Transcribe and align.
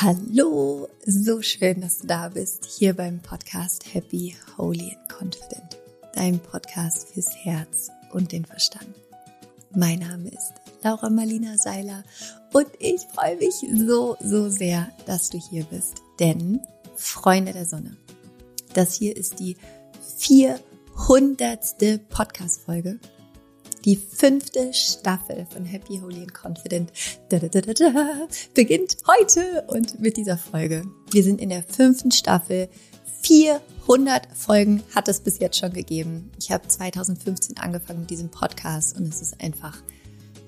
Hallo, 0.00 0.88
so 1.04 1.42
schön, 1.42 1.82
dass 1.82 1.98
du 1.98 2.06
da 2.06 2.28
bist, 2.28 2.64
hier 2.64 2.94
beim 2.94 3.20
Podcast 3.20 3.84
Happy, 3.92 4.34
Holy 4.56 4.96
and 4.96 5.08
Confident, 5.08 5.78
dein 6.14 6.38
Podcast 6.40 7.08
fürs 7.08 7.36
Herz 7.36 7.90
und 8.10 8.32
den 8.32 8.44
Verstand. 8.44 8.88
Mein 9.74 9.98
Name 10.00 10.30
ist 10.30 10.54
Laura 10.82 11.10
Marlina 11.10 11.56
Seiler 11.58 12.04
und 12.52 12.68
ich 12.78 13.02
freue 13.14 13.36
mich 13.36 13.54
so, 13.86 14.16
so 14.20 14.48
sehr, 14.48 14.90
dass 15.06 15.28
du 15.28 15.38
hier 15.38 15.64
bist, 15.64 16.02
denn 16.18 16.60
Freunde 16.96 17.52
der 17.52 17.66
Sonne, 17.66 17.96
das 18.72 18.94
hier 18.94 19.16
ist 19.16 19.40
die 19.40 19.56
400. 20.16 22.08
Podcast-Folge 22.08 22.98
die 23.84 23.96
fünfte 23.96 24.72
Staffel 24.72 25.46
von 25.50 25.64
Happy, 25.64 25.98
Holy 25.98 26.22
and 26.22 26.32
Confident 26.34 26.92
da, 27.28 27.38
da, 27.38 27.60
da, 27.60 28.28
beginnt 28.54 28.96
heute 29.06 29.64
und 29.68 30.00
mit 30.00 30.16
dieser 30.16 30.38
Folge. 30.38 30.84
Wir 31.10 31.22
sind 31.22 31.40
in 31.40 31.48
der 31.48 31.62
fünften 31.62 32.12
Staffel. 32.12 32.68
400 33.22 34.26
Folgen 34.34 34.82
hat 34.94 35.08
es 35.08 35.20
bis 35.20 35.38
jetzt 35.38 35.58
schon 35.58 35.72
gegeben. 35.72 36.30
Ich 36.38 36.50
habe 36.50 36.66
2015 36.66 37.56
angefangen 37.58 38.00
mit 38.00 38.10
diesem 38.10 38.30
Podcast 38.30 38.96
und 38.96 39.08
es 39.08 39.22
ist 39.22 39.40
einfach 39.40 39.80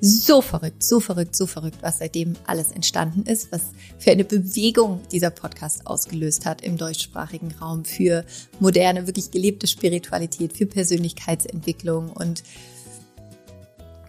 so 0.00 0.42
verrückt, 0.42 0.84
so 0.84 1.00
verrückt, 1.00 1.34
so 1.34 1.46
verrückt, 1.46 1.78
was 1.80 1.98
seitdem 1.98 2.34
alles 2.46 2.72
entstanden 2.72 3.22
ist, 3.22 3.50
was 3.52 3.62
für 3.98 4.10
eine 4.10 4.24
Bewegung 4.24 5.00
dieser 5.10 5.30
Podcast 5.30 5.86
ausgelöst 5.86 6.44
hat 6.44 6.62
im 6.62 6.76
deutschsprachigen 6.76 7.52
Raum 7.52 7.84
für 7.84 8.24
moderne, 8.60 9.06
wirklich 9.06 9.30
gelebte 9.30 9.66
Spiritualität, 9.66 10.56
für 10.56 10.66
Persönlichkeitsentwicklung 10.66 12.10
und 12.10 12.42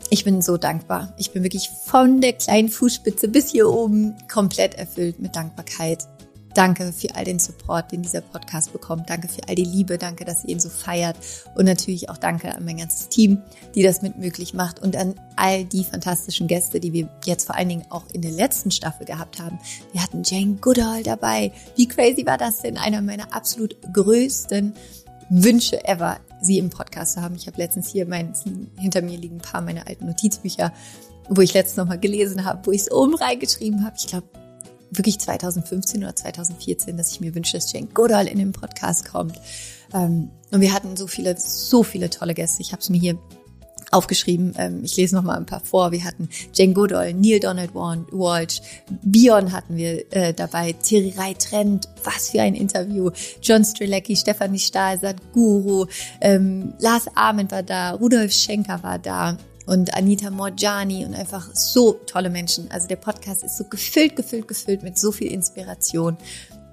ich 0.09 0.23
bin 0.23 0.41
so 0.41 0.57
dankbar. 0.57 1.13
Ich 1.17 1.31
bin 1.31 1.43
wirklich 1.43 1.69
von 1.69 2.21
der 2.21 2.33
kleinen 2.33 2.69
Fußspitze 2.69 3.27
bis 3.27 3.51
hier 3.51 3.69
oben 3.69 4.15
komplett 4.31 4.75
erfüllt 4.75 5.19
mit 5.19 5.35
Dankbarkeit. 5.35 6.07
Danke 6.53 6.93
für 6.93 7.13
all 7.15 7.25
den 7.25 7.37
Support, 7.37 7.91
den 7.91 8.01
dieser 8.01 8.21
Podcast 8.21 8.71
bekommt. 8.71 9.09
Danke 9.09 9.27
für 9.27 9.45
all 9.49 9.55
die 9.55 9.65
Liebe. 9.65 9.97
Danke, 9.97 10.23
dass 10.23 10.45
ihr 10.45 10.51
ihn 10.51 10.59
so 10.61 10.69
feiert. 10.69 11.17
Und 11.53 11.65
natürlich 11.65 12.09
auch 12.09 12.17
danke 12.17 12.55
an 12.55 12.63
mein 12.63 12.77
ganzes 12.77 13.09
Team, 13.09 13.41
die 13.75 13.83
das 13.83 14.01
mit 14.01 14.17
möglich 14.17 14.53
macht 14.53 14.79
und 14.79 14.95
an 14.95 15.15
all 15.35 15.65
die 15.65 15.83
fantastischen 15.83 16.47
Gäste, 16.47 16.79
die 16.79 16.93
wir 16.93 17.09
jetzt 17.25 17.45
vor 17.45 17.55
allen 17.55 17.67
Dingen 17.67 17.85
auch 17.89 18.05
in 18.13 18.21
der 18.21 18.31
letzten 18.31 18.71
Staffel 18.71 19.05
gehabt 19.05 19.41
haben. 19.41 19.59
Wir 19.91 20.01
hatten 20.01 20.23
Jane 20.23 20.55
Goodall 20.61 21.03
dabei. 21.03 21.51
Wie 21.75 21.89
crazy 21.89 22.25
war 22.25 22.37
das 22.37 22.59
denn? 22.59 22.77
Einer 22.77 23.01
meiner 23.01 23.35
absolut 23.35 23.75
größten 23.91 24.73
Wünsche 25.29 25.83
ever, 25.85 26.19
sie 26.45 26.57
im 26.57 26.69
Podcast 26.69 27.13
zu 27.13 27.21
haben. 27.21 27.35
Ich 27.35 27.47
habe 27.47 27.57
letztens 27.57 27.89
hier 27.89 28.07
mein, 28.07 28.33
hinter 28.77 29.01
mir 29.01 29.17
liegen 29.17 29.37
ein 29.37 29.41
paar 29.41 29.61
meiner 29.61 29.87
alten 29.87 30.05
Notizbücher, 30.05 30.71
wo 31.29 31.41
ich 31.41 31.53
letztens 31.53 31.77
nochmal 31.77 31.99
gelesen 31.99 32.45
habe, 32.45 32.65
wo 32.65 32.71
ich 32.71 32.81
es 32.81 32.91
oben 32.91 33.15
reingeschrieben 33.15 33.83
habe. 33.83 33.95
Ich 33.97 34.07
glaube, 34.07 34.27
wirklich 34.91 35.19
2015 35.19 36.03
oder 36.03 36.15
2014, 36.15 36.97
dass 36.97 37.11
ich 37.11 37.21
mir 37.21 37.35
wünsche, 37.35 37.57
dass 37.57 37.71
Jane 37.71 37.87
Goodall 37.87 38.27
in 38.27 38.37
den 38.37 38.51
Podcast 38.51 39.09
kommt. 39.09 39.39
Ähm, 39.93 40.29
und 40.51 40.61
wir 40.61 40.73
hatten 40.73 40.95
so 40.95 41.07
viele, 41.07 41.35
so 41.37 41.83
viele 41.83 42.09
tolle 42.09 42.33
Gäste. 42.33 42.61
Ich 42.61 42.71
habe 42.71 42.81
es 42.81 42.89
mir 42.89 42.99
hier 42.99 43.17
aufgeschrieben. 43.91 44.53
Ähm, 44.57 44.81
ich 44.83 44.95
lese 44.97 45.15
noch 45.15 45.23
mal 45.23 45.37
ein 45.37 45.45
paar 45.45 45.61
vor. 45.61 45.91
Wir 45.91 46.03
hatten 46.03 46.29
Jane 46.53 46.73
Goodall, 46.73 47.13
Neil 47.13 47.39
Donald 47.39 47.73
Walsh, 47.73 48.61
Bion 49.03 49.51
hatten 49.51 49.77
wir 49.77 50.11
äh, 50.13 50.33
dabei, 50.33 50.73
Thierry 50.73 51.13
Rai 51.17 51.33
Trent, 51.33 51.87
was 52.03 52.29
für 52.29 52.41
ein 52.41 52.55
Interview. 52.55 53.11
John 53.41 53.63
Strelecki, 53.63 54.15
Stefanie 54.15 54.59
Stahl, 54.59 54.99
Sadhguru, 54.99 55.85
ähm, 56.21 56.73
Lars 56.79 57.05
Ahmed 57.15 57.51
war 57.51 57.63
da, 57.63 57.91
Rudolf 57.91 58.31
Schenker 58.31 58.81
war 58.83 58.99
da 58.99 59.37
und 59.65 59.95
Anita 59.95 60.29
Morjani 60.29 61.05
und 61.05 61.15
einfach 61.15 61.53
so 61.53 61.93
tolle 61.93 62.29
Menschen. 62.29 62.69
Also 62.71 62.87
der 62.87 62.97
Podcast 62.97 63.43
ist 63.43 63.57
so 63.57 63.63
gefüllt, 63.65 64.15
gefüllt, 64.15 64.47
gefüllt 64.47 64.83
mit 64.83 64.97
so 64.97 65.11
viel 65.11 65.31
Inspiration. 65.31 66.17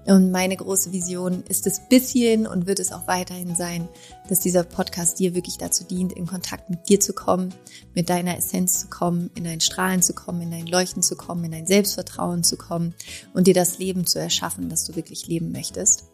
Und 0.05 0.33
meine 0.33 0.57
große 0.57 0.93
Vision 0.93 1.45
ist 1.49 1.67
es 1.67 1.81
bisschen 1.89 2.47
und 2.47 2.67
wird 2.67 2.81
es 2.81 2.93
auch 2.93 3.07
weiterhin 3.07 3.55
sein, 3.55 3.89
dass 4.29 4.41
dieser 4.41 4.65
Podcast 4.65 5.19
dir 5.19 5.35
wirklich 5.35 5.59
dazu 5.59 5.85
dient, 5.85 6.13
in 6.13 6.27
Kontakt 6.27 6.71
mit 6.71 6.89
dir 6.89 6.99
zu 6.99 7.13
kommen, 7.13 7.55
mit 7.95 8.11
deiner 8.11 8.37
Essenz 8.37 8.81
zu 8.81 8.89
kommen, 8.89 9.31
in 9.35 9.45
dein 9.45 9.61
Strahlen 9.61 10.03
zu 10.03 10.13
kommen, 10.13 10.43
in 10.43 10.51
dein 10.51 10.67
Leuchten 10.67 11.03
zu 11.03 11.17
kommen, 11.17 11.45
in 11.45 11.53
dein 11.53 11.67
Selbstvertrauen 11.67 12.43
zu 12.43 12.57
kommen 12.57 12.95
und 13.33 13.47
dir 13.47 13.55
das 13.55 13.79
Leben 13.79 14.07
zu 14.07 14.19
erschaffen, 14.19 14.69
das 14.69 14.85
du 14.85 14.97
wirklich 14.97 15.29
leben 15.29 15.53
möchtest. 15.53 16.05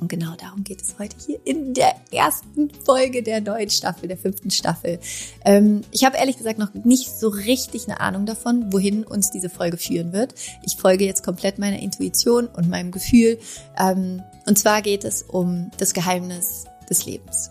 Und 0.00 0.08
genau 0.08 0.34
darum 0.36 0.64
geht 0.64 0.80
es 0.80 0.98
heute 0.98 1.16
hier 1.24 1.40
in 1.44 1.74
der 1.74 1.94
ersten 2.12 2.70
Folge 2.84 3.22
der 3.22 3.40
neuen 3.40 3.70
Staffel, 3.70 4.08
der 4.08 4.16
fünften 4.16 4.50
Staffel. 4.50 5.00
Ähm, 5.44 5.82
ich 5.90 6.04
habe 6.04 6.16
ehrlich 6.16 6.36
gesagt 6.36 6.58
noch 6.58 6.72
nicht 6.74 7.10
so 7.10 7.28
richtig 7.28 7.88
eine 7.88 8.00
Ahnung 8.00 8.26
davon, 8.26 8.72
wohin 8.72 9.04
uns 9.04 9.30
diese 9.30 9.48
Folge 9.48 9.76
führen 9.76 10.12
wird. 10.12 10.34
Ich 10.64 10.76
folge 10.76 11.04
jetzt 11.04 11.24
komplett 11.24 11.58
meiner 11.58 11.80
Intuition 11.80 12.46
und 12.46 12.68
meinem 12.68 12.92
Gefühl. 12.92 13.38
Ähm, 13.78 14.22
und 14.46 14.58
zwar 14.58 14.82
geht 14.82 15.04
es 15.04 15.22
um 15.22 15.70
das 15.78 15.94
Geheimnis 15.94 16.64
des 16.88 17.04
Lebens. 17.04 17.50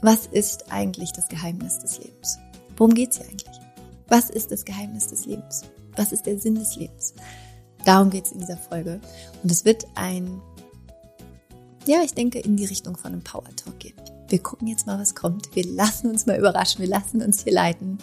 Was 0.00 0.26
ist 0.26 0.72
eigentlich 0.72 1.12
das 1.12 1.28
Geheimnis 1.28 1.78
des 1.78 1.98
Lebens? 1.98 2.38
Worum 2.76 2.94
geht 2.94 3.10
es 3.10 3.18
hier 3.18 3.26
eigentlich? 3.26 3.60
Was 4.08 4.30
ist 4.30 4.50
das 4.50 4.64
Geheimnis 4.64 5.08
des 5.08 5.26
Lebens? 5.26 5.62
Was 5.96 6.12
ist 6.12 6.26
der 6.26 6.38
Sinn 6.38 6.56
des 6.56 6.76
Lebens? 6.76 7.14
Darum 7.84 8.10
geht 8.10 8.26
es 8.26 8.32
in 8.32 8.40
dieser 8.40 8.56
Folge. 8.56 9.00
Und 9.42 9.50
es 9.50 9.64
wird 9.64 9.86
ein 9.94 10.40
ja, 11.86 12.02
ich 12.04 12.14
denke, 12.14 12.38
in 12.38 12.56
die 12.56 12.64
Richtung 12.64 12.96
von 12.96 13.12
einem 13.12 13.22
Power 13.22 13.44
Talk 13.56 13.78
gehen. 13.78 13.94
Wir 14.28 14.38
gucken 14.42 14.68
jetzt 14.68 14.86
mal, 14.86 14.98
was 14.98 15.14
kommt. 15.14 15.54
Wir 15.54 15.66
lassen 15.66 16.08
uns 16.08 16.26
mal 16.26 16.38
überraschen. 16.38 16.80
Wir 16.80 16.88
lassen 16.88 17.22
uns 17.22 17.44
hier 17.44 17.52
leiten. 17.52 17.98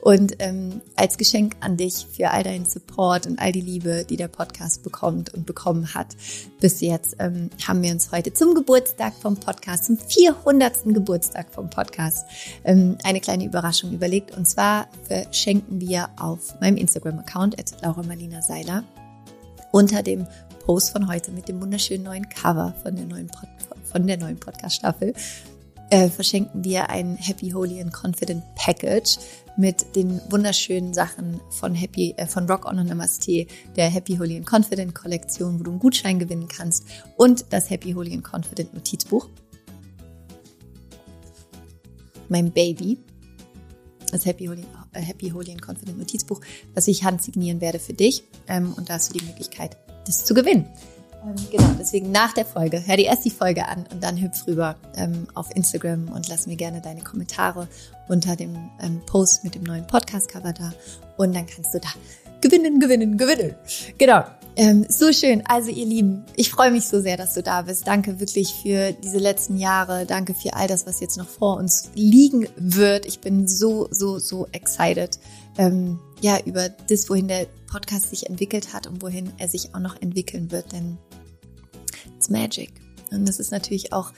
Und 0.00 0.34
ähm, 0.38 0.82
als 0.96 1.16
Geschenk 1.16 1.56
an 1.60 1.76
dich 1.76 2.06
für 2.10 2.30
all 2.30 2.42
deinen 2.42 2.66
Support 2.66 3.26
und 3.26 3.38
all 3.38 3.52
die 3.52 3.62
Liebe, 3.62 4.04
die 4.08 4.16
der 4.16 4.28
Podcast 4.28 4.82
bekommt 4.82 5.32
und 5.32 5.46
bekommen 5.46 5.94
hat 5.94 6.08
bis 6.60 6.80
jetzt, 6.82 7.16
ähm, 7.18 7.48
haben 7.66 7.82
wir 7.82 7.90
uns 7.90 8.12
heute 8.12 8.32
zum 8.34 8.54
Geburtstag 8.54 9.14
vom 9.14 9.36
Podcast, 9.36 9.86
zum 9.86 9.96
400. 9.96 10.84
Geburtstag 10.94 11.52
vom 11.52 11.70
Podcast, 11.70 12.26
ähm, 12.64 12.98
eine 13.02 13.20
kleine 13.20 13.44
Überraschung 13.44 13.92
überlegt. 13.92 14.36
Und 14.36 14.46
zwar 14.46 14.88
verschenken 15.08 15.80
wir 15.80 16.10
auf 16.18 16.60
meinem 16.60 16.76
Instagram-Account, 16.76 17.56
Laura 17.82 18.02
Marlina 18.02 18.42
Seiler, 18.42 18.84
unter 19.72 20.02
dem 20.02 20.26
Post 20.64 20.90
von 20.90 21.08
heute 21.08 21.30
mit 21.32 21.48
dem 21.48 21.60
wunderschönen 21.60 22.04
neuen 22.04 22.28
Cover 22.28 22.74
von 22.82 22.94
der 22.96 23.06
neuen, 23.06 23.26
Pod 23.26 23.48
von 23.90 24.06
der 24.06 24.16
neuen 24.16 24.38
Podcast-Staffel 24.38 25.14
äh, 25.92 26.08
verschenken 26.08 26.64
wir 26.64 26.88
ein 26.88 27.16
Happy, 27.16 27.50
Holy 27.50 27.78
and 27.80 27.92
Confident 27.92 28.42
Package 28.54 29.18
mit 29.58 29.94
den 29.94 30.22
wunderschönen 30.30 30.94
Sachen 30.94 31.38
von 31.50 31.74
Happy, 31.74 32.14
äh, 32.16 32.26
von 32.26 32.48
Rock 32.48 32.64
On 32.64 32.78
und 32.78 32.86
Namaste, 32.86 33.46
der 33.76 33.90
Happy, 33.90 34.16
Holy 34.16 34.38
and 34.38 34.46
Confident 34.46 34.94
Kollektion, 34.94 35.60
wo 35.60 35.64
du 35.64 35.70
einen 35.70 35.80
Gutschein 35.80 36.18
gewinnen 36.18 36.48
kannst 36.48 36.86
und 37.18 37.44
das 37.50 37.68
Happy, 37.68 37.92
Holy 37.92 38.14
and 38.14 38.24
Confident 38.24 38.72
Notizbuch. 38.72 39.28
Mein 42.30 42.50
Baby, 42.50 42.98
das 44.10 44.24
Happy, 44.24 44.46
Holy, 44.46 44.62
äh, 44.62 44.81
Happy, 45.00 45.30
Holy 45.30 45.52
and 45.52 45.62
Confident 45.62 45.98
Notizbuch, 45.98 46.40
das 46.74 46.88
ich 46.88 47.04
handsignieren 47.04 47.60
werde 47.60 47.78
für 47.78 47.94
dich. 47.94 48.24
Ähm, 48.48 48.74
und 48.76 48.88
da 48.88 48.94
hast 48.94 49.12
du 49.12 49.18
die 49.18 49.24
Möglichkeit, 49.24 49.76
das 50.06 50.24
zu 50.24 50.34
gewinnen. 50.34 50.66
Ähm, 51.24 51.34
genau, 51.50 51.70
deswegen 51.78 52.10
nach 52.10 52.32
der 52.32 52.44
Folge, 52.44 52.84
hör 52.84 52.96
dir 52.96 53.06
erst 53.06 53.24
die 53.24 53.30
Folge 53.30 53.66
an 53.68 53.86
und 53.92 54.02
dann 54.02 54.20
hüpf 54.20 54.46
rüber 54.46 54.76
ähm, 54.96 55.28
auf 55.34 55.54
Instagram 55.54 56.08
und 56.08 56.28
lass 56.28 56.46
mir 56.46 56.56
gerne 56.56 56.80
deine 56.80 57.02
Kommentare 57.02 57.68
unter 58.08 58.34
dem 58.34 58.56
ähm, 58.80 59.00
Post 59.06 59.44
mit 59.44 59.54
dem 59.54 59.62
neuen 59.62 59.86
Podcast-Cover 59.86 60.52
da 60.52 60.72
und 61.16 61.34
dann 61.34 61.46
kannst 61.46 61.74
du 61.74 61.78
da 61.78 61.88
gewinnen, 62.40 62.80
gewinnen, 62.80 63.16
gewinnen. 63.16 63.54
Genau. 63.98 64.24
Ähm, 64.54 64.84
so 64.88 65.12
schön. 65.12 65.42
Also 65.46 65.70
ihr 65.70 65.86
Lieben, 65.86 66.24
ich 66.36 66.50
freue 66.50 66.70
mich 66.70 66.86
so 66.86 67.00
sehr, 67.00 67.16
dass 67.16 67.34
du 67.34 67.42
da 67.42 67.62
bist. 67.62 67.86
Danke 67.86 68.20
wirklich 68.20 68.54
für 68.62 68.92
diese 68.92 69.18
letzten 69.18 69.56
Jahre. 69.56 70.04
Danke 70.04 70.34
für 70.34 70.54
all 70.54 70.68
das, 70.68 70.86
was 70.86 71.00
jetzt 71.00 71.16
noch 71.16 71.28
vor 71.28 71.56
uns 71.56 71.90
liegen 71.94 72.46
wird. 72.56 73.06
Ich 73.06 73.20
bin 73.20 73.48
so, 73.48 73.88
so, 73.90 74.18
so 74.18 74.46
excited. 74.52 75.18
Ähm, 75.56 75.98
ja, 76.20 76.38
über 76.44 76.68
das, 76.68 77.08
wohin 77.08 77.28
der 77.28 77.46
Podcast 77.66 78.10
sich 78.10 78.28
entwickelt 78.28 78.74
hat 78.74 78.86
und 78.86 79.02
wohin 79.02 79.32
er 79.38 79.48
sich 79.48 79.74
auch 79.74 79.80
noch 79.80 80.00
entwickeln 80.00 80.50
wird, 80.50 80.72
denn 80.72 80.98
it's 82.16 82.28
magic. 82.28 82.70
Und 83.10 83.26
das 83.26 83.38
ist 83.38 83.52
natürlich 83.52 83.92
auch 83.92 84.12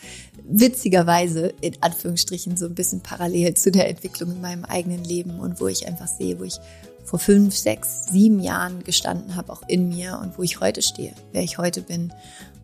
witzigerweise 0.45 1.53
in 1.61 1.75
Anführungsstrichen 1.81 2.57
so 2.57 2.67
ein 2.67 2.75
bisschen 2.75 3.01
parallel 3.01 3.55
zu 3.55 3.71
der 3.71 3.89
Entwicklung 3.89 4.33
in 4.33 4.41
meinem 4.41 4.65
eigenen 4.65 5.03
Leben 5.05 5.41
und 5.41 5.61
wo 5.61 5.67
ich 5.67 5.87
einfach 5.87 6.07
sehe, 6.07 6.39
wo 6.39 6.45
ich 6.45 6.59
vor 7.05 7.19
fünf, 7.19 7.57
sechs, 7.57 8.07
sieben 8.07 8.41
Jahren 8.41 8.83
gestanden 8.83 9.37
habe, 9.37 9.53
auch 9.53 9.63
in 9.69 9.89
mir 9.89 10.19
und 10.21 10.39
wo 10.39 10.43
ich 10.43 10.61
heute 10.61 10.83
stehe, 10.83 11.15
wer 11.33 11.43
ich 11.43 11.59
heute 11.59 11.83
bin. 11.83 12.13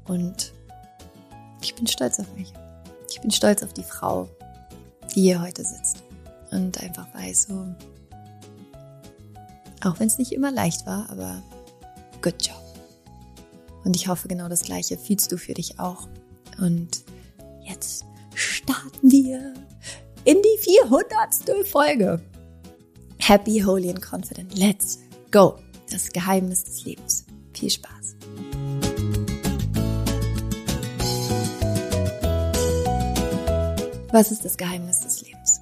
Und 0.07 0.53
ich 1.63 1.75
bin 1.75 1.87
stolz 1.87 2.19
auf 2.19 2.35
mich. 2.35 2.53
Ich 3.11 3.21
bin 3.21 3.31
stolz 3.31 3.63
auf 3.63 3.73
die 3.73 3.83
Frau, 3.83 4.29
die 5.15 5.23
hier 5.23 5.43
heute 5.43 5.65
sitzt 5.65 6.03
und 6.51 6.81
einfach 6.83 7.07
weiß, 7.15 7.45
so, 7.45 7.67
auch 9.83 9.99
wenn 10.01 10.07
es 10.07 10.19
nicht 10.19 10.33
immer 10.33 10.51
leicht 10.51 10.87
war, 10.87 11.09
aber 11.11 11.43
good 12.23 12.35
job. 12.41 12.57
Und 13.85 13.97
ich 13.97 14.09
hoffe, 14.09 14.29
genau 14.29 14.49
das 14.49 14.63
Gleiche 14.63 14.99
fühlst 14.99 15.33
du 15.33 15.39
für 15.39 15.55
dich 15.55 15.79
auch. 15.81 16.09
Und 16.59 17.03
jetzt 17.63 18.05
starten 18.35 19.11
wir 19.11 19.55
in 20.25 20.37
die 20.43 20.59
400. 20.63 21.67
Folge. 21.67 22.21
Happy, 23.21 23.59
holy 23.59 23.91
and 23.91 24.01
confident. 24.01 24.59
Let's 24.59 24.99
go. 25.31 25.59
Das 25.91 26.11
Geheimnis 26.11 26.65
des 26.65 26.85
Lebens. 26.85 27.27
Viel 27.53 27.71
Spaß! 27.71 28.17
Was 34.13 34.33
ist 34.33 34.45
das 34.45 34.57
Geheimnis 34.57 35.01
des 35.01 35.23
Lebens? 35.23 35.61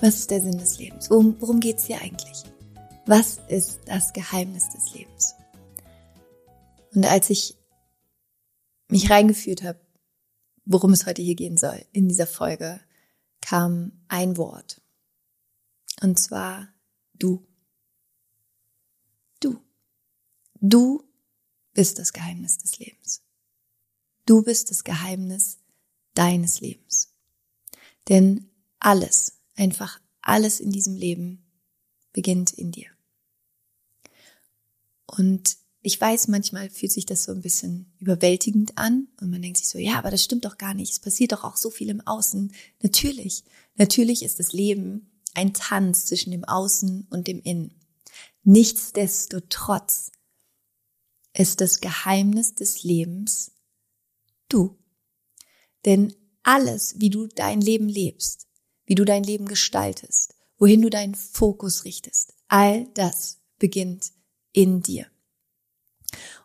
Was 0.00 0.16
ist 0.16 0.30
der 0.30 0.40
Sinn 0.42 0.58
des 0.58 0.78
Lebens? 0.78 1.10
Worum, 1.10 1.40
worum 1.40 1.58
geht 1.58 1.78
es 1.78 1.86
hier 1.86 2.00
eigentlich? 2.00 2.44
Was 3.06 3.40
ist 3.48 3.80
das 3.86 4.12
Geheimnis 4.12 4.68
des 4.68 4.94
Lebens? 4.94 5.34
Und 6.94 7.06
als 7.06 7.30
ich 7.30 7.56
mich 8.88 9.10
reingeführt 9.10 9.64
habe, 9.64 9.80
worum 10.64 10.92
es 10.92 11.06
heute 11.06 11.22
hier 11.22 11.34
gehen 11.34 11.56
soll, 11.56 11.84
in 11.92 12.08
dieser 12.08 12.26
Folge, 12.26 12.80
kam 13.40 14.04
ein 14.08 14.36
Wort. 14.36 14.80
Und 16.00 16.18
zwar 16.18 16.68
du. 17.22 17.46
Du. 19.40 19.60
Du 20.60 21.02
bist 21.72 21.98
das 21.98 22.12
Geheimnis 22.12 22.58
des 22.58 22.78
Lebens. 22.78 23.22
Du 24.26 24.42
bist 24.42 24.70
das 24.70 24.84
Geheimnis 24.84 25.58
deines 26.14 26.60
Lebens. 26.60 27.14
Denn 28.08 28.50
alles, 28.78 29.38
einfach 29.56 30.00
alles 30.20 30.60
in 30.60 30.70
diesem 30.70 30.96
Leben 30.96 31.44
beginnt 32.12 32.52
in 32.52 32.72
dir. 32.72 32.90
Und 35.06 35.56
ich 35.80 36.00
weiß, 36.00 36.28
manchmal 36.28 36.70
fühlt 36.70 36.92
sich 36.92 37.06
das 37.06 37.24
so 37.24 37.32
ein 37.32 37.42
bisschen 37.42 37.92
überwältigend 37.98 38.78
an 38.78 39.08
und 39.20 39.30
man 39.30 39.42
denkt 39.42 39.58
sich 39.58 39.68
so, 39.68 39.78
ja, 39.78 39.98
aber 39.98 40.10
das 40.10 40.22
stimmt 40.22 40.44
doch 40.44 40.56
gar 40.56 40.74
nicht. 40.74 40.92
Es 40.92 41.00
passiert 41.00 41.32
doch 41.32 41.42
auch 41.42 41.56
so 41.56 41.70
viel 41.70 41.88
im 41.88 42.00
Außen. 42.00 42.52
Natürlich, 42.82 43.42
natürlich 43.74 44.22
ist 44.22 44.38
das 44.38 44.52
Leben 44.52 45.11
ein 45.34 45.54
Tanz 45.54 46.06
zwischen 46.06 46.30
dem 46.30 46.44
Außen 46.44 47.06
und 47.10 47.26
dem 47.26 47.40
Innen. 47.40 47.80
Nichtsdestotrotz 48.44 50.10
ist 51.34 51.60
das 51.60 51.80
Geheimnis 51.80 52.54
des 52.54 52.82
Lebens 52.82 53.52
du. 54.48 54.78
Denn 55.84 56.14
alles, 56.42 56.98
wie 56.98 57.10
du 57.10 57.26
dein 57.26 57.60
Leben 57.60 57.88
lebst, 57.88 58.48
wie 58.84 58.94
du 58.94 59.04
dein 59.04 59.24
Leben 59.24 59.46
gestaltest, 59.46 60.34
wohin 60.58 60.82
du 60.82 60.90
deinen 60.90 61.14
Fokus 61.14 61.84
richtest, 61.84 62.34
all 62.48 62.86
das 62.94 63.40
beginnt 63.58 64.12
in 64.52 64.82
dir. 64.82 65.06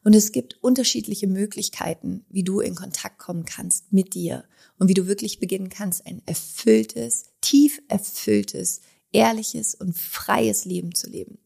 Und 0.04 0.16
es 0.16 0.31
gibt 0.31 0.63
unterschiedliche 0.63 1.28
Möglichkeiten, 1.28 2.25
wie 2.30 2.44
du 2.44 2.62
in 2.62 2.75
Kontakt 2.75 3.19
kommen 3.19 3.44
kannst 3.44 3.92
mit 3.92 4.13
dir 4.13 4.48
und 4.79 4.88
wie 4.88 4.94
du 4.94 5.07
wirklich 5.07 5.39
beginnen 5.39 5.69
kannst, 5.69 6.06
ein 6.06 6.21
erfülltes, 6.25 7.25
tief 7.41 7.81
erfülltes, 7.88 8.81
ehrliches 9.12 9.75
und 9.75 9.97
freies 9.97 10.65
Leben 10.65 10.94
zu 10.94 11.09
leben. 11.09 11.39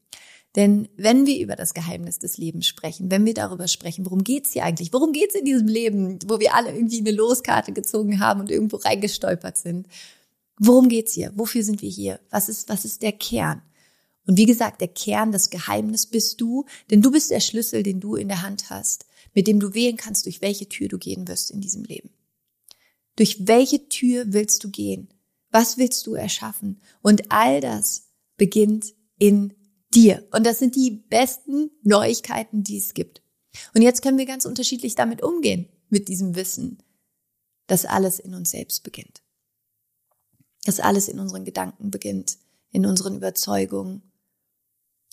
Denn 0.55 0.89
wenn 0.97 1.25
wir 1.25 1.39
über 1.39 1.55
das 1.55 1.73
Geheimnis 1.73 2.19
des 2.19 2.37
Lebens 2.37 2.67
sprechen, 2.67 3.09
wenn 3.09 3.25
wir 3.25 3.33
darüber 3.33 3.69
sprechen, 3.69 4.05
worum 4.05 4.23
geht's 4.23 4.51
hier 4.51 4.65
eigentlich? 4.65 4.91
Worum 4.91 5.13
geht's 5.13 5.35
in 5.35 5.45
diesem 5.45 5.67
Leben, 5.67 6.19
wo 6.25 6.39
wir 6.39 6.53
alle 6.53 6.73
irgendwie 6.73 6.99
eine 6.99 7.11
Loskarte 7.11 7.71
gezogen 7.71 8.19
haben 8.19 8.41
und 8.41 8.51
irgendwo 8.51 8.75
reingestolpert 8.77 9.57
sind? 9.57 9.87
Worum 10.59 10.89
geht's 10.89 11.13
hier? 11.13 11.31
Wofür 11.35 11.63
sind 11.63 11.81
wir 11.81 11.89
hier? 11.89 12.19
Was 12.29 12.49
ist, 12.49 12.67
was 12.67 12.83
ist 12.83 13.01
der 13.01 13.13
Kern? 13.13 13.61
Und 14.27 14.37
wie 14.37 14.45
gesagt, 14.45 14.81
der 14.81 14.89
Kern, 14.89 15.31
das 15.31 15.49
Geheimnis 15.49 16.05
bist 16.05 16.39
du, 16.41 16.65
denn 16.89 17.01
du 17.01 17.11
bist 17.11 17.31
der 17.31 17.39
Schlüssel, 17.39 17.81
den 17.81 17.99
du 17.99 18.15
in 18.15 18.27
der 18.27 18.41
Hand 18.41 18.69
hast, 18.69 19.05
mit 19.33 19.47
dem 19.47 19.59
du 19.59 19.73
wählen 19.73 19.97
kannst, 19.97 20.25
durch 20.25 20.41
welche 20.41 20.67
Tür 20.67 20.89
du 20.89 20.97
gehen 20.97 21.27
wirst 21.27 21.51
in 21.51 21.61
diesem 21.61 21.83
Leben. 21.83 22.09
Durch 23.21 23.45
welche 23.47 23.87
Tür 23.87 24.33
willst 24.33 24.63
du 24.63 24.71
gehen? 24.71 25.07
Was 25.51 25.77
willst 25.77 26.07
du 26.07 26.15
erschaffen? 26.15 26.81
Und 27.03 27.31
all 27.31 27.61
das 27.61 28.09
beginnt 28.35 28.95
in 29.19 29.53
dir. 29.93 30.27
Und 30.31 30.43
das 30.43 30.57
sind 30.57 30.75
die 30.75 30.89
besten 30.89 31.69
Neuigkeiten, 31.83 32.63
die 32.63 32.79
es 32.79 32.95
gibt. 32.95 33.21
Und 33.75 33.83
jetzt 33.83 34.01
können 34.01 34.17
wir 34.17 34.25
ganz 34.25 34.45
unterschiedlich 34.47 34.95
damit 34.95 35.21
umgehen, 35.21 35.69
mit 35.89 36.07
diesem 36.07 36.33
Wissen, 36.33 36.81
dass 37.67 37.85
alles 37.85 38.17
in 38.17 38.33
uns 38.33 38.49
selbst 38.49 38.81
beginnt. 38.81 39.21
Dass 40.65 40.79
alles 40.79 41.07
in 41.07 41.19
unseren 41.19 41.45
Gedanken 41.45 41.91
beginnt, 41.91 42.39
in 42.71 42.87
unseren 42.87 43.17
Überzeugungen. 43.17 44.11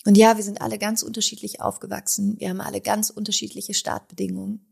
Und 0.05 0.17
ja, 0.17 0.35
wir 0.35 0.43
sind 0.43 0.61
alle 0.61 0.79
ganz 0.79 1.03
unterschiedlich 1.03 1.61
aufgewachsen. 1.61 2.39
Wir 2.39 2.49
haben 2.49 2.61
alle 2.61 2.81
ganz 2.81 3.11
unterschiedliche 3.11 3.75
Startbedingungen. 3.75 4.65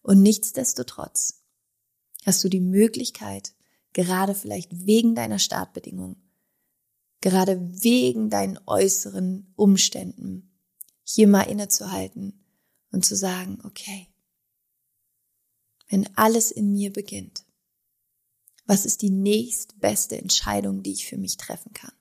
Und 0.00 0.22
nichtsdestotrotz 0.22 1.41
hast 2.24 2.42
du 2.44 2.48
die 2.48 2.60
Möglichkeit, 2.60 3.52
gerade 3.92 4.34
vielleicht 4.34 4.86
wegen 4.86 5.14
deiner 5.14 5.38
Startbedingungen, 5.38 6.16
gerade 7.20 7.60
wegen 7.82 8.30
deinen 8.30 8.58
äußeren 8.66 9.52
Umständen, 9.56 10.50
hier 11.04 11.28
mal 11.28 11.42
innezuhalten 11.42 12.44
und 12.90 13.04
zu 13.04 13.16
sagen, 13.16 13.58
okay, 13.64 14.08
wenn 15.88 16.08
alles 16.16 16.50
in 16.50 16.72
mir 16.72 16.92
beginnt, 16.92 17.44
was 18.64 18.86
ist 18.86 19.02
die 19.02 19.10
nächstbeste 19.10 20.16
Entscheidung, 20.16 20.82
die 20.82 20.92
ich 20.92 21.06
für 21.06 21.18
mich 21.18 21.36
treffen 21.36 21.72
kann? 21.72 21.92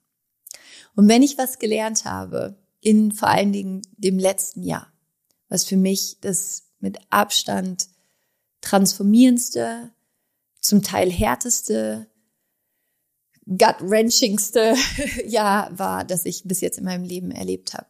Und 0.96 1.08
wenn 1.08 1.24
ich 1.24 1.38
was 1.38 1.60
gelernt 1.60 2.06
habe, 2.06 2.58
in 2.80 3.12
vor 3.12 3.30
allen 3.30 3.52
Dingen 3.52 3.82
dem 3.98 4.18
letzten 4.18 4.64
Jahr, 4.64 4.92
was 5.50 5.64
für 5.64 5.78
mich 5.78 6.18
das 6.22 6.64
mit 6.80 7.00
Abstand 7.10 7.88
transformierendste, 8.62 9.92
zum 10.62 10.82
Teil 10.82 11.12
härteste, 11.12 12.08
gut-wrenchingste 13.46 14.76
Jahr 15.26 15.78
war, 15.78 16.06
das 16.06 16.26
ich 16.26 16.44
bis 16.46 16.62
jetzt 16.62 16.78
in 16.78 16.86
meinem 16.86 17.04
Leben 17.04 17.32
erlebt 17.32 17.74
habe. 17.74 17.88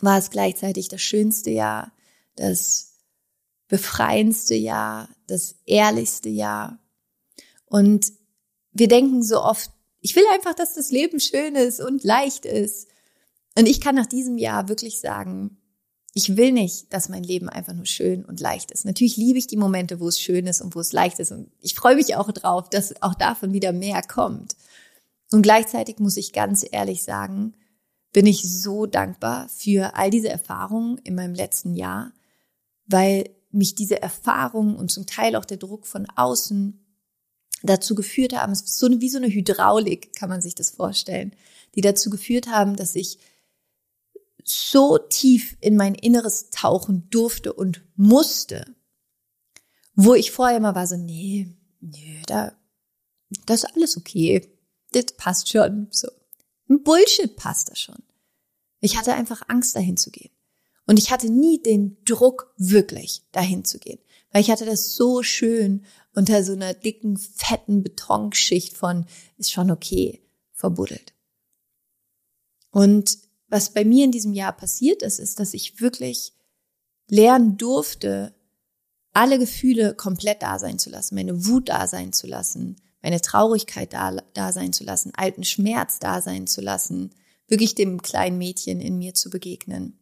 War 0.00 0.18
es 0.18 0.30
gleichzeitig 0.30 0.88
das 0.88 1.02
schönste 1.02 1.50
Jahr, 1.50 1.92
das 2.36 2.94
befreiendste 3.68 4.54
Jahr, 4.54 5.08
das 5.26 5.56
ehrlichste 5.66 6.30
Jahr. 6.30 6.80
Und 7.66 8.12
wir 8.72 8.88
denken 8.88 9.22
so 9.22 9.42
oft, 9.42 9.70
ich 10.00 10.16
will 10.16 10.24
einfach, 10.32 10.54
dass 10.54 10.74
das 10.74 10.90
Leben 10.90 11.20
schön 11.20 11.54
ist 11.54 11.80
und 11.80 12.02
leicht 12.02 12.46
ist. 12.46 12.88
Und 13.56 13.68
ich 13.68 13.80
kann 13.80 13.94
nach 13.94 14.06
diesem 14.06 14.38
Jahr 14.38 14.68
wirklich 14.68 15.00
sagen, 15.00 15.59
ich 16.12 16.36
will 16.36 16.52
nicht, 16.52 16.92
dass 16.92 17.08
mein 17.08 17.22
Leben 17.22 17.48
einfach 17.48 17.72
nur 17.72 17.86
schön 17.86 18.24
und 18.24 18.40
leicht 18.40 18.70
ist. 18.72 18.84
Natürlich 18.84 19.16
liebe 19.16 19.38
ich 19.38 19.46
die 19.46 19.56
Momente, 19.56 20.00
wo 20.00 20.08
es 20.08 20.20
schön 20.20 20.46
ist 20.46 20.60
und 20.60 20.74
wo 20.74 20.80
es 20.80 20.92
leicht 20.92 21.20
ist. 21.20 21.30
Und 21.30 21.50
ich 21.60 21.74
freue 21.74 21.94
mich 21.94 22.16
auch 22.16 22.30
drauf, 22.32 22.68
dass 22.68 23.00
auch 23.00 23.14
davon 23.14 23.52
wieder 23.52 23.72
mehr 23.72 24.02
kommt. 24.02 24.56
Und 25.30 25.42
gleichzeitig 25.42 25.98
muss 26.00 26.16
ich 26.16 26.32
ganz 26.32 26.66
ehrlich 26.68 27.04
sagen, 27.04 27.54
bin 28.12 28.26
ich 28.26 28.42
so 28.42 28.86
dankbar 28.86 29.48
für 29.48 29.94
all 29.94 30.10
diese 30.10 30.28
Erfahrungen 30.28 30.98
in 31.04 31.14
meinem 31.14 31.34
letzten 31.34 31.76
Jahr, 31.76 32.12
weil 32.86 33.30
mich 33.52 33.76
diese 33.76 34.02
Erfahrungen 34.02 34.74
und 34.74 34.90
zum 34.90 35.06
Teil 35.06 35.36
auch 35.36 35.44
der 35.44 35.58
Druck 35.58 35.86
von 35.86 36.06
außen 36.16 36.84
dazu 37.62 37.94
geführt 37.94 38.34
haben, 38.34 38.52
es 38.52 38.62
ist 38.62 38.78
so 38.78 38.88
wie 39.00 39.08
so 39.08 39.18
eine 39.18 39.28
Hydraulik, 39.28 40.14
kann 40.14 40.28
man 40.28 40.40
sich 40.40 40.54
das 40.54 40.70
vorstellen, 40.70 41.34
die 41.74 41.82
dazu 41.82 42.10
geführt 42.10 42.48
haben, 42.48 42.74
dass 42.74 42.96
ich 42.96 43.18
so 44.50 44.98
tief 44.98 45.56
in 45.60 45.76
mein 45.76 45.94
Inneres 45.94 46.50
tauchen 46.50 47.08
durfte 47.10 47.52
und 47.52 47.82
musste, 47.96 48.74
wo 49.94 50.14
ich 50.14 50.30
vorher 50.30 50.60
mal 50.60 50.74
war 50.74 50.86
so, 50.86 50.96
nee, 50.96 51.56
nee, 51.80 52.22
da, 52.26 52.52
das 53.46 53.64
ist 53.64 53.76
alles 53.76 53.96
okay. 53.96 54.56
Das 54.92 55.06
passt 55.16 55.48
schon. 55.48 55.88
So. 55.90 56.08
Bullshit 56.66 57.36
passt 57.36 57.70
das 57.70 57.80
schon. 57.80 58.02
Ich 58.80 58.96
hatte 58.96 59.14
einfach 59.14 59.42
Angst, 59.48 59.76
dahin 59.76 59.96
zu 59.96 60.10
gehen. 60.10 60.30
Und 60.86 60.98
ich 60.98 61.10
hatte 61.10 61.30
nie 61.30 61.62
den 61.62 62.02
Druck, 62.04 62.52
wirklich 62.56 63.22
dahin 63.32 63.64
zu 63.64 63.78
gehen. 63.78 64.00
Weil 64.32 64.42
ich 64.42 64.50
hatte 64.50 64.64
das 64.64 64.94
so 64.94 65.22
schön 65.22 65.84
unter 66.14 66.42
so 66.42 66.52
einer 66.52 66.74
dicken, 66.74 67.16
fetten 67.16 67.82
Betonschicht 67.82 68.76
von, 68.76 69.06
ist 69.36 69.52
schon 69.52 69.70
okay, 69.70 70.22
verbuddelt. 70.52 71.14
Und 72.70 73.18
was 73.50 73.74
bei 73.74 73.84
mir 73.84 74.04
in 74.04 74.12
diesem 74.12 74.32
Jahr 74.32 74.52
passiert 74.52 75.02
ist, 75.02 75.18
ist, 75.18 75.40
dass 75.40 75.54
ich 75.54 75.80
wirklich 75.80 76.32
lernen 77.08 77.58
durfte, 77.58 78.34
alle 79.12 79.40
Gefühle 79.40 79.94
komplett 79.94 80.42
da 80.42 80.58
sein 80.60 80.78
zu 80.78 80.88
lassen, 80.88 81.16
meine 81.16 81.44
Wut 81.46 81.68
da 81.68 81.88
sein 81.88 82.12
zu 82.12 82.28
lassen, 82.28 82.76
meine 83.02 83.20
Traurigkeit 83.20 83.92
da, 83.92 84.16
da 84.34 84.52
sein 84.52 84.72
zu 84.72 84.84
lassen, 84.84 85.12
alten 85.16 85.42
Schmerz 85.42 85.98
da 85.98 86.22
sein 86.22 86.46
zu 86.46 86.60
lassen, 86.60 87.10
wirklich 87.48 87.74
dem 87.74 88.02
kleinen 88.02 88.38
Mädchen 88.38 88.80
in 88.80 88.98
mir 88.98 89.14
zu 89.14 89.28
begegnen. 89.28 89.98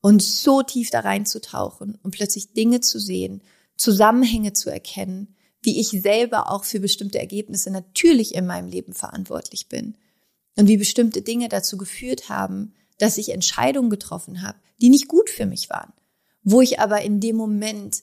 Und 0.00 0.22
so 0.22 0.62
tief 0.62 0.90
da 0.90 1.00
reinzutauchen 1.00 1.98
und 2.00 2.12
plötzlich 2.12 2.52
Dinge 2.52 2.80
zu 2.80 3.00
sehen, 3.00 3.42
Zusammenhänge 3.76 4.52
zu 4.52 4.70
erkennen, 4.70 5.34
wie 5.62 5.80
ich 5.80 5.88
selber 5.88 6.52
auch 6.52 6.64
für 6.64 6.78
bestimmte 6.78 7.18
Ergebnisse 7.18 7.70
natürlich 7.70 8.36
in 8.36 8.46
meinem 8.46 8.68
Leben 8.68 8.92
verantwortlich 8.92 9.68
bin 9.68 9.96
und 10.56 10.68
wie 10.68 10.76
bestimmte 10.76 11.22
Dinge 11.22 11.48
dazu 11.48 11.76
geführt 11.76 12.28
haben, 12.28 12.74
dass 12.98 13.18
ich 13.18 13.30
Entscheidungen 13.30 13.90
getroffen 13.90 14.42
habe, 14.42 14.58
die 14.80 14.88
nicht 14.88 15.08
gut 15.08 15.30
für 15.30 15.46
mich 15.46 15.70
waren, 15.70 15.92
wo 16.42 16.60
ich 16.60 16.80
aber 16.80 17.02
in 17.02 17.20
dem 17.20 17.36
Moment 17.36 18.02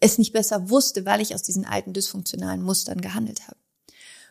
es 0.00 0.18
nicht 0.18 0.32
besser 0.32 0.70
wusste, 0.70 1.06
weil 1.06 1.20
ich 1.20 1.34
aus 1.34 1.42
diesen 1.42 1.64
alten 1.64 1.92
dysfunktionalen 1.92 2.62
Mustern 2.62 3.00
gehandelt 3.00 3.46
habe. 3.46 3.56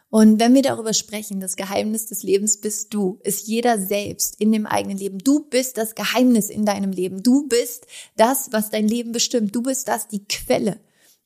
Und 0.09 0.39
wenn 0.39 0.53
wir 0.53 0.61
darüber 0.61 0.93
sprechen, 0.93 1.39
das 1.39 1.55
Geheimnis 1.55 2.05
des 2.05 2.23
Lebens 2.23 2.61
bist 2.61 2.93
du, 2.93 3.19
ist 3.23 3.47
jeder 3.47 3.79
selbst 3.79 4.39
in 4.39 4.51
dem 4.51 4.65
eigenen 4.65 4.97
Leben. 4.97 5.17
Du 5.17 5.49
bist 5.49 5.77
das 5.77 5.95
Geheimnis 5.95 6.49
in 6.49 6.65
deinem 6.65 6.91
Leben. 6.91 7.23
Du 7.23 7.47
bist 7.47 7.87
das, 8.15 8.49
was 8.51 8.69
dein 8.69 8.87
Leben 8.87 9.11
bestimmt. 9.11 9.55
Du 9.55 9.63
bist 9.63 9.87
das, 9.87 10.07
die 10.07 10.23
Quelle. 10.23 10.79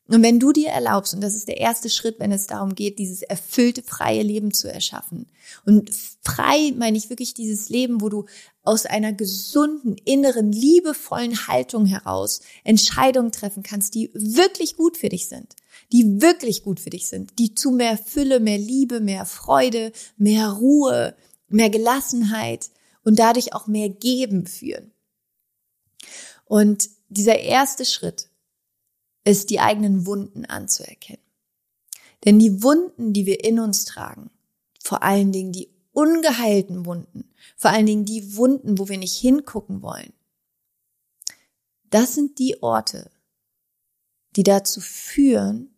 Und 0.09 0.23
wenn 0.23 0.39
du 0.39 0.51
dir 0.51 0.69
erlaubst, 0.69 1.13
und 1.13 1.21
das 1.21 1.35
ist 1.35 1.47
der 1.47 1.59
erste 1.59 1.89
Schritt, 1.89 2.19
wenn 2.19 2.31
es 2.31 2.47
darum 2.47 2.75
geht, 2.75 2.99
dieses 2.99 3.21
erfüllte, 3.21 3.83
freie 3.83 4.23
Leben 4.23 4.53
zu 4.53 4.71
erschaffen. 4.71 5.27
Und 5.65 5.91
frei 6.21 6.73
meine 6.75 6.97
ich 6.97 7.09
wirklich 7.09 7.33
dieses 7.33 7.69
Leben, 7.69 8.01
wo 8.01 8.09
du 8.09 8.25
aus 8.63 8.85
einer 8.85 9.13
gesunden, 9.13 9.95
inneren, 10.05 10.51
liebevollen 10.51 11.47
Haltung 11.47 11.85
heraus 11.85 12.41
Entscheidungen 12.63 13.31
treffen 13.31 13.63
kannst, 13.63 13.95
die 13.95 14.11
wirklich 14.13 14.75
gut 14.75 14.97
für 14.97 15.09
dich 15.09 15.27
sind 15.27 15.55
die 15.91 16.21
wirklich 16.21 16.63
gut 16.63 16.79
für 16.79 16.89
dich 16.89 17.07
sind, 17.07 17.37
die 17.39 17.55
zu 17.55 17.71
mehr 17.71 17.97
Fülle, 17.97 18.39
mehr 18.39 18.57
Liebe, 18.57 18.99
mehr 18.99 19.25
Freude, 19.25 19.91
mehr 20.17 20.49
Ruhe, 20.49 21.15
mehr 21.47 21.69
Gelassenheit 21.69 22.69
und 23.03 23.17
dadurch 23.17 23.53
auch 23.53 23.67
mehr 23.67 23.89
Geben 23.89 24.45
führen. 24.45 24.91
Und 26.45 26.89
dieser 27.09 27.39
erste 27.39 27.85
Schritt 27.85 28.29
ist, 29.29 29.51
die 29.51 29.59
eigenen 29.59 30.05
Wunden 30.07 30.45
anzuerkennen. 30.45 31.21
Denn 32.25 32.39
die 32.39 32.63
Wunden, 32.63 33.13
die 33.13 33.25
wir 33.25 33.43
in 33.43 33.59
uns 33.59 33.86
tragen, 33.86 34.31
vor 34.83 35.03
allen 35.03 35.31
Dingen 35.31 35.51
die 35.51 35.69
ungeheilten 35.91 36.86
Wunden, 36.86 37.31
vor 37.55 37.71
allen 37.71 37.86
Dingen 37.86 38.05
die 38.05 38.36
Wunden, 38.36 38.79
wo 38.79 38.89
wir 38.89 38.98
nicht 38.98 39.15
hingucken 39.15 39.81
wollen, 39.83 40.13
das 41.91 42.15
sind 42.15 42.39
die 42.39 42.62
Orte, 42.62 43.12
die 44.36 44.43
dazu 44.43 44.81
führen, 44.81 45.75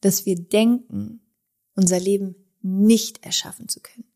dass 0.00 0.26
wir 0.26 0.36
denken, 0.36 1.20
unser 1.74 2.00
Leben 2.00 2.34
nicht 2.62 3.24
erschaffen 3.24 3.68
zu 3.68 3.80
können. 3.80 4.10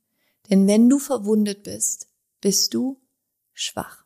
Denn 0.51 0.67
wenn 0.67 0.89
du 0.89 0.99
verwundet 0.99 1.63
bist, 1.63 2.09
bist 2.41 2.75
du 2.75 3.01
schwach. 3.53 4.05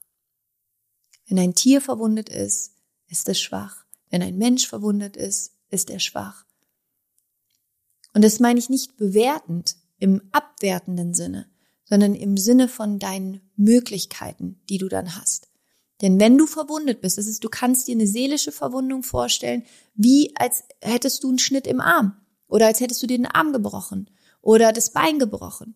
Wenn 1.26 1.38
ein 1.38 1.54
Tier 1.54 1.80
verwundet 1.80 2.28
ist, 2.28 2.74
ist 3.08 3.28
es 3.28 3.40
schwach. 3.40 3.87
Wenn 4.10 4.22
ein 4.22 4.38
Mensch 4.38 4.66
verwundet 4.66 5.16
ist, 5.16 5.52
ist 5.70 5.90
er 5.90 6.00
schwach. 6.00 6.44
Und 8.14 8.22
das 8.24 8.40
meine 8.40 8.58
ich 8.58 8.68
nicht 8.68 8.96
bewertend 8.96 9.76
im 9.98 10.22
abwertenden 10.32 11.14
Sinne, 11.14 11.48
sondern 11.84 12.14
im 12.14 12.36
Sinne 12.36 12.68
von 12.68 12.98
deinen 12.98 13.40
Möglichkeiten, 13.56 14.60
die 14.68 14.78
du 14.78 14.88
dann 14.88 15.16
hast. 15.16 15.48
Denn 16.00 16.20
wenn 16.20 16.38
du 16.38 16.46
verwundet 16.46 17.00
bist, 17.00 17.18
das 17.18 17.26
ist, 17.26 17.42
du 17.42 17.48
kannst 17.48 17.88
dir 17.88 17.94
eine 17.94 18.06
seelische 18.06 18.52
Verwundung 18.52 19.02
vorstellen, 19.02 19.64
wie 19.94 20.32
als 20.36 20.64
hättest 20.80 21.24
du 21.24 21.28
einen 21.28 21.38
Schnitt 21.38 21.66
im 21.66 21.80
Arm 21.80 22.16
oder 22.46 22.66
als 22.66 22.80
hättest 22.80 23.02
du 23.02 23.06
dir 23.06 23.16
den 23.16 23.26
Arm 23.26 23.52
gebrochen 23.52 24.08
oder 24.40 24.72
das 24.72 24.92
Bein 24.92 25.18
gebrochen. 25.18 25.74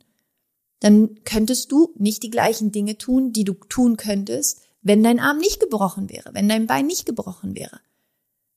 Dann 0.81 1.23
könntest 1.25 1.73
du 1.73 1.95
nicht 1.97 2.23
die 2.23 2.31
gleichen 2.31 2.73
Dinge 2.73 2.99
tun, 2.99 3.33
die 3.33 3.45
du 3.45 3.55
tun 3.55 3.97
könntest, 3.97 4.61
wenn 4.81 5.03
dein 5.03 5.21
Arm 5.21 5.39
nicht 5.39 5.61
gebrochen 5.61 6.09
wäre, 6.09 6.35
wenn 6.35 6.49
dein 6.49 6.67
Bein 6.67 6.87
nicht 6.87 7.07
gebrochen 7.07 7.55
wäre. 7.55 7.81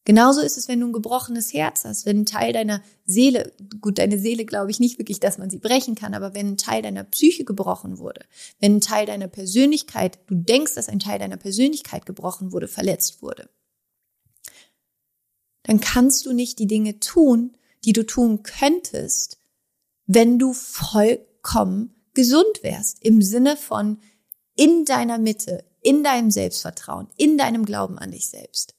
Genauso 0.06 0.42
ist 0.42 0.56
es, 0.56 0.68
wenn 0.68 0.80
du 0.80 0.86
ein 0.88 0.94
gebrochenes 0.94 1.52
Herz 1.52 1.84
hast, 1.84 2.06
wenn 2.06 2.22
ein 2.22 2.26
Teil 2.28 2.54
deiner 2.54 2.82
Seele, 3.08 3.52
gut, 3.82 3.98
deine 3.98 4.20
Seele 4.20 4.46
glaube 4.46 4.70
ich 4.70 4.80
nicht 4.80 5.00
wirklich, 5.00 5.20
dass 5.20 5.40
man 5.40 5.50
sie 5.50 5.58
brechen 5.58 5.96
kann, 5.96 6.14
aber 6.14 6.36
wenn 6.36 6.50
ein 6.50 6.58
Teil 6.58 6.84
deiner 6.84 7.04
Psyche 7.04 7.44
gebrochen 7.44 7.98
wurde, 7.98 8.22
wenn 8.60 8.76
ein 8.76 8.82
Teil 8.82 9.08
deiner 9.08 9.28
Persönlichkeit, 9.28 10.20
du 10.28 10.36
denkst, 10.36 10.76
dass 10.76 10.90
ein 10.90 11.00
Teil 11.00 11.18
deiner 11.18 11.38
Persönlichkeit 11.38 12.06
gebrochen 12.06 12.52
wurde, 12.52 12.68
verletzt 12.68 13.24
wurde, 13.24 13.50
dann 15.64 15.80
kannst 15.80 16.28
du 16.28 16.34
nicht 16.34 16.60
die 16.60 16.68
Dinge 16.68 17.00
tun, 17.00 17.58
die 17.84 17.94
du 17.94 18.06
tun 18.06 18.44
könntest, 18.44 19.40
wenn 20.06 20.38
du 20.38 20.54
vollkommen 20.54 21.96
gesund 22.14 22.62
wärst, 22.62 23.04
im 23.04 23.24
Sinne 23.24 23.58
von 23.58 23.98
in 24.56 24.86
deiner 24.86 25.18
Mitte, 25.18 25.66
in 25.82 26.04
deinem 26.04 26.30
Selbstvertrauen, 26.30 27.08
in 27.18 27.40
deinem 27.40 27.66
Glauben 27.66 27.98
an 27.98 28.12
dich 28.12 28.30
selbst. 28.30 28.75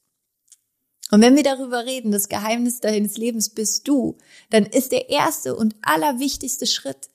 Und 1.11 1.21
wenn 1.21 1.37
wir 1.37 1.45
darüber 1.45 1.85
reden, 1.85 2.11
das 2.11 2.29
Geheimnis 2.29 2.81
deines 2.81 3.17
Lebens 3.17 3.51
bist 3.51 3.87
du, 3.87 4.19
dann 4.51 4.67
ist 4.67 4.91
der 4.93 5.09
erste 5.09 5.55
und 5.55 5.77
allerwichtigste 5.83 6.67
Schritt 6.67 7.09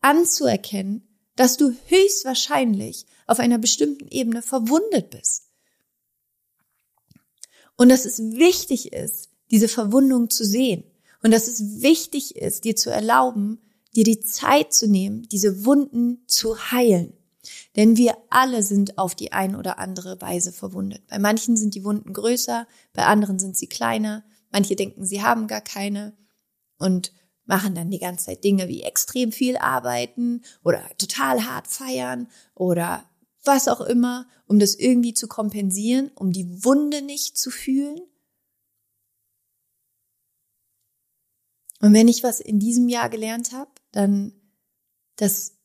anzuerkennen, 0.00 1.08
dass 1.34 1.56
du 1.56 1.74
höchstwahrscheinlich 1.86 3.06
auf 3.26 3.40
einer 3.40 3.58
bestimmten 3.58 4.08
Ebene 4.08 4.42
verwundet 4.42 5.10
bist. 5.10 5.48
Und 7.76 7.88
dass 7.88 8.04
es 8.04 8.20
wichtig 8.20 8.92
ist, 8.92 9.30
diese 9.50 9.68
Verwundung 9.68 10.30
zu 10.30 10.44
sehen. 10.44 10.84
Und 11.22 11.32
dass 11.32 11.48
es 11.48 11.82
wichtig 11.82 12.36
ist, 12.36 12.64
dir 12.64 12.76
zu 12.76 12.90
erlauben, 12.90 13.60
dir 13.94 14.04
die 14.04 14.20
Zeit 14.20 14.72
zu 14.72 14.86
nehmen, 14.88 15.28
diese 15.30 15.64
Wunden 15.64 16.22
zu 16.26 16.70
heilen. 16.70 17.14
Denn 17.76 17.96
wir 17.96 18.16
alle 18.30 18.62
sind 18.62 18.98
auf 18.98 19.14
die 19.14 19.32
ein 19.32 19.56
oder 19.56 19.78
andere 19.78 20.20
Weise 20.20 20.52
verwundet. 20.52 21.06
Bei 21.08 21.18
manchen 21.18 21.56
sind 21.56 21.74
die 21.74 21.84
Wunden 21.84 22.12
größer, 22.12 22.66
bei 22.92 23.04
anderen 23.04 23.38
sind 23.38 23.56
sie 23.56 23.66
kleiner, 23.66 24.24
manche 24.50 24.76
denken, 24.76 25.04
sie 25.04 25.22
haben 25.22 25.46
gar 25.46 25.60
keine 25.60 26.16
und 26.78 27.12
machen 27.44 27.74
dann 27.74 27.90
die 27.90 27.98
ganze 27.98 28.26
Zeit 28.26 28.44
Dinge 28.44 28.68
wie 28.68 28.82
extrem 28.82 29.32
viel 29.32 29.56
arbeiten 29.56 30.42
oder 30.62 30.88
total 30.98 31.44
hart 31.44 31.66
feiern 31.66 32.28
oder 32.54 33.04
was 33.44 33.66
auch 33.66 33.80
immer, 33.80 34.28
um 34.46 34.58
das 34.58 34.76
irgendwie 34.76 35.14
zu 35.14 35.26
kompensieren, 35.26 36.10
um 36.14 36.32
die 36.32 36.64
Wunde 36.64 37.02
nicht 37.02 37.36
zu 37.36 37.50
fühlen. 37.50 38.00
Und 41.80 41.92
wenn 41.92 42.06
ich 42.06 42.22
was 42.22 42.38
in 42.38 42.60
diesem 42.60 42.88
Jahr 42.88 43.10
gelernt 43.10 43.50
habe, 43.52 43.72
dann, 43.90 44.32
dass 45.16 45.58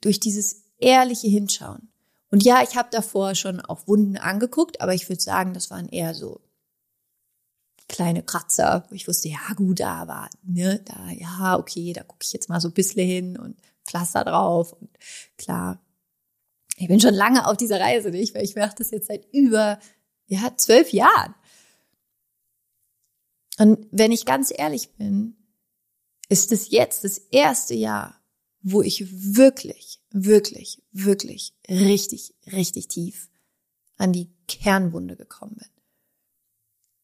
durch 0.00 0.20
dieses 0.20 0.62
ehrliche 0.78 1.28
Hinschauen. 1.28 1.88
Und 2.30 2.44
ja, 2.44 2.62
ich 2.62 2.76
habe 2.76 2.88
davor 2.90 3.34
schon 3.34 3.60
auch 3.60 3.86
Wunden 3.86 4.16
angeguckt, 4.16 4.80
aber 4.80 4.94
ich 4.94 5.08
würde 5.08 5.22
sagen, 5.22 5.54
das 5.54 5.70
waren 5.70 5.88
eher 5.88 6.14
so 6.14 6.40
kleine 7.88 8.22
Kratzer, 8.22 8.84
wo 8.88 8.94
ich 8.94 9.08
wusste, 9.08 9.28
ja 9.28 9.54
gut, 9.56 9.80
da 9.80 10.06
war, 10.06 10.28
ne, 10.42 10.80
da, 10.84 11.08
ja, 11.10 11.58
okay, 11.58 11.92
da 11.94 12.02
gucke 12.02 12.22
ich 12.22 12.32
jetzt 12.32 12.48
mal 12.48 12.60
so 12.60 12.68
ein 12.68 12.74
bisschen 12.74 13.06
hin 13.06 13.38
und 13.38 13.56
Pflaster 13.86 14.24
drauf 14.24 14.74
und 14.74 14.90
klar. 15.38 15.80
Ich 16.76 16.86
bin 16.86 17.00
schon 17.00 17.14
lange 17.14 17.46
auf 17.46 17.56
dieser 17.56 17.80
Reise, 17.80 18.10
nicht? 18.10 18.34
Weil 18.34 18.44
ich 18.44 18.54
mache 18.54 18.74
das 18.76 18.90
jetzt 18.92 19.08
seit 19.08 19.26
über, 19.32 19.80
ja, 20.26 20.54
zwölf 20.56 20.92
Jahren. 20.92 21.34
Und 23.58 23.88
wenn 23.90 24.12
ich 24.12 24.26
ganz 24.26 24.52
ehrlich 24.56 24.92
bin, 24.92 25.36
ist 26.28 26.52
es 26.52 26.70
jetzt 26.70 27.02
das 27.02 27.18
erste 27.18 27.74
Jahr, 27.74 28.20
wo 28.62 28.82
ich 28.82 29.34
wirklich, 29.34 29.97
wirklich, 30.10 30.82
wirklich 30.92 31.54
richtig, 31.68 32.34
richtig 32.46 32.88
tief 32.88 33.28
an 33.96 34.12
die 34.12 34.30
Kernwunde 34.46 35.16
gekommen 35.16 35.56
bin. 35.56 35.68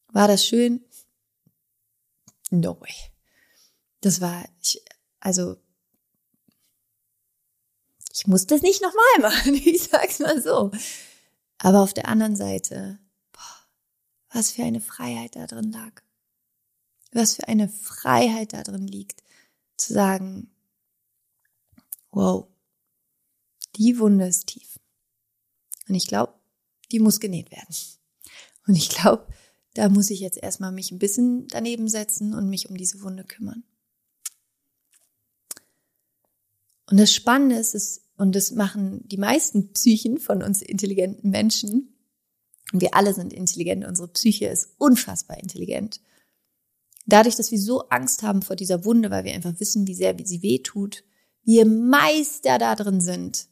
War 0.07 0.27
das 0.27 0.45
schön? 0.45 0.83
No 2.49 2.79
way. 2.79 2.93
Das 4.01 4.21
war, 4.21 4.47
ich, 4.61 4.83
also, 5.19 5.57
ich 8.13 8.27
muss 8.27 8.47
das 8.47 8.61
nicht 8.61 8.81
nochmal 8.81 9.31
machen, 9.31 9.53
ich 9.65 9.83
sag's 9.83 10.19
mal 10.19 10.41
so. 10.41 10.71
Aber 11.57 11.81
auf 11.81 11.93
der 11.93 12.07
anderen 12.07 12.35
Seite, 12.35 12.99
boah, 13.33 13.67
was 14.29 14.51
für 14.51 14.63
eine 14.63 14.81
Freiheit 14.81 15.35
da 15.35 15.47
drin 15.47 15.71
lag. 15.71 16.01
Was 17.11 17.35
für 17.35 17.47
eine 17.47 17.69
Freiheit 17.69 18.53
da 18.53 18.63
drin 18.63 18.87
liegt, 18.87 19.23
zu 19.77 19.93
sagen, 19.93 20.51
wow, 22.11 22.47
die 23.77 23.99
Wunde 23.99 24.27
ist 24.27 24.47
tief. 24.47 24.79
Und 25.87 25.95
ich 25.95 26.07
glaube, 26.07 26.33
die 26.91 26.99
muss 26.99 27.19
genäht 27.19 27.51
werden. 27.51 27.75
Und 28.67 28.75
ich 28.75 28.89
glaube, 28.89 29.27
da 29.73 29.89
muss 29.89 30.09
ich 30.09 30.19
jetzt 30.19 30.41
erstmal 30.41 30.71
mich 30.71 30.91
ein 30.91 30.99
bisschen 30.99 31.47
daneben 31.49 31.87
setzen 31.87 32.33
und 32.33 32.49
mich 32.49 32.69
um 32.69 32.77
diese 32.77 33.01
Wunde 33.01 33.23
kümmern. 33.23 33.63
Und 36.89 36.99
das 36.99 37.13
Spannende 37.13 37.57
ist, 37.57 37.75
ist 37.75 38.01
und 38.17 38.35
das 38.35 38.51
machen 38.51 39.07
die 39.07 39.17
meisten 39.17 39.73
Psychen 39.73 40.17
von 40.19 40.41
uns 40.41 40.61
intelligenten 40.61 41.29
Menschen, 41.29 41.91
und 42.73 42.81
wir 42.81 42.95
alle 42.95 43.13
sind 43.13 43.31
intelligent, 43.31 43.85
unsere 43.85 44.07
Psyche 44.07 44.47
ist 44.47 44.73
unfassbar 44.77 45.37
intelligent. 45.39 46.01
Dadurch, 47.05 47.35
dass 47.35 47.51
wir 47.51 47.59
so 47.59 47.89
Angst 47.89 48.23
haben 48.23 48.41
vor 48.41 48.55
dieser 48.55 48.85
Wunde, 48.85 49.11
weil 49.11 49.23
wir 49.23 49.33
einfach 49.33 49.59
wissen, 49.59 49.85
wie 49.85 49.93
sehr 49.93 50.15
sie 50.23 50.41
weh 50.41 50.59
tut, 50.59 51.03
wir 51.43 51.65
Meister 51.65 52.57
da 52.57 52.75
drin 52.75 53.01
sind, 53.01 53.47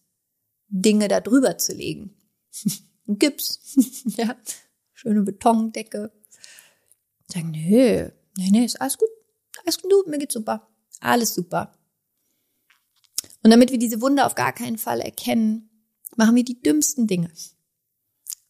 Dinge 0.67 1.07
da 1.07 1.19
drüber 1.19 1.57
zu 1.57 1.73
legen. 1.73 2.15
Gips, 3.07 3.75
ja, 4.05 4.35
schöne 4.93 5.21
Betondecke. 5.23 6.11
Sagen, 7.27 7.51
nö, 7.51 8.09
nee, 8.37 8.49
nee, 8.51 8.65
ist 8.65 8.81
alles 8.81 8.97
gut. 8.97 9.09
Alles 9.61 9.81
gut, 9.81 10.07
mir 10.07 10.17
geht's 10.17 10.33
super. 10.33 10.67
Alles 10.99 11.33
super. 11.33 11.77
Und 13.43 13.51
damit 13.51 13.71
wir 13.71 13.77
diese 13.77 14.01
Wunde 14.01 14.25
auf 14.25 14.35
gar 14.35 14.53
keinen 14.53 14.77
Fall 14.77 15.01
erkennen, 15.01 15.69
machen 16.15 16.35
wir 16.35 16.45
die 16.45 16.61
dümmsten 16.61 17.07
Dinge, 17.07 17.31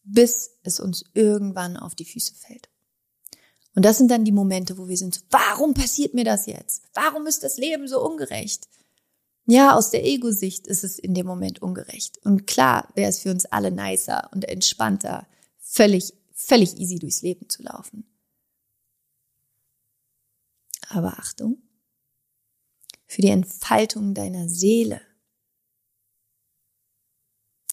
bis 0.04 0.58
es 0.62 0.80
uns 0.80 1.04
irgendwann 1.14 1.76
auf 1.76 1.94
die 1.94 2.04
Füße 2.04 2.34
fällt. 2.34 2.68
Und 3.74 3.84
das 3.84 3.98
sind 3.98 4.10
dann 4.10 4.24
die 4.24 4.32
Momente, 4.32 4.78
wo 4.78 4.88
wir 4.88 4.96
sind, 4.96 5.16
so, 5.16 5.20
warum 5.30 5.74
passiert 5.74 6.14
mir 6.14 6.24
das 6.24 6.46
jetzt? 6.46 6.84
Warum 6.94 7.26
ist 7.26 7.42
das 7.42 7.56
Leben 7.56 7.88
so 7.88 8.04
ungerecht? 8.04 8.68
Ja, 9.46 9.76
aus 9.76 9.90
der 9.90 10.04
Ego-Sicht 10.04 10.66
ist 10.66 10.84
es 10.84 10.98
in 10.98 11.14
dem 11.14 11.26
Moment 11.26 11.60
ungerecht. 11.60 12.18
Und 12.24 12.46
klar 12.46 12.90
wäre 12.94 13.10
es 13.10 13.20
für 13.20 13.30
uns 13.30 13.44
alle 13.44 13.70
nicer 13.70 14.30
und 14.32 14.46
entspannter, 14.46 15.26
völlig, 15.58 16.14
völlig 16.32 16.78
easy 16.78 16.98
durchs 16.98 17.22
Leben 17.22 17.48
zu 17.48 17.62
laufen. 17.62 18.06
Aber 20.88 21.18
Achtung, 21.18 21.62
für 23.06 23.20
die 23.20 23.28
Entfaltung 23.28 24.14
deiner 24.14 24.48
Seele 24.48 25.00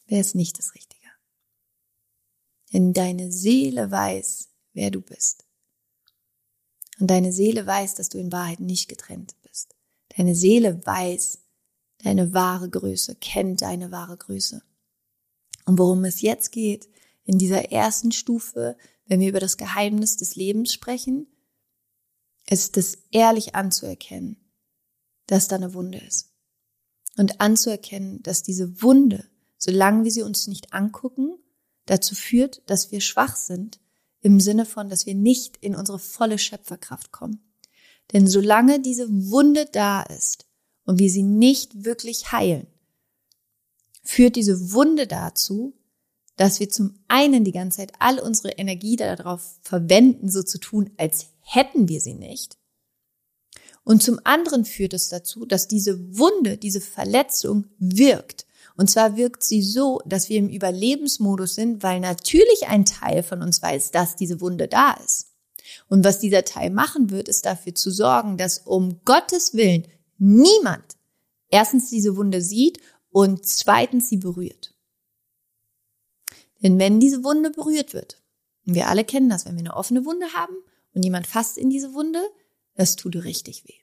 wäre 0.07 0.21
es 0.21 0.35
nicht 0.35 0.57
das 0.57 0.75
Richtige. 0.75 1.07
Denn 2.73 2.93
deine 2.93 3.31
Seele 3.31 3.91
weiß, 3.91 4.49
wer 4.73 4.91
du 4.91 5.01
bist. 5.01 5.45
Und 6.99 7.07
deine 7.07 7.31
Seele 7.31 7.65
weiß, 7.65 7.95
dass 7.95 8.09
du 8.09 8.17
in 8.17 8.31
Wahrheit 8.31 8.59
nicht 8.59 8.87
getrennt 8.87 9.35
bist. 9.41 9.75
Deine 10.17 10.35
Seele 10.35 10.85
weiß 10.85 11.40
deine 12.03 12.33
wahre 12.33 12.69
Größe, 12.69 13.15
kennt 13.15 13.61
deine 13.61 13.91
wahre 13.91 14.17
Größe. 14.17 14.61
Und 15.65 15.77
worum 15.77 16.03
es 16.05 16.21
jetzt 16.21 16.51
geht, 16.51 16.89
in 17.23 17.37
dieser 17.37 17.71
ersten 17.71 18.11
Stufe, 18.11 18.77
wenn 19.05 19.19
wir 19.19 19.29
über 19.29 19.39
das 19.39 19.57
Geheimnis 19.57 20.17
des 20.17 20.35
Lebens 20.35 20.73
sprechen, 20.73 21.27
ist 22.47 22.77
es 22.77 22.97
ehrlich 23.11 23.55
anzuerkennen, 23.55 24.37
dass 25.27 25.47
da 25.47 25.55
eine 25.57 25.73
Wunde 25.73 25.99
ist. 25.99 26.33
Und 27.17 27.39
anzuerkennen, 27.39 28.23
dass 28.23 28.41
diese 28.41 28.81
Wunde, 28.81 29.29
solange 29.57 30.03
wir 30.03 30.11
sie 30.11 30.23
uns 30.23 30.47
nicht 30.47 30.73
angucken, 30.73 31.37
dazu 31.85 32.15
führt, 32.15 32.61
dass 32.69 32.91
wir 32.91 33.01
schwach 33.01 33.35
sind, 33.35 33.79
im 34.21 34.39
Sinne 34.39 34.65
von, 34.65 34.89
dass 34.89 35.05
wir 35.05 35.15
nicht 35.15 35.57
in 35.57 35.75
unsere 35.75 35.99
volle 35.99 36.37
Schöpferkraft 36.37 37.11
kommen. 37.11 37.53
Denn 38.13 38.27
solange 38.27 38.79
diese 38.79 39.07
Wunde 39.09 39.65
da 39.71 40.03
ist 40.03 40.50
und 40.85 40.99
wir 40.99 41.09
sie 41.09 41.23
nicht 41.23 41.85
wirklich 41.85 42.31
heilen, 42.31 42.67
führt 44.03 44.35
diese 44.35 44.71
Wunde 44.71 45.07
dazu, 45.07 45.73
dass 46.37 46.59
wir 46.59 46.69
zum 46.69 46.95
einen 47.07 47.43
die 47.43 47.51
ganze 47.51 47.77
Zeit 47.77 47.93
all 47.99 48.19
unsere 48.19 48.53
Energie 48.53 48.95
darauf 48.95 49.59
verwenden, 49.61 50.29
so 50.29 50.43
zu 50.43 50.59
tun, 50.59 50.89
als 50.97 51.27
hätten 51.41 51.87
wir 51.87 52.01
sie 52.01 52.15
nicht. 52.15 52.57
Und 53.83 54.03
zum 54.03 54.19
anderen 54.23 54.65
führt 54.65 54.93
es 54.93 55.09
dazu, 55.09 55.45
dass 55.45 55.67
diese 55.67 56.17
Wunde, 56.17 56.57
diese 56.57 56.81
Verletzung 56.81 57.65
wirkt. 57.77 58.45
Und 58.77 58.89
zwar 58.89 59.17
wirkt 59.17 59.43
sie 59.43 59.61
so, 59.61 60.01
dass 60.05 60.29
wir 60.29 60.37
im 60.37 60.49
Überlebensmodus 60.49 61.55
sind, 61.55 61.83
weil 61.83 61.99
natürlich 61.99 62.67
ein 62.67 62.85
Teil 62.85 63.23
von 63.23 63.41
uns 63.41 63.61
weiß, 63.61 63.91
dass 63.91 64.15
diese 64.15 64.39
Wunde 64.39 64.67
da 64.67 64.93
ist. 64.93 65.27
Und 65.87 66.03
was 66.03 66.19
dieser 66.19 66.43
Teil 66.43 66.69
machen 66.69 67.09
wird, 67.09 67.27
ist 67.27 67.45
dafür 67.45 67.75
zu 67.75 67.91
sorgen, 67.91 68.37
dass 68.37 68.59
um 68.59 69.01
Gottes 69.05 69.53
Willen 69.53 69.87
niemand 70.21 70.97
erstens 71.49 71.89
diese 71.89 72.15
Wunde 72.15 72.41
sieht 72.41 72.79
und 73.09 73.45
zweitens 73.45 74.07
sie 74.07 74.17
berührt. 74.17 74.73
Denn 76.61 76.77
wenn 76.79 76.99
diese 76.99 77.23
Wunde 77.23 77.49
berührt 77.49 77.93
wird, 77.93 78.21
und 78.65 78.75
wir 78.75 78.87
alle 78.87 79.03
kennen 79.03 79.29
das, 79.29 79.45
wenn 79.45 79.55
wir 79.55 79.61
eine 79.61 79.75
offene 79.75 80.05
Wunde 80.05 80.31
haben 80.33 80.55
und 80.93 81.03
jemand 81.03 81.25
fasst 81.25 81.57
in 81.57 81.69
diese 81.69 81.93
Wunde, 81.93 82.21
das 82.75 82.95
tut 82.95 83.15
richtig 83.15 83.65
weh. 83.67 83.79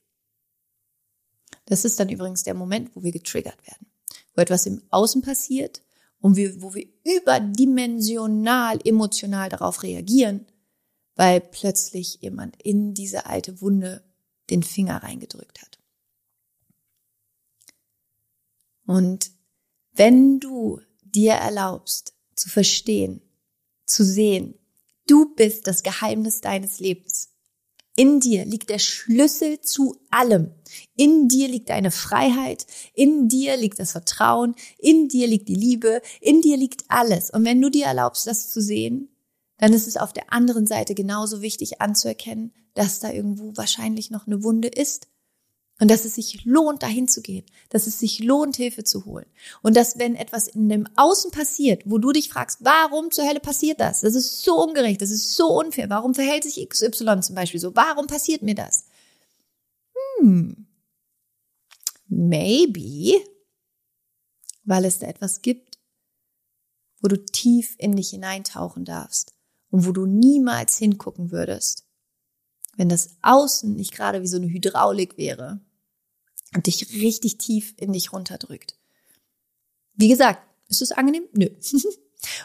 Das 1.67 1.85
ist 1.85 1.99
dann 1.99 2.09
übrigens 2.09 2.45
der 2.45 2.55
Moment, 2.55 2.95
wo 2.95 3.03
wir 3.03 3.13
getriggert 3.13 3.59
werden, 3.67 3.87
wo 4.35 4.41
etwas 4.41 4.65
im 4.67 4.83
Außen 4.91 5.23
passiert 5.23 5.83
und 6.21 6.37
wir, 6.37 6.63
wo 6.63 6.73
wir 6.75 6.87
überdimensional 7.05 8.79
emotional 8.85 9.49
darauf 9.49 9.83
reagieren, 9.83 10.47
weil 11.17 11.41
plötzlich 11.41 12.21
jemand 12.23 12.63
in 12.63 12.95
diese 12.95 13.27
alte 13.27 13.61
Wunde 13.61 14.05
den 14.51 14.63
Finger 14.63 15.03
reingedrückt 15.03 15.61
hat. 15.61 15.78
Und 18.89 19.33
wenn 19.93 20.41
du 20.41 20.81
dir 21.03 21.35
erlaubst 21.35 22.15
zu 22.35 22.49
verstehen, 22.49 23.21
zu 23.85 24.03
sehen, 24.03 24.55
du 25.07 25.35
bist 25.35 25.67
das 25.67 25.83
Geheimnis 25.83 26.41
deines 26.41 26.81
Lebens. 26.81 27.29
In 27.97 28.19
dir 28.19 28.47
liegt 28.47 28.71
der 28.71 28.79
Schlüssel 28.79 29.61
zu 29.61 30.01
allem. 30.09 30.53
In 30.97 31.29
dir 31.29 31.49
liegt 31.49 31.69
deine 31.69 31.91
Freiheit, 31.91 32.67
in 32.95 33.29
dir 33.29 33.59
liegt 33.59 33.79
das 33.79 33.93
Vertrauen, 33.93 34.55
in 34.79 35.09
dir 35.09 35.27
liegt 35.27 35.51
die 35.51 35.55
Liebe, 35.55 36.01
in 36.23 36.41
dir 36.41 36.57
liegt 36.57 36.85
alles. 36.89 37.29
Und 37.29 37.45
wenn 37.45 37.61
du 37.61 37.69
dir 37.69 37.87
erlaubst, 37.87 38.27
das 38.27 38.51
zu 38.51 38.63
sehen, 38.63 39.15
dann 39.59 39.75
ist 39.75 39.87
es 39.87 39.99
auf 39.99 40.15
der 40.15 40.33
anderen 40.33 40.67
Seite 40.67 40.95
genauso 40.95 41.43
wichtig 41.43 41.83
anzuerkennen, 41.83 42.55
dass 42.73 43.01
da 43.01 43.13
irgendwo 43.13 43.55
wahrscheinlich 43.55 44.11
noch 44.11 44.27
eine 44.27 44.43
Wunde 44.43 44.69
ist 44.69 45.09
und 45.81 45.89
dass 45.91 46.05
es 46.05 46.17
sich 46.17 46.45
lohnt, 46.45 46.83
dahin 46.83 47.07
zu 47.07 47.23
gehen, 47.23 47.47
dass 47.69 47.87
es 47.87 48.01
sich 48.01 48.19
lohnt, 48.19 48.57
Hilfe 48.57 48.83
zu 48.83 49.05
holen. 49.05 49.27
Und 49.63 49.77
dass 49.77 49.99
wenn 49.99 50.17
etwas 50.17 50.49
in 50.49 50.69
dem 50.69 50.89
Außen 50.97 51.31
passiert, 51.31 51.83
wo 51.85 51.99
du 51.99 52.11
dich 52.11 52.29
fragst, 52.29 52.65
warum 52.65 53.13
zur 53.13 53.29
Hölle 53.29 53.41
passiert 53.41 53.81
das? 53.81 54.01
Das 54.01 54.17
ist 54.17 54.43
so 54.43 54.61
ungerecht, 54.61 55.01
das 55.01 55.11
ist 55.11 55.37
so 55.37 55.57
unfair. 55.59 55.89
Warum 55.89 56.15
verhält 56.15 56.43
sich 56.43 56.69
XY 56.69 57.21
zum 57.21 57.37
Beispiel 57.37 57.61
so? 57.61 57.77
Warum 57.77 58.09
passiert 58.09 58.43
mir 58.43 58.57
das? 58.57 58.87
Hm. 60.19 60.67
Maybe, 62.09 63.21
weil 64.65 64.85
es 64.85 64.99
da 64.99 65.07
etwas 65.07 65.43
gibt, 65.43 65.79
wo 67.01 67.07
du 67.09 67.25
tief 67.25 67.77
in 67.79 67.95
dich 67.95 68.11
hineintauchen 68.11 68.85
darfst 68.85 69.33
und 69.71 69.87
wo 69.87 69.93
du 69.93 70.07
niemals 70.07 70.77
hingucken 70.79 71.31
würdest, 71.31 71.85
wenn 72.77 72.89
das 72.89 73.17
Außen 73.23 73.75
nicht 73.75 73.93
gerade 73.93 74.23
wie 74.23 74.27
so 74.27 74.39
eine 74.39 74.49
Hydraulik 74.49 75.19
wäre, 75.19 75.61
und 76.55 76.67
dich 76.67 76.93
richtig 76.95 77.39
tief 77.39 77.75
in 77.77 77.93
dich 77.93 78.13
runterdrückt. 78.13 78.77
Wie 79.95 80.09
gesagt, 80.09 80.41
ist 80.69 80.83
es 80.83 80.93
angenehm? 80.93 81.25
Nö. 81.33 81.49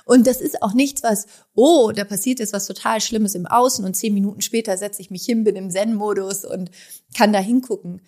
Und 0.05 0.27
das 0.27 0.39
ist 0.39 0.61
auch 0.61 0.73
nichts, 0.73 1.01
was, 1.03 1.25
oh, 1.55 1.91
da 1.91 2.03
passiert 2.03 2.39
jetzt 2.39 2.53
was 2.53 2.67
total 2.67 3.01
Schlimmes 3.01 3.33
im 3.35 3.47
Außen 3.47 3.83
und 3.83 3.95
zehn 3.95 4.13
Minuten 4.13 4.41
später 4.41 4.77
setze 4.77 5.01
ich 5.01 5.09
mich 5.09 5.25
hin, 5.25 5.43
bin 5.43 5.55
im 5.55 5.71
Zen-Modus 5.71 6.45
und 6.45 6.69
kann 7.17 7.33
da 7.33 7.39
hingucken. 7.39 8.01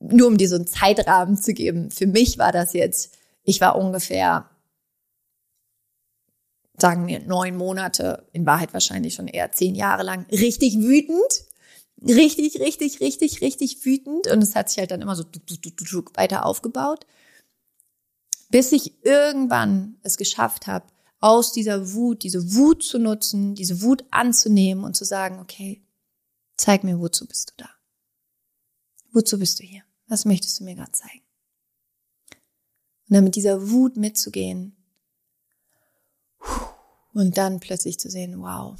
Nur 0.00 0.26
um 0.26 0.38
dir 0.38 0.48
so 0.48 0.56
einen 0.56 0.66
Zeitrahmen 0.66 1.36
zu 1.36 1.54
geben. 1.54 1.92
Für 1.92 2.08
mich 2.08 2.36
war 2.38 2.50
das 2.50 2.72
jetzt, 2.72 3.16
ich 3.44 3.60
war 3.60 3.76
ungefähr, 3.76 4.50
sagen 6.76 7.06
wir, 7.06 7.20
neun 7.20 7.56
Monate, 7.56 8.26
in 8.32 8.44
Wahrheit 8.44 8.72
wahrscheinlich 8.72 9.14
schon 9.14 9.28
eher 9.28 9.52
zehn 9.52 9.76
Jahre 9.76 10.02
lang, 10.02 10.26
richtig 10.32 10.78
wütend 10.78 11.44
richtig, 12.04 12.58
richtig, 12.60 13.00
richtig, 13.00 13.40
richtig 13.40 13.84
wütend 13.84 14.26
und 14.28 14.42
es 14.42 14.54
hat 14.54 14.68
sich 14.68 14.78
halt 14.78 14.90
dann 14.90 15.02
immer 15.02 15.16
so 15.16 15.24
weiter 15.24 16.46
aufgebaut, 16.46 17.06
bis 18.50 18.72
ich 18.72 19.04
irgendwann 19.04 19.96
es 20.02 20.16
geschafft 20.16 20.66
habe, 20.66 20.86
aus 21.20 21.52
dieser 21.52 21.92
Wut, 21.94 22.24
diese 22.24 22.54
Wut 22.54 22.82
zu 22.82 22.98
nutzen, 22.98 23.54
diese 23.54 23.80
Wut 23.82 24.04
anzunehmen 24.10 24.84
und 24.84 24.96
zu 24.96 25.04
sagen, 25.04 25.38
okay, 25.38 25.80
zeig 26.56 26.82
mir, 26.82 26.98
wozu 26.98 27.26
bist 27.26 27.50
du 27.50 27.64
da? 27.64 27.70
Wozu 29.12 29.38
bist 29.38 29.60
du 29.60 29.64
hier? 29.64 29.82
Was 30.08 30.24
möchtest 30.24 30.58
du 30.58 30.64
mir 30.64 30.74
gerade 30.74 30.92
zeigen? 30.92 31.22
Und 33.08 33.14
dann 33.16 33.24
mit 33.24 33.36
dieser 33.36 33.70
Wut 33.70 33.96
mitzugehen 33.96 34.76
und 37.12 37.36
dann 37.36 37.60
plötzlich 37.60 38.00
zu 38.00 38.10
sehen, 38.10 38.40
wow, 38.40 38.76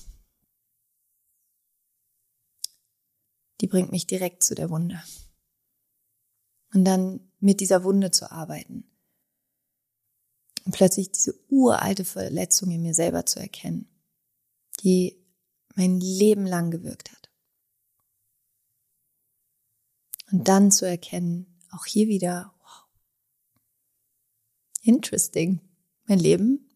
die 3.62 3.68
bringt 3.68 3.92
mich 3.92 4.06
direkt 4.08 4.42
zu 4.42 4.56
der 4.56 4.70
Wunde. 4.70 5.00
Und 6.74 6.84
dann 6.84 7.20
mit 7.38 7.60
dieser 7.60 7.84
Wunde 7.84 8.10
zu 8.10 8.30
arbeiten. 8.30 8.84
Und 10.64 10.72
plötzlich 10.72 11.12
diese 11.12 11.38
uralte 11.48 12.04
Verletzung 12.04 12.72
in 12.72 12.82
mir 12.82 12.94
selber 12.94 13.24
zu 13.24 13.38
erkennen, 13.38 13.88
die 14.80 15.24
mein 15.76 16.00
Leben 16.00 16.44
lang 16.44 16.72
gewirkt 16.72 17.12
hat. 17.12 17.30
Und 20.32 20.48
dann 20.48 20.72
zu 20.72 20.84
erkennen, 20.84 21.46
auch 21.70 21.86
hier 21.86 22.08
wieder, 22.08 22.52
wow, 22.62 22.84
interesting. 24.82 25.60
Mein 26.06 26.18
Leben 26.18 26.68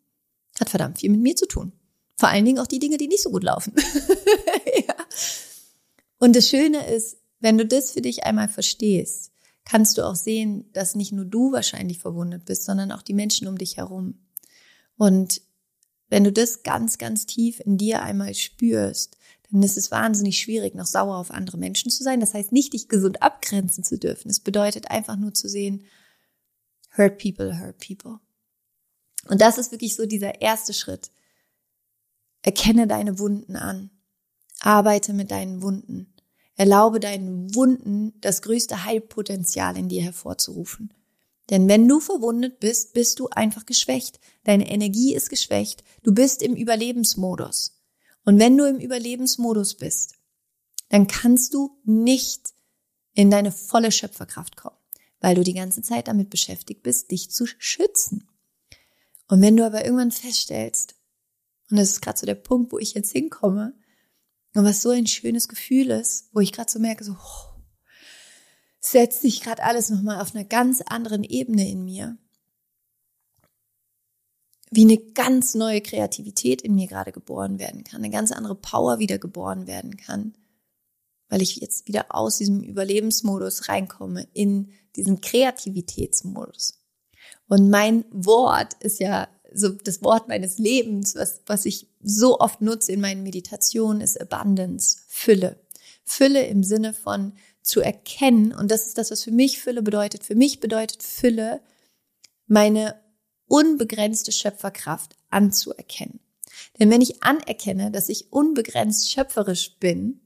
hat 0.61 0.71
verdammt 0.71 1.01
viel 1.01 1.11
mit 1.11 1.21
mir 1.21 1.35
zu 1.35 1.49
tun. 1.49 1.73
Vor 2.17 2.29
allen 2.29 2.45
Dingen 2.45 2.61
auch 2.61 2.67
die 2.67 2.79
Dinge, 2.79 2.97
die 2.97 3.09
nicht 3.09 3.25
so 3.25 3.31
gut 3.31 3.43
laufen. 3.43 3.75
Und 6.19 6.37
das 6.37 6.49
Schöne 6.49 6.87
ist, 6.87 7.19
wenn 7.41 7.59
du 7.59 7.67
das 7.67 7.93
für 7.93 8.01
dich 8.01 8.25
einmal 8.25 8.49
verstehst, 8.49 9.33
kannst 9.65 9.99
du 9.99 10.03
auch 10.03 10.15
sehen, 10.15 10.71
dass 10.73 10.95
nicht 10.95 11.13
nur 11.13 11.25
du 11.25 11.53
wahrscheinlich 11.53 11.99
verwundet 11.99 12.45
bist, 12.45 12.65
sondern 12.65 12.93
auch 12.93 13.03
die 13.03 13.15
Menschen 13.15 13.49
um 13.49 13.59
dich 13.59 13.77
herum. 13.77 14.27
Und 14.97 15.43
wenn 16.09 16.25
du 16.25 16.33
das 16.33 16.63
ganz, 16.63 16.99
ganz 16.99 17.27
tief 17.27 17.61
in 17.61 17.77
dir 17.77 18.03
einmal 18.03 18.35
spürst, 18.35 19.19
dann 19.51 19.63
ist 19.63 19.77
es 19.77 19.91
wahnsinnig 19.91 20.39
schwierig, 20.39 20.75
noch 20.75 20.87
sauer 20.87 21.17
auf 21.17 21.31
andere 21.31 21.59
Menschen 21.59 21.91
zu 21.91 22.03
sein. 22.03 22.21
Das 22.21 22.35
heißt 22.35 22.53
nicht, 22.53 22.73
dich 22.73 22.89
gesund 22.89 23.23
abgrenzen 23.23 23.85
zu 23.85 23.99
dürfen. 23.99 24.31
Es 24.31 24.41
bedeutet 24.41 24.91
einfach 24.91 25.17
nur 25.17 25.35
zu 25.35 25.49
sehen, 25.49 25.85
hurt 26.97 27.19
people, 27.19 27.61
hurt 27.61 27.79
people. 27.79 28.21
Und 29.29 29.41
das 29.41 29.59
ist 29.59 29.73
wirklich 29.73 29.97
so 29.97 30.07
dieser 30.07 30.41
erste 30.41 30.73
Schritt. 30.73 31.11
Erkenne 32.43 32.87
deine 32.87 33.19
Wunden 33.19 33.57
an 33.57 33.91
Arbeite 34.61 35.13
mit 35.13 35.31
deinen 35.31 35.63
Wunden. 35.63 36.13
Erlaube 36.55 37.01
deinen 37.01 37.55
Wunden 37.55 38.15
das 38.21 38.43
größte 38.43 38.85
Heilpotenzial 38.85 39.77
in 39.77 39.89
dir 39.89 40.03
hervorzurufen. 40.03 40.93
Denn 41.51 41.69
wenn 41.69 41.87
du 41.87 42.01
verwundet 42.01 42.61
bist, 42.61 42.93
bist 42.93 43.21
du 43.21 43.29
einfach 43.29 43.67
geschwächt. 43.67 44.19
Deine 44.45 44.69
Energie 44.69 45.15
ist 45.15 45.31
geschwächt. 45.31 45.85
Du 46.03 46.13
bist 46.13 46.43
im 46.43 46.57
Überlebensmodus. 46.57 47.81
Und 48.25 48.39
wenn 48.41 48.57
du 48.57 48.65
im 48.65 48.81
Überlebensmodus 48.81 49.75
bist, 49.75 50.15
dann 50.89 51.07
kannst 51.07 51.55
du 51.55 51.79
nicht 51.85 52.55
in 53.13 53.31
deine 53.31 53.53
volle 53.53 53.93
Schöpferkraft 53.93 54.57
kommen, 54.57 54.77
weil 55.21 55.35
du 55.35 55.45
die 55.45 55.55
ganze 55.55 55.83
Zeit 55.83 56.09
damit 56.09 56.31
beschäftigt 56.31 56.83
bist, 56.83 57.11
dich 57.11 57.31
zu 57.31 57.47
schützen. 57.47 58.29
Und 59.29 59.43
wenn 59.43 59.57
du 59.57 59.65
aber 59.65 59.85
irgendwann 59.85 60.11
feststellst, 60.11 60.97
und 61.71 61.79
das 61.79 61.91
ist 61.91 62.01
gerade 62.01 62.19
so 62.19 62.27
der 62.27 62.35
Punkt, 62.35 62.73
wo 62.73 62.79
ich 62.79 62.95
jetzt 62.95 63.13
hinkomme, 63.13 63.75
und 64.57 64.65
was 64.65 64.81
so 64.81 64.89
ein 64.89 65.07
schönes 65.07 65.49
Gefühl 65.49 65.91
ist, 65.91 66.31
wo 66.33 66.41
ich 66.41 66.51
gerade 66.51 66.71
so 66.71 66.79
merke, 66.79 67.05
so 67.05 67.13
oh, 67.13 67.61
setzt 68.81 69.21
sich 69.21 69.43
gerade 69.43 69.63
alles 69.63 69.91
nochmal 69.91 70.19
auf 70.19 70.35
einer 70.35 70.45
ganz 70.45 70.81
anderen 70.81 71.25
Ebene 71.25 71.69
in 71.69 71.85
mir. 71.85 72.17
Wie 74.71 74.85
eine 74.85 74.97
ganz 74.97 75.55
neue 75.55 75.83
Kreativität 75.83 76.63
in 76.63 76.75
mir 76.75 76.87
gerade 76.87 77.13
geboren 77.13 77.59
werden 77.59 77.85
kann, 77.85 78.03
eine 78.03 78.11
ganz 78.11 78.33
andere 78.33 78.55
Power 78.55 78.99
wieder 78.99 79.19
geboren 79.19 79.67
werden 79.67 79.99
kann, 79.99 80.35
weil 81.29 81.43
ich 81.43 81.57
jetzt 81.57 81.87
wieder 81.87 82.15
aus 82.15 82.39
diesem 82.39 82.63
Überlebensmodus 82.63 83.69
reinkomme 83.69 84.27
in 84.33 84.73
diesen 84.97 85.21
Kreativitätsmodus. 85.21 86.83
Und 87.47 87.69
mein 87.69 88.07
Wort 88.11 88.73
ist 88.81 89.01
ja 89.01 89.29
so 89.57 89.71
das 89.71 90.03
Wort 90.03 90.29
meines 90.29 90.59
Lebens, 90.59 91.15
was, 91.15 91.41
was 91.47 91.65
ich 91.65 91.89
so 92.03 92.39
oft 92.39 92.61
nutze 92.61 92.93
in 92.93 93.01
meinen 93.01 93.23
Meditationen, 93.23 94.01
ist 94.01 94.21
Abundance, 94.21 94.99
Fülle. 95.09 95.59
Fülle 96.05 96.47
im 96.47 96.63
Sinne 96.63 96.95
von 96.95 97.33
zu 97.63 97.81
erkennen, 97.81 98.53
und 98.53 98.71
das 98.71 98.87
ist 98.87 98.97
das, 98.99 99.11
was 99.11 99.25
für 99.25 99.33
mich 99.33 99.61
Fülle 99.61 99.83
bedeutet. 99.83 100.23
Für 100.23 100.37
mich 100.37 100.61
bedeutet 100.61 101.03
Fülle, 101.03 101.61
meine 102.47 102.95
unbegrenzte 103.47 104.31
Schöpferkraft 104.33 105.17
anzuerkennen. 105.31 106.21
Denn 106.79 106.91
wenn 106.91 107.01
ich 107.01 107.23
anerkenne, 107.23 107.91
dass 107.91 108.09
ich 108.09 108.33
unbegrenzt 108.33 109.11
schöpferisch 109.11 109.79
bin, 109.79 110.21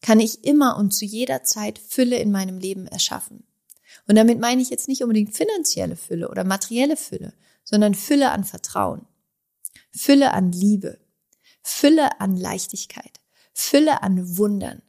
kann 0.00 0.20
ich 0.20 0.44
immer 0.44 0.76
und 0.76 0.92
zu 0.92 1.06
jeder 1.06 1.44
Zeit 1.44 1.78
Fülle 1.78 2.16
in 2.18 2.30
meinem 2.30 2.58
Leben 2.58 2.86
erschaffen. 2.86 3.44
Und 4.06 4.16
damit 4.16 4.38
meine 4.38 4.60
ich 4.60 4.68
jetzt 4.68 4.88
nicht 4.88 5.02
unbedingt 5.02 5.34
finanzielle 5.34 5.96
Fülle 5.96 6.28
oder 6.28 6.44
materielle 6.44 6.96
Fülle, 6.96 7.32
sondern 7.64 7.94
Fülle 7.94 8.30
an 8.30 8.44
Vertrauen, 8.44 9.06
Fülle 9.90 10.32
an 10.32 10.52
Liebe, 10.52 11.00
Fülle 11.62 12.20
an 12.20 12.36
Leichtigkeit, 12.36 13.20
Fülle 13.52 14.02
an 14.02 14.36
Wundern, 14.36 14.82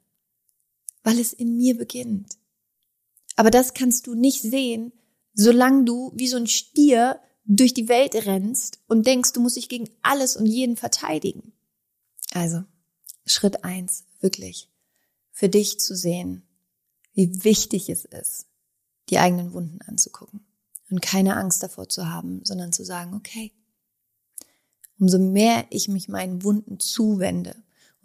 weil 1.04 1.20
es 1.20 1.34
in 1.34 1.56
mir 1.56 1.78
beginnt. 1.78 2.38
Aber 3.38 3.50
das 3.50 3.74
kannst 3.74 4.08
du 4.08 4.14
nicht 4.14 4.42
sehen, 4.42 4.92
solange 5.34 5.86
du 5.86 6.12
wie 6.16 6.28
so 6.28 6.38
ein 6.38 6.48
Stier 6.48 7.20
durch 7.46 7.74
die 7.74 7.88
Welt 7.88 8.16
rennst 8.16 8.80
und 8.88 9.06
denkst, 9.06 9.34
du 9.34 9.42
musst 9.42 9.56
dich 9.56 9.70
gegen 9.70 9.90
alles 10.02 10.36
und 10.36 10.46
jeden 10.46 10.78
verteidigen. 10.78 11.54
Also, 12.34 12.64
Schritt 13.26 13.64
eins, 13.64 14.06
wirklich, 14.20 14.70
für 15.32 15.50
dich 15.50 15.80
zu 15.80 15.96
sehen, 15.96 16.48
wie 17.14 17.44
wichtig 17.44 17.90
es 17.90 18.06
ist, 18.06 18.48
die 19.10 19.20
eigenen 19.20 19.54
Wunden 19.54 19.80
anzugucken 19.82 20.45
und 20.90 21.02
keine 21.02 21.36
Angst 21.38 21.64
davor 21.64 21.90
zu 21.90 22.10
haben, 22.10 22.42
sondern 22.44 22.72
zu 22.72 22.84
sagen, 22.84 23.14
okay, 23.16 23.52
umso 25.00 25.20
mehr 25.20 25.66
ich 25.70 25.88
mich 25.88 26.08
meinen 26.08 26.44
Wunden 26.44 26.80
zuwende 26.80 27.56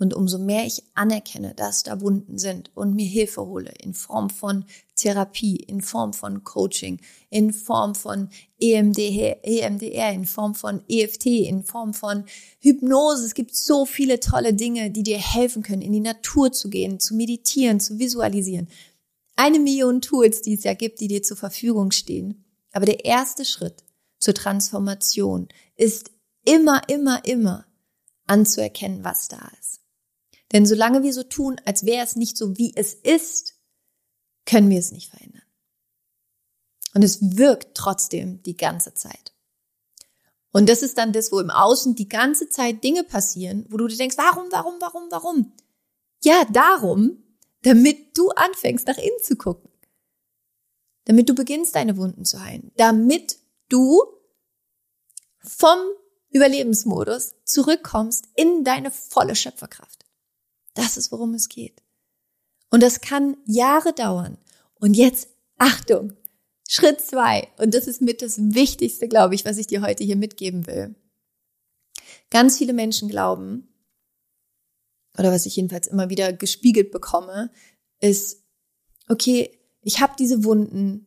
und 0.00 0.14
umso 0.14 0.38
mehr 0.38 0.64
ich 0.66 0.82
anerkenne, 0.94 1.54
dass 1.54 1.82
da 1.82 2.00
Wunden 2.00 2.38
sind 2.38 2.70
und 2.74 2.94
mir 2.94 3.06
Hilfe 3.06 3.42
hole 3.42 3.70
in 3.80 3.92
Form 3.92 4.30
von 4.30 4.64
Therapie, 4.96 5.56
in 5.56 5.82
Form 5.82 6.14
von 6.14 6.42
Coaching, 6.42 7.00
in 7.28 7.52
Form 7.52 7.94
von 7.94 8.30
EMDR, 8.58 9.44
EMDR, 9.44 10.12
in 10.12 10.24
Form 10.24 10.54
von 10.54 10.82
EFT, 10.88 11.26
in 11.26 11.62
Form 11.62 11.92
von 11.92 12.24
Hypnose. 12.60 13.26
Es 13.26 13.34
gibt 13.34 13.54
so 13.54 13.84
viele 13.84 14.20
tolle 14.20 14.54
Dinge, 14.54 14.90
die 14.90 15.02
dir 15.02 15.18
helfen 15.18 15.62
können, 15.62 15.82
in 15.82 15.92
die 15.92 16.00
Natur 16.00 16.50
zu 16.50 16.70
gehen, 16.70 16.98
zu 16.98 17.14
meditieren, 17.14 17.78
zu 17.78 17.98
visualisieren. 17.98 18.68
Eine 19.36 19.58
Million 19.58 20.00
Tools, 20.00 20.40
die 20.40 20.54
es 20.54 20.64
ja 20.64 20.72
gibt, 20.72 21.00
die 21.00 21.08
dir 21.08 21.22
zur 21.22 21.36
Verfügung 21.36 21.90
stehen. 21.90 22.44
Aber 22.72 22.86
der 22.86 23.04
erste 23.04 23.44
Schritt 23.44 23.84
zur 24.18 24.34
Transformation 24.34 25.48
ist 25.76 26.10
immer, 26.44 26.88
immer, 26.88 27.24
immer 27.24 27.66
anzuerkennen, 28.26 29.04
was 29.04 29.28
da 29.28 29.50
ist. 29.60 29.80
Denn 30.52 30.66
solange 30.66 31.02
wir 31.02 31.12
so 31.12 31.22
tun, 31.22 31.60
als 31.64 31.84
wäre 31.84 32.04
es 32.04 32.16
nicht 32.16 32.36
so, 32.36 32.56
wie 32.56 32.72
es 32.76 32.94
ist, 32.94 33.54
können 34.46 34.70
wir 34.70 34.78
es 34.78 34.92
nicht 34.92 35.10
verändern. 35.10 35.42
Und 36.94 37.04
es 37.04 37.36
wirkt 37.36 37.76
trotzdem 37.76 38.42
die 38.42 38.56
ganze 38.56 38.94
Zeit. 38.94 39.32
Und 40.52 40.68
das 40.68 40.82
ist 40.82 40.98
dann 40.98 41.12
das, 41.12 41.30
wo 41.30 41.38
im 41.38 41.50
Außen 41.50 41.94
die 41.94 42.08
ganze 42.08 42.48
Zeit 42.48 42.82
Dinge 42.82 43.04
passieren, 43.04 43.64
wo 43.68 43.76
du 43.76 43.86
dir 43.86 43.96
denkst, 43.96 44.18
warum, 44.18 44.50
warum, 44.50 44.74
warum, 44.80 45.04
warum? 45.10 45.52
Ja, 46.24 46.44
darum, 46.50 47.22
damit 47.62 48.18
du 48.18 48.30
anfängst, 48.30 48.88
nach 48.88 48.98
innen 48.98 49.22
zu 49.22 49.36
gucken 49.36 49.69
damit 51.04 51.28
du 51.28 51.34
beginnst, 51.34 51.74
deine 51.74 51.96
Wunden 51.96 52.24
zu 52.24 52.42
heilen, 52.42 52.72
damit 52.76 53.38
du 53.68 54.02
vom 55.38 55.78
Überlebensmodus 56.30 57.34
zurückkommst 57.44 58.26
in 58.36 58.64
deine 58.64 58.90
volle 58.90 59.34
Schöpferkraft. 59.34 60.04
Das 60.74 60.96
ist, 60.96 61.10
worum 61.10 61.34
es 61.34 61.48
geht. 61.48 61.82
Und 62.70 62.82
das 62.82 63.00
kann 63.00 63.36
Jahre 63.46 63.92
dauern. 63.92 64.38
Und 64.74 64.94
jetzt, 64.94 65.28
Achtung, 65.58 66.16
Schritt 66.68 67.00
zwei. 67.00 67.48
Und 67.58 67.74
das 67.74 67.88
ist 67.88 68.00
mit 68.00 68.22
das 68.22 68.38
Wichtigste, 68.38 69.08
glaube 69.08 69.34
ich, 69.34 69.44
was 69.44 69.58
ich 69.58 69.66
dir 69.66 69.82
heute 69.82 70.04
hier 70.04 70.16
mitgeben 70.16 70.66
will. 70.66 70.94
Ganz 72.30 72.58
viele 72.58 72.72
Menschen 72.72 73.08
glauben, 73.08 73.66
oder 75.18 75.32
was 75.32 75.46
ich 75.46 75.56
jedenfalls 75.56 75.88
immer 75.88 76.08
wieder 76.10 76.32
gespiegelt 76.32 76.92
bekomme, 76.92 77.50
ist, 78.00 78.44
okay, 79.08 79.59
ich 79.82 80.00
habe 80.00 80.14
diese 80.18 80.44
Wunden, 80.44 81.06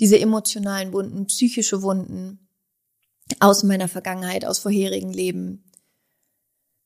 diese 0.00 0.18
emotionalen 0.18 0.92
Wunden, 0.92 1.26
psychische 1.26 1.82
Wunden 1.82 2.48
aus 3.40 3.62
meiner 3.62 3.88
Vergangenheit, 3.88 4.44
aus 4.44 4.58
vorherigen 4.58 5.12
Leben, 5.12 5.70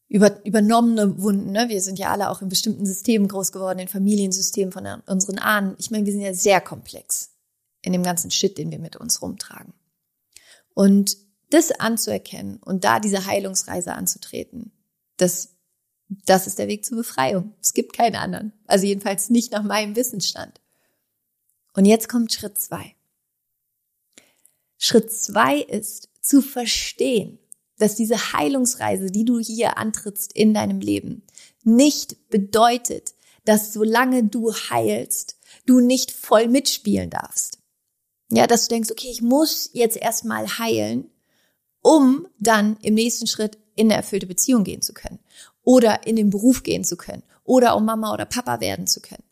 über, 0.09 0.45
übernommene 0.45 1.23
Wunden. 1.23 1.53
Ne? 1.53 1.69
Wir 1.69 1.81
sind 1.81 1.99
ja 1.99 2.11
alle 2.11 2.31
auch 2.31 2.43
in 2.43 2.49
bestimmten 2.49 2.85
Systemen 2.85 3.29
groß 3.29 3.53
geworden, 3.53 3.79
in 3.79 3.89
Familiensystemen 3.89 4.73
von 4.73 4.87
unseren 5.07 5.39
Ahnen. 5.39 5.77
Ich 5.79 5.91
meine, 5.91 6.05
wir 6.05 6.13
sind 6.13 6.23
ja 6.23 6.35
sehr 6.35 6.61
komplex 6.61 7.31
in 7.83 7.93
dem 7.93 8.03
ganzen 8.03 8.31
Shit, 8.31 8.59
den 8.59 8.71
wir 8.71 8.81
mit 8.81 8.97
uns 8.97 9.23
rumtragen. 9.23 9.73
Und 10.75 11.17
das 11.51 11.71
anzuerkennen 11.73 12.59
und 12.59 12.85
da 12.85 13.01
diese 13.01 13.27
Heilungsreise 13.27 13.95
anzutreten, 13.95 14.73
das, 15.17 15.57
das 16.09 16.47
ist 16.47 16.59
der 16.59 16.69
Weg 16.69 16.85
zur 16.85 16.99
Befreiung. 16.99 17.55
Es 17.63 17.73
gibt 17.73 17.93
keinen 17.93 18.17
anderen. 18.17 18.53
Also 18.67 18.87
jedenfalls 18.87 19.31
nicht 19.31 19.53
nach 19.53 19.63
meinem 19.63 19.95
Wissensstand. 19.95 20.60
Und 21.75 21.85
jetzt 21.85 22.09
kommt 22.09 22.33
Schritt 22.33 22.59
zwei. 22.59 22.95
Schritt 24.79 25.13
zwei 25.13 25.59
ist 25.59 26.09
zu 26.21 26.41
verstehen, 26.41 27.39
dass 27.79 27.97
diese 27.97 28.33
Heilungsreise, 28.33 29.11
die 29.11 29.25
du 29.25 29.39
hier 29.39 29.79
antrittst 29.79 30.33
in 30.33 30.55
deinem 30.55 30.81
Leben, 30.81 31.23
nicht 31.65 32.29
bedeutet, 32.29 33.15
dass 33.45 33.73
solange 33.73 34.25
du 34.25 34.53
heilst, 34.53 35.39
du 35.67 35.81
nicht 35.81 36.11
voll 36.11 36.49
mitspielen 36.49 37.11
darfst. 37.11 37.59
Ja, 38.31 38.47
dass 38.47 38.69
du 38.69 38.75
denkst, 38.75 38.91
okay, 38.91 39.09
ich 39.11 39.23
muss 39.23 39.71
jetzt 39.73 39.97
erstmal 39.97 40.59
heilen, 40.59 41.11
um 41.83 42.29
dann 42.39 42.77
im 42.83 42.95
nächsten 42.95 43.27
Schritt 43.27 43.59
in 43.77 43.87
eine 43.87 43.95
erfüllte 43.95 44.27
Beziehung 44.27 44.65
gehen 44.65 44.83
zu 44.83 44.93
können 44.93 45.19
oder 45.63 46.07
in 46.07 46.17
den 46.17 46.31
Beruf 46.31 46.63
gehen 46.63 46.85
zu 46.85 46.97
können 46.97 47.23
oder 47.45 47.77
um 47.77 47.85
Mama 47.85 48.13
oder 48.13 48.27
Papa 48.27 48.61
werden 48.61 48.87
zu 48.87 49.01
können 49.01 49.25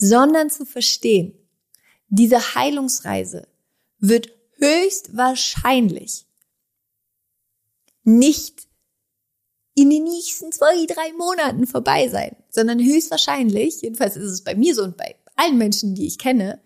sondern 0.00 0.50
zu 0.50 0.64
verstehen, 0.64 1.34
diese 2.08 2.56
Heilungsreise 2.56 3.46
wird 3.98 4.30
höchstwahrscheinlich 4.56 6.26
nicht 8.02 8.66
in 9.74 9.90
den 9.90 10.04
nächsten 10.04 10.50
zwei, 10.50 10.86
drei 10.86 11.12
Monaten 11.12 11.66
vorbei 11.66 12.08
sein, 12.08 12.34
sondern 12.48 12.80
höchstwahrscheinlich, 12.80 13.82
jedenfalls 13.82 14.16
ist 14.16 14.30
es 14.30 14.42
bei 14.42 14.56
mir 14.56 14.74
so 14.74 14.82
und 14.82 14.96
bei 14.96 15.14
allen 15.36 15.58
Menschen, 15.58 15.94
die 15.94 16.06
ich 16.06 16.18
kenne, 16.18 16.60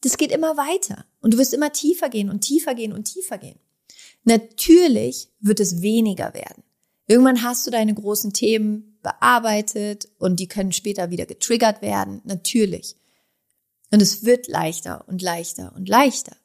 das 0.00 0.16
geht 0.16 0.32
immer 0.32 0.56
weiter 0.56 1.04
und 1.20 1.34
du 1.34 1.38
wirst 1.38 1.54
immer 1.54 1.72
tiefer 1.72 2.08
gehen 2.08 2.30
und 2.30 2.40
tiefer 2.40 2.74
gehen 2.74 2.92
und 2.92 3.04
tiefer 3.04 3.36
gehen. 3.38 3.58
Natürlich 4.24 5.28
wird 5.40 5.60
es 5.60 5.82
weniger 5.82 6.32
werden. 6.32 6.64
Irgendwann 7.06 7.42
hast 7.42 7.66
du 7.66 7.70
deine 7.70 7.94
großen 7.94 8.32
Themen 8.32 8.89
bearbeitet 9.02 10.08
und 10.18 10.40
die 10.40 10.48
können 10.48 10.72
später 10.72 11.10
wieder 11.10 11.26
getriggert 11.26 11.82
werden, 11.82 12.20
natürlich. 12.24 12.96
Und 13.90 14.00
es 14.00 14.24
wird 14.24 14.48
leichter 14.48 15.04
und 15.08 15.22
leichter 15.22 15.72
und 15.74 15.88
leichter. 15.88 16.36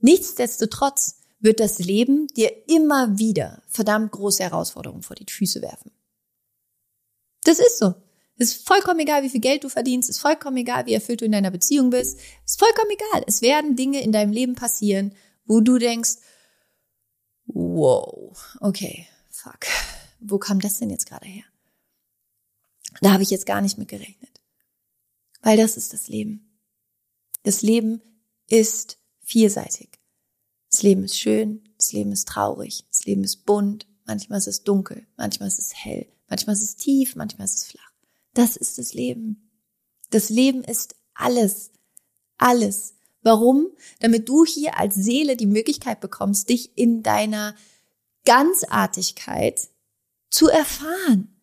Nichtsdestotrotz 0.00 1.18
wird 1.40 1.60
das 1.60 1.78
Leben 1.78 2.26
dir 2.28 2.50
immer 2.68 3.18
wieder 3.18 3.62
verdammt 3.68 4.12
große 4.12 4.42
Herausforderungen 4.42 5.02
vor 5.02 5.16
die 5.16 5.30
Füße 5.30 5.60
werfen. 5.62 5.90
Das 7.44 7.58
ist 7.58 7.78
so. 7.78 7.94
Es 8.38 8.48
ist 8.50 8.66
vollkommen 8.66 9.00
egal, 9.00 9.22
wie 9.22 9.30
viel 9.30 9.40
Geld 9.40 9.64
du 9.64 9.68
verdienst. 9.68 10.10
Ist 10.10 10.20
vollkommen 10.20 10.58
egal, 10.58 10.86
wie 10.86 10.94
erfüllt 10.94 11.22
du 11.22 11.24
in 11.24 11.32
deiner 11.32 11.50
Beziehung 11.50 11.90
bist. 11.90 12.18
Es 12.44 12.52
ist 12.52 12.58
vollkommen 12.58 12.90
egal. 12.90 13.24
Es 13.26 13.40
werden 13.40 13.76
Dinge 13.76 14.02
in 14.02 14.12
deinem 14.12 14.32
Leben 14.32 14.54
passieren, 14.54 15.14
wo 15.46 15.60
du 15.60 15.78
denkst, 15.78 16.16
wow, 17.46 18.36
okay, 18.60 19.06
fuck. 19.30 19.66
Wo 20.20 20.38
kam 20.38 20.60
das 20.60 20.78
denn 20.78 20.90
jetzt 20.90 21.06
gerade 21.06 21.26
her? 21.26 21.44
Da 23.00 23.12
habe 23.12 23.22
ich 23.22 23.30
jetzt 23.30 23.46
gar 23.46 23.60
nicht 23.60 23.78
mit 23.78 23.88
gerechnet. 23.88 24.40
Weil 25.42 25.56
das 25.56 25.76
ist 25.76 25.92
das 25.92 26.08
Leben. 26.08 26.60
Das 27.42 27.62
Leben 27.62 28.00
ist 28.48 28.98
vielseitig. 29.20 30.00
Das 30.70 30.82
Leben 30.82 31.04
ist 31.04 31.18
schön, 31.18 31.68
das 31.76 31.92
Leben 31.92 32.12
ist 32.12 32.28
traurig, 32.28 32.84
das 32.88 33.04
Leben 33.04 33.24
ist 33.24 33.46
bunt, 33.46 33.86
manchmal 34.04 34.38
ist 34.38 34.48
es 34.48 34.64
dunkel, 34.64 35.06
manchmal 35.16 35.48
ist 35.48 35.58
es 35.58 35.74
hell, 35.74 36.06
manchmal 36.28 36.54
ist 36.54 36.62
es 36.62 36.76
tief, 36.76 37.16
manchmal 37.16 37.46
ist 37.46 37.54
es 37.54 37.64
flach. 37.64 37.92
Das 38.34 38.56
ist 38.56 38.78
das 38.78 38.92
Leben. 38.92 39.50
Das 40.10 40.28
Leben 40.28 40.62
ist 40.64 40.96
alles, 41.14 41.70
alles. 42.36 42.94
Warum? 43.22 43.68
Damit 44.00 44.28
du 44.28 44.44
hier 44.44 44.78
als 44.78 44.94
Seele 44.94 45.36
die 45.36 45.46
Möglichkeit 45.46 46.00
bekommst, 46.00 46.48
dich 46.48 46.76
in 46.76 47.02
deiner 47.02 47.54
Ganzartigkeit 48.24 49.68
zu 50.30 50.48
erfahren. 50.48 51.35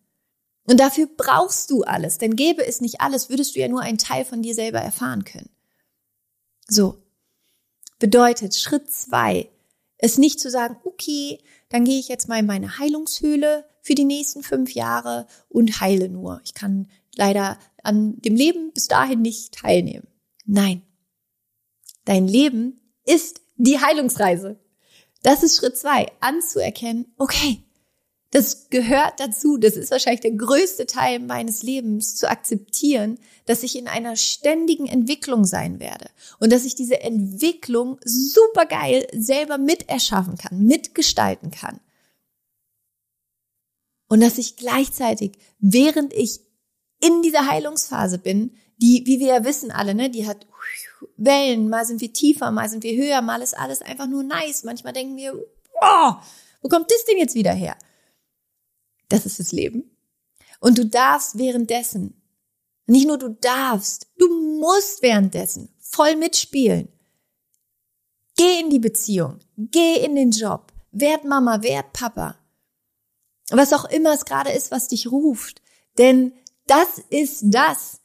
Und 0.66 0.80
dafür 0.80 1.08
brauchst 1.14 1.70
du 1.70 1.82
alles, 1.82 2.18
denn 2.18 2.36
gäbe 2.36 2.66
es 2.66 2.80
nicht 2.80 3.00
alles, 3.00 3.28
würdest 3.28 3.54
du 3.54 3.60
ja 3.60 3.68
nur 3.68 3.82
einen 3.82 3.98
Teil 3.98 4.24
von 4.24 4.42
dir 4.42 4.54
selber 4.54 4.80
erfahren 4.80 5.24
können. 5.24 5.50
So. 6.66 7.02
Bedeutet 7.98 8.56
Schritt 8.56 8.90
zwei, 8.90 9.50
es 9.98 10.18
nicht 10.18 10.40
zu 10.40 10.50
sagen, 10.50 10.76
okay, 10.84 11.38
dann 11.68 11.84
gehe 11.84 11.98
ich 11.98 12.08
jetzt 12.08 12.28
mal 12.28 12.40
in 12.40 12.46
meine 12.46 12.78
Heilungshöhle 12.78 13.66
für 13.82 13.94
die 13.94 14.04
nächsten 14.04 14.42
fünf 14.42 14.72
Jahre 14.72 15.26
und 15.48 15.80
heile 15.80 16.08
nur. 16.08 16.40
Ich 16.44 16.54
kann 16.54 16.88
leider 17.14 17.58
an 17.82 18.20
dem 18.22 18.34
Leben 18.34 18.72
bis 18.72 18.88
dahin 18.88 19.22
nicht 19.22 19.54
teilnehmen. 19.54 20.08
Nein. 20.44 20.82
Dein 22.04 22.26
Leben 22.26 22.80
ist 23.04 23.40
die 23.56 23.80
Heilungsreise. 23.80 24.58
Das 25.22 25.42
ist 25.42 25.56
Schritt 25.56 25.78
zwei, 25.78 26.10
anzuerkennen, 26.20 27.14
okay, 27.16 27.62
das 28.34 28.68
gehört 28.68 29.20
dazu. 29.20 29.58
Das 29.58 29.76
ist 29.76 29.92
wahrscheinlich 29.92 30.22
der 30.22 30.32
größte 30.32 30.86
Teil 30.86 31.20
meines 31.20 31.62
Lebens, 31.62 32.16
zu 32.16 32.28
akzeptieren, 32.28 33.16
dass 33.46 33.62
ich 33.62 33.78
in 33.78 33.86
einer 33.86 34.16
ständigen 34.16 34.86
Entwicklung 34.86 35.44
sein 35.44 35.78
werde 35.78 36.10
und 36.40 36.52
dass 36.52 36.64
ich 36.64 36.74
diese 36.74 37.00
Entwicklung 37.00 38.00
super 38.04 38.66
geil 38.66 39.06
selber 39.12 39.56
miterschaffen 39.56 40.36
kann, 40.36 40.64
mitgestalten 40.66 41.52
kann. 41.52 41.78
Und 44.08 44.20
dass 44.20 44.36
ich 44.36 44.56
gleichzeitig, 44.56 45.38
während 45.60 46.12
ich 46.12 46.40
in 47.00 47.22
dieser 47.22 47.46
Heilungsphase 47.46 48.18
bin, 48.18 48.56
die, 48.78 49.04
wie 49.06 49.20
wir 49.20 49.28
ja 49.28 49.44
wissen 49.44 49.70
alle, 49.70 49.94
ne, 49.94 50.10
die 50.10 50.26
hat 50.26 50.44
Wellen, 51.16 51.68
mal 51.68 51.86
sind 51.86 52.00
wir 52.00 52.12
tiefer, 52.12 52.50
mal 52.50 52.68
sind 52.68 52.82
wir 52.82 52.96
höher, 52.96 53.22
mal 53.22 53.42
ist 53.42 53.56
alles 53.56 53.80
einfach 53.80 54.08
nur 54.08 54.24
nice. 54.24 54.64
Manchmal 54.64 54.92
denken 54.92 55.16
wir, 55.16 55.34
oh, 55.80 56.12
wo 56.62 56.68
kommt 56.68 56.90
das 56.90 57.04
denn 57.04 57.18
jetzt 57.18 57.36
wieder 57.36 57.52
her? 57.52 57.76
Das 59.08 59.26
ist 59.26 59.38
das 59.38 59.52
Leben. 59.52 59.90
Und 60.60 60.78
du 60.78 60.86
darfst 60.86 61.38
währenddessen, 61.38 62.22
nicht 62.86 63.06
nur 63.06 63.18
du 63.18 63.30
darfst, 63.30 64.08
du 64.18 64.28
musst 64.58 65.02
währenddessen 65.02 65.74
voll 65.78 66.16
mitspielen. 66.16 66.88
Geh 68.36 68.60
in 68.60 68.70
die 68.70 68.78
Beziehung, 68.78 69.38
geh 69.56 69.96
in 70.04 70.14
den 70.16 70.30
Job, 70.30 70.72
werd 70.90 71.24
Mama, 71.24 71.62
werd 71.62 71.92
Papa. 71.92 72.36
Was 73.50 73.72
auch 73.72 73.84
immer 73.84 74.14
es 74.14 74.24
gerade 74.24 74.50
ist, 74.52 74.70
was 74.70 74.88
dich 74.88 75.10
ruft. 75.10 75.62
Denn 75.98 76.32
das 76.66 76.98
ist 77.10 77.42
das 77.44 78.00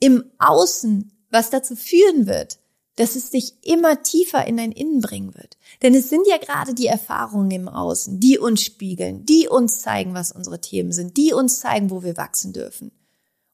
im 0.00 0.30
Außen, 0.38 1.12
was 1.30 1.50
dazu 1.50 1.76
führen 1.76 2.26
wird, 2.26 2.58
dass 2.96 3.14
es 3.14 3.30
dich 3.30 3.54
immer 3.62 4.02
tiefer 4.02 4.46
in 4.46 4.56
dein 4.56 4.72
Innen 4.72 5.00
bringen 5.00 5.34
wird. 5.34 5.56
Denn 5.82 5.94
es 5.94 6.08
sind 6.08 6.26
ja 6.26 6.38
gerade 6.38 6.74
die 6.74 6.86
Erfahrungen 6.86 7.50
im 7.50 7.68
Außen, 7.68 8.18
die 8.20 8.38
uns 8.38 8.62
spiegeln, 8.62 9.24
die 9.26 9.48
uns 9.48 9.80
zeigen, 9.80 10.14
was 10.14 10.32
unsere 10.32 10.60
Themen 10.60 10.92
sind, 10.92 11.16
die 11.16 11.32
uns 11.32 11.60
zeigen, 11.60 11.90
wo 11.90 12.02
wir 12.02 12.16
wachsen 12.16 12.52
dürfen. 12.52 12.90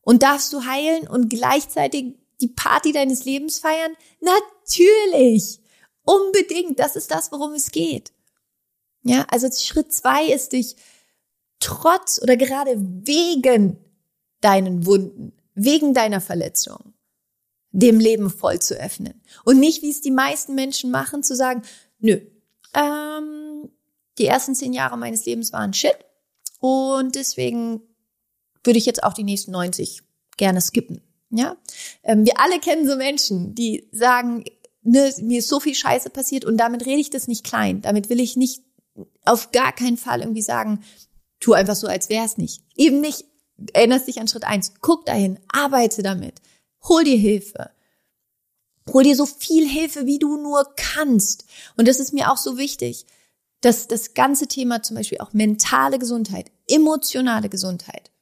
Und 0.00 0.22
darfst 0.22 0.52
du 0.52 0.64
heilen 0.64 1.08
und 1.08 1.28
gleichzeitig 1.28 2.14
die 2.40 2.48
Party 2.48 2.92
deines 2.92 3.24
Lebens 3.24 3.58
feiern? 3.58 3.92
Natürlich! 4.20 5.60
Unbedingt! 6.04 6.78
Das 6.78 6.96
ist 6.96 7.10
das, 7.10 7.30
worum 7.32 7.52
es 7.52 7.70
geht. 7.70 8.12
Ja, 9.04 9.26
also 9.28 9.48
Schritt 9.50 9.92
zwei 9.92 10.26
ist 10.26 10.52
dich 10.52 10.76
trotz 11.58 12.20
oder 12.22 12.36
gerade 12.36 12.76
wegen 12.78 13.76
deinen 14.40 14.86
Wunden, 14.86 15.32
wegen 15.54 15.94
deiner 15.94 16.20
Verletzung, 16.20 16.92
dem 17.72 17.98
Leben 17.98 18.30
voll 18.30 18.60
zu 18.60 18.74
öffnen. 18.74 19.22
Und 19.44 19.58
nicht, 19.58 19.82
wie 19.82 19.90
es 19.90 20.00
die 20.00 20.10
meisten 20.10 20.54
Menschen 20.54 20.90
machen, 20.90 21.22
zu 21.22 21.34
sagen, 21.34 21.62
nö, 21.98 22.20
ähm, 22.74 23.70
die 24.18 24.26
ersten 24.26 24.54
zehn 24.54 24.72
Jahre 24.72 24.98
meines 24.98 25.24
Lebens 25.24 25.52
waren 25.52 25.72
Shit 25.72 25.96
und 26.60 27.14
deswegen 27.14 27.80
würde 28.62 28.78
ich 28.78 28.86
jetzt 28.86 29.02
auch 29.02 29.14
die 29.14 29.24
nächsten 29.24 29.50
90 29.50 30.02
gerne 30.36 30.60
skippen. 30.60 31.02
Ja, 31.30 31.56
ähm, 32.02 32.26
wir 32.26 32.38
alle 32.38 32.60
kennen 32.60 32.86
so 32.86 32.96
Menschen, 32.96 33.54
die 33.54 33.88
sagen, 33.90 34.44
ne, 34.82 35.12
mir 35.22 35.38
ist 35.38 35.48
so 35.48 35.60
viel 35.60 35.74
Scheiße 35.74 36.10
passiert 36.10 36.44
und 36.44 36.58
damit 36.58 36.84
rede 36.84 37.00
ich 37.00 37.08
das 37.08 37.26
nicht 37.26 37.42
klein. 37.42 37.80
Damit 37.80 38.10
will 38.10 38.20
ich 38.20 38.36
nicht 38.36 38.62
auf 39.24 39.50
gar 39.50 39.72
keinen 39.72 39.96
Fall 39.96 40.20
irgendwie 40.20 40.42
sagen, 40.42 40.84
tu 41.40 41.54
einfach 41.54 41.74
so, 41.74 41.86
als 41.86 42.10
wär's 42.10 42.36
nicht. 42.36 42.62
Eben 42.76 43.00
nicht. 43.00 43.24
Erinnerst 43.72 44.08
dich 44.08 44.20
an 44.20 44.28
Schritt 44.28 44.44
eins. 44.44 44.74
Guck 44.80 45.06
dahin, 45.06 45.38
arbeite 45.48 46.02
damit. 46.02 46.40
Hol 46.88 47.04
dir 47.04 47.16
Hilfe. 47.16 47.70
Hol 48.92 49.04
dir 49.04 49.16
so 49.16 49.26
viel 49.26 49.68
Hilfe, 49.68 50.06
wie 50.06 50.18
du 50.18 50.36
nur 50.36 50.74
kannst. 50.76 51.46
Und 51.76 51.86
das 51.86 52.00
ist 52.00 52.12
mir 52.12 52.30
auch 52.30 52.36
so 52.36 52.58
wichtig, 52.58 53.06
dass 53.60 53.86
das 53.86 54.14
ganze 54.14 54.48
Thema 54.48 54.82
zum 54.82 54.96
Beispiel 54.96 55.18
auch 55.18 55.32
mentale 55.32 55.98
Gesundheit, 55.98 56.50
emotionale 56.66 57.48
Gesundheit, 57.48 58.12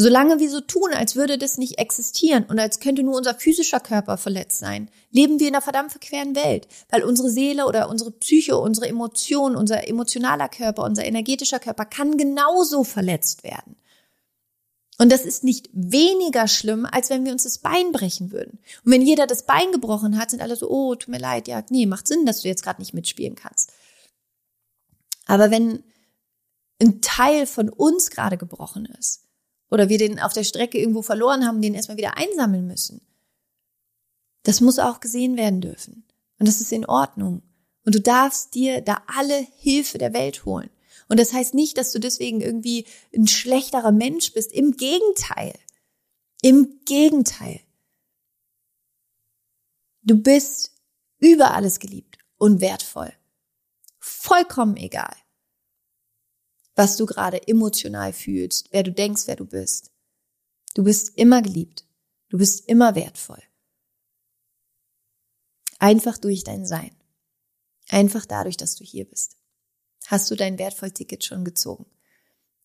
Solange 0.00 0.38
wir 0.38 0.48
so 0.48 0.60
tun, 0.60 0.92
als 0.94 1.16
würde 1.16 1.38
das 1.38 1.58
nicht 1.58 1.80
existieren 1.80 2.44
und 2.44 2.60
als 2.60 2.78
könnte 2.78 3.02
nur 3.02 3.16
unser 3.16 3.34
physischer 3.34 3.80
Körper 3.80 4.16
verletzt 4.16 4.60
sein, 4.60 4.88
leben 5.10 5.40
wir 5.40 5.48
in 5.48 5.56
einer 5.56 5.60
verdammt 5.60 5.90
verqueren 5.90 6.36
Welt, 6.36 6.68
weil 6.88 7.02
unsere 7.02 7.28
Seele 7.30 7.66
oder 7.66 7.90
unsere 7.90 8.12
Psyche, 8.12 8.56
unsere 8.56 8.86
Emotionen, 8.86 9.56
unser 9.56 9.88
emotionaler 9.88 10.48
Körper, 10.48 10.84
unser 10.84 11.04
energetischer 11.04 11.58
Körper 11.58 11.84
kann 11.84 12.16
genauso 12.16 12.84
verletzt 12.84 13.42
werden. 13.42 13.74
Und 15.00 15.12
das 15.12 15.24
ist 15.24 15.44
nicht 15.44 15.70
weniger 15.72 16.48
schlimm, 16.48 16.84
als 16.84 17.08
wenn 17.08 17.24
wir 17.24 17.30
uns 17.30 17.44
das 17.44 17.58
Bein 17.58 17.92
brechen 17.92 18.32
würden. 18.32 18.58
Und 18.84 18.92
wenn 18.92 19.02
jeder 19.02 19.28
das 19.28 19.46
Bein 19.46 19.70
gebrochen 19.70 20.18
hat, 20.18 20.30
sind 20.30 20.42
alle 20.42 20.56
so, 20.56 20.68
oh, 20.68 20.96
tut 20.96 21.08
mir 21.08 21.20
leid, 21.20 21.46
ja, 21.46 21.64
nee, 21.70 21.86
macht 21.86 22.08
Sinn, 22.08 22.26
dass 22.26 22.42
du 22.42 22.48
jetzt 22.48 22.64
gerade 22.64 22.80
nicht 22.80 22.94
mitspielen 22.94 23.36
kannst. 23.36 23.72
Aber 25.26 25.52
wenn 25.52 25.84
ein 26.82 27.00
Teil 27.00 27.46
von 27.46 27.68
uns 27.68 28.10
gerade 28.10 28.36
gebrochen 28.36 28.86
ist 28.98 29.24
oder 29.70 29.88
wir 29.88 29.98
den 29.98 30.18
auf 30.18 30.32
der 30.32 30.44
Strecke 30.44 30.78
irgendwo 30.78 31.02
verloren 31.02 31.46
haben, 31.46 31.62
den 31.62 31.74
erstmal 31.74 31.96
wieder 31.96 32.16
einsammeln 32.16 32.66
müssen, 32.66 33.00
das 34.42 34.60
muss 34.60 34.78
auch 34.78 34.98
gesehen 34.98 35.36
werden 35.36 35.60
dürfen. 35.60 36.04
Und 36.38 36.48
das 36.48 36.60
ist 36.60 36.72
in 36.72 36.86
Ordnung. 36.86 37.42
Und 37.84 37.94
du 37.94 38.00
darfst 38.00 38.54
dir 38.54 38.80
da 38.80 39.02
alle 39.06 39.46
Hilfe 39.58 39.98
der 39.98 40.12
Welt 40.12 40.44
holen. 40.44 40.70
Und 41.08 41.18
das 41.18 41.32
heißt 41.32 41.54
nicht, 41.54 41.78
dass 41.78 41.92
du 41.92 41.98
deswegen 41.98 42.40
irgendwie 42.40 42.86
ein 43.14 43.26
schlechterer 43.26 43.92
Mensch 43.92 44.32
bist. 44.32 44.52
Im 44.52 44.72
Gegenteil. 44.72 45.58
Im 46.42 46.80
Gegenteil. 46.84 47.60
Du 50.02 50.20
bist 50.20 50.72
über 51.18 51.54
alles 51.54 51.80
geliebt 51.80 52.18
und 52.36 52.60
wertvoll. 52.60 53.12
Vollkommen 53.98 54.76
egal, 54.76 55.14
was 56.74 56.96
du 56.96 57.06
gerade 57.06 57.48
emotional 57.48 58.12
fühlst, 58.12 58.68
wer 58.70 58.82
du 58.82 58.92
denkst, 58.92 59.22
wer 59.26 59.36
du 59.36 59.44
bist. 59.44 59.90
Du 60.74 60.84
bist 60.84 61.16
immer 61.16 61.42
geliebt. 61.42 61.86
Du 62.28 62.38
bist 62.38 62.68
immer 62.68 62.94
wertvoll. 62.94 63.42
Einfach 65.78 66.18
durch 66.18 66.44
dein 66.44 66.66
Sein. 66.66 66.94
Einfach 67.88 68.26
dadurch, 68.26 68.56
dass 68.56 68.76
du 68.76 68.84
hier 68.84 69.06
bist 69.06 69.38
hast 70.08 70.30
du 70.30 70.36
dein 70.36 70.58
Wertvollticket 70.58 71.22
schon 71.22 71.44
gezogen. 71.44 71.84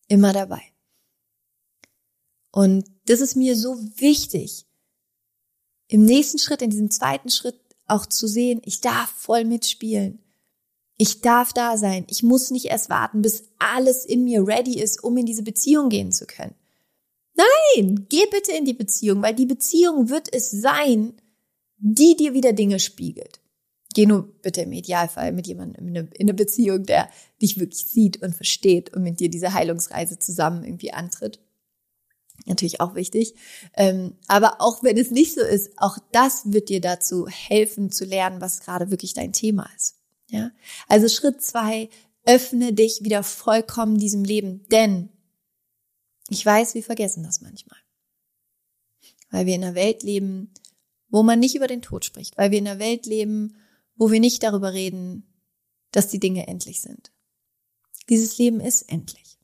Immer 0.08 0.32
dabei. 0.32 0.62
Und 2.50 2.86
das 3.06 3.20
ist 3.20 3.36
mir 3.36 3.54
so 3.54 3.76
wichtig, 3.96 4.66
im 5.88 6.06
nächsten 6.06 6.38
Schritt, 6.38 6.62
in 6.62 6.70
diesem 6.70 6.90
zweiten 6.90 7.28
Schritt 7.28 7.60
auch 7.86 8.06
zu 8.06 8.26
sehen, 8.26 8.62
ich 8.64 8.80
darf 8.80 9.10
voll 9.10 9.44
mitspielen. 9.44 10.20
Ich 10.96 11.20
darf 11.20 11.52
da 11.52 11.76
sein. 11.76 12.06
Ich 12.08 12.22
muss 12.22 12.50
nicht 12.50 12.66
erst 12.66 12.88
warten, 12.88 13.20
bis 13.20 13.44
alles 13.58 14.06
in 14.06 14.24
mir 14.24 14.46
ready 14.46 14.80
ist, 14.80 15.04
um 15.04 15.16
in 15.18 15.26
diese 15.26 15.42
Beziehung 15.42 15.90
gehen 15.90 16.12
zu 16.12 16.26
können. 16.26 16.54
Nein, 17.34 18.06
geh 18.08 18.24
bitte 18.30 18.52
in 18.52 18.64
die 18.64 18.74
Beziehung, 18.74 19.20
weil 19.20 19.34
die 19.34 19.44
Beziehung 19.44 20.08
wird 20.08 20.32
es 20.32 20.50
sein, 20.50 21.20
die 21.76 22.16
dir 22.16 22.32
wieder 22.32 22.54
Dinge 22.54 22.78
spiegelt. 22.80 23.40
Geh 23.94 24.06
nur 24.06 24.28
bitte 24.42 24.62
im 24.62 24.72
Idealfall 24.72 25.32
mit 25.32 25.46
jemandem 25.46 25.88
in 25.88 25.96
eine, 25.96 26.08
in 26.14 26.28
eine 26.28 26.34
Beziehung, 26.34 26.84
der 26.84 27.08
dich 27.40 27.58
wirklich 27.58 27.86
sieht 27.86 28.22
und 28.22 28.34
versteht 28.34 28.92
und 28.92 29.02
mit 29.02 29.20
dir 29.20 29.30
diese 29.30 29.54
Heilungsreise 29.54 30.18
zusammen 30.18 30.64
irgendwie 30.64 30.92
antritt. 30.92 31.40
Natürlich 32.46 32.80
auch 32.80 32.94
wichtig. 32.94 33.34
Ähm, 33.74 34.16
aber 34.26 34.60
auch 34.60 34.82
wenn 34.82 34.98
es 34.98 35.10
nicht 35.10 35.34
so 35.34 35.40
ist, 35.40 35.70
auch 35.76 35.98
das 36.12 36.52
wird 36.52 36.68
dir 36.68 36.80
dazu 36.80 37.26
helfen 37.28 37.90
zu 37.90 38.04
lernen, 38.04 38.40
was 38.40 38.60
gerade 38.60 38.90
wirklich 38.90 39.14
dein 39.14 39.32
Thema 39.32 39.68
ist. 39.76 39.96
Ja. 40.28 40.50
Also 40.88 41.08
Schritt 41.08 41.42
zwei, 41.42 41.88
öffne 42.26 42.72
dich 42.72 43.00
wieder 43.02 43.22
vollkommen 43.22 43.98
diesem 43.98 44.24
Leben, 44.24 44.66
denn 44.70 45.10
ich 46.28 46.44
weiß, 46.44 46.74
wir 46.74 46.82
vergessen 46.82 47.22
das 47.22 47.40
manchmal. 47.40 47.78
Weil 49.30 49.46
wir 49.46 49.54
in 49.54 49.64
einer 49.64 49.74
Welt 49.74 50.02
leben, 50.02 50.52
wo 51.08 51.22
man 51.22 51.38
nicht 51.38 51.54
über 51.54 51.66
den 51.66 51.82
Tod 51.82 52.04
spricht, 52.04 52.36
weil 52.36 52.50
wir 52.50 52.58
in 52.58 52.66
einer 52.66 52.80
Welt 52.80 53.06
leben, 53.06 53.56
wo 53.96 54.10
wir 54.10 54.20
nicht 54.20 54.42
darüber 54.42 54.72
reden, 54.72 55.26
dass 55.90 56.08
die 56.08 56.20
Dinge 56.20 56.46
endlich 56.46 56.80
sind. 56.80 57.12
Dieses 58.08 58.38
Leben 58.38 58.60
ist 58.60 58.82
endlich. 58.82 59.38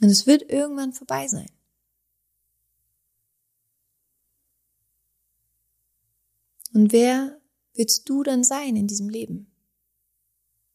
Und 0.00 0.08
es 0.08 0.26
wird 0.26 0.50
irgendwann 0.50 0.92
vorbei 0.92 1.28
sein. 1.28 1.50
Und 6.72 6.92
wer 6.92 7.40
willst 7.74 8.08
du 8.08 8.22
dann 8.22 8.44
sein 8.44 8.76
in 8.76 8.86
diesem 8.86 9.08
Leben? 9.08 9.50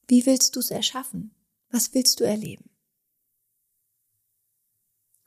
Wie 0.08 0.26
willst 0.26 0.56
du 0.56 0.60
es 0.60 0.70
erschaffen? 0.70 1.34
Was 1.70 1.94
willst 1.94 2.20
du 2.20 2.24
erleben? 2.24 2.70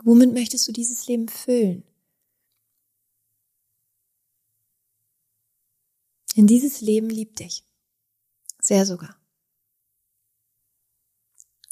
Womit 0.04 0.32
möchtest 0.32 0.68
du 0.68 0.72
dieses 0.72 1.06
Leben 1.06 1.28
füllen? 1.28 1.87
In 6.38 6.46
dieses 6.46 6.80
Leben 6.80 7.10
liebt 7.10 7.40
dich. 7.40 7.66
Sehr 8.60 8.86
sogar. 8.86 9.20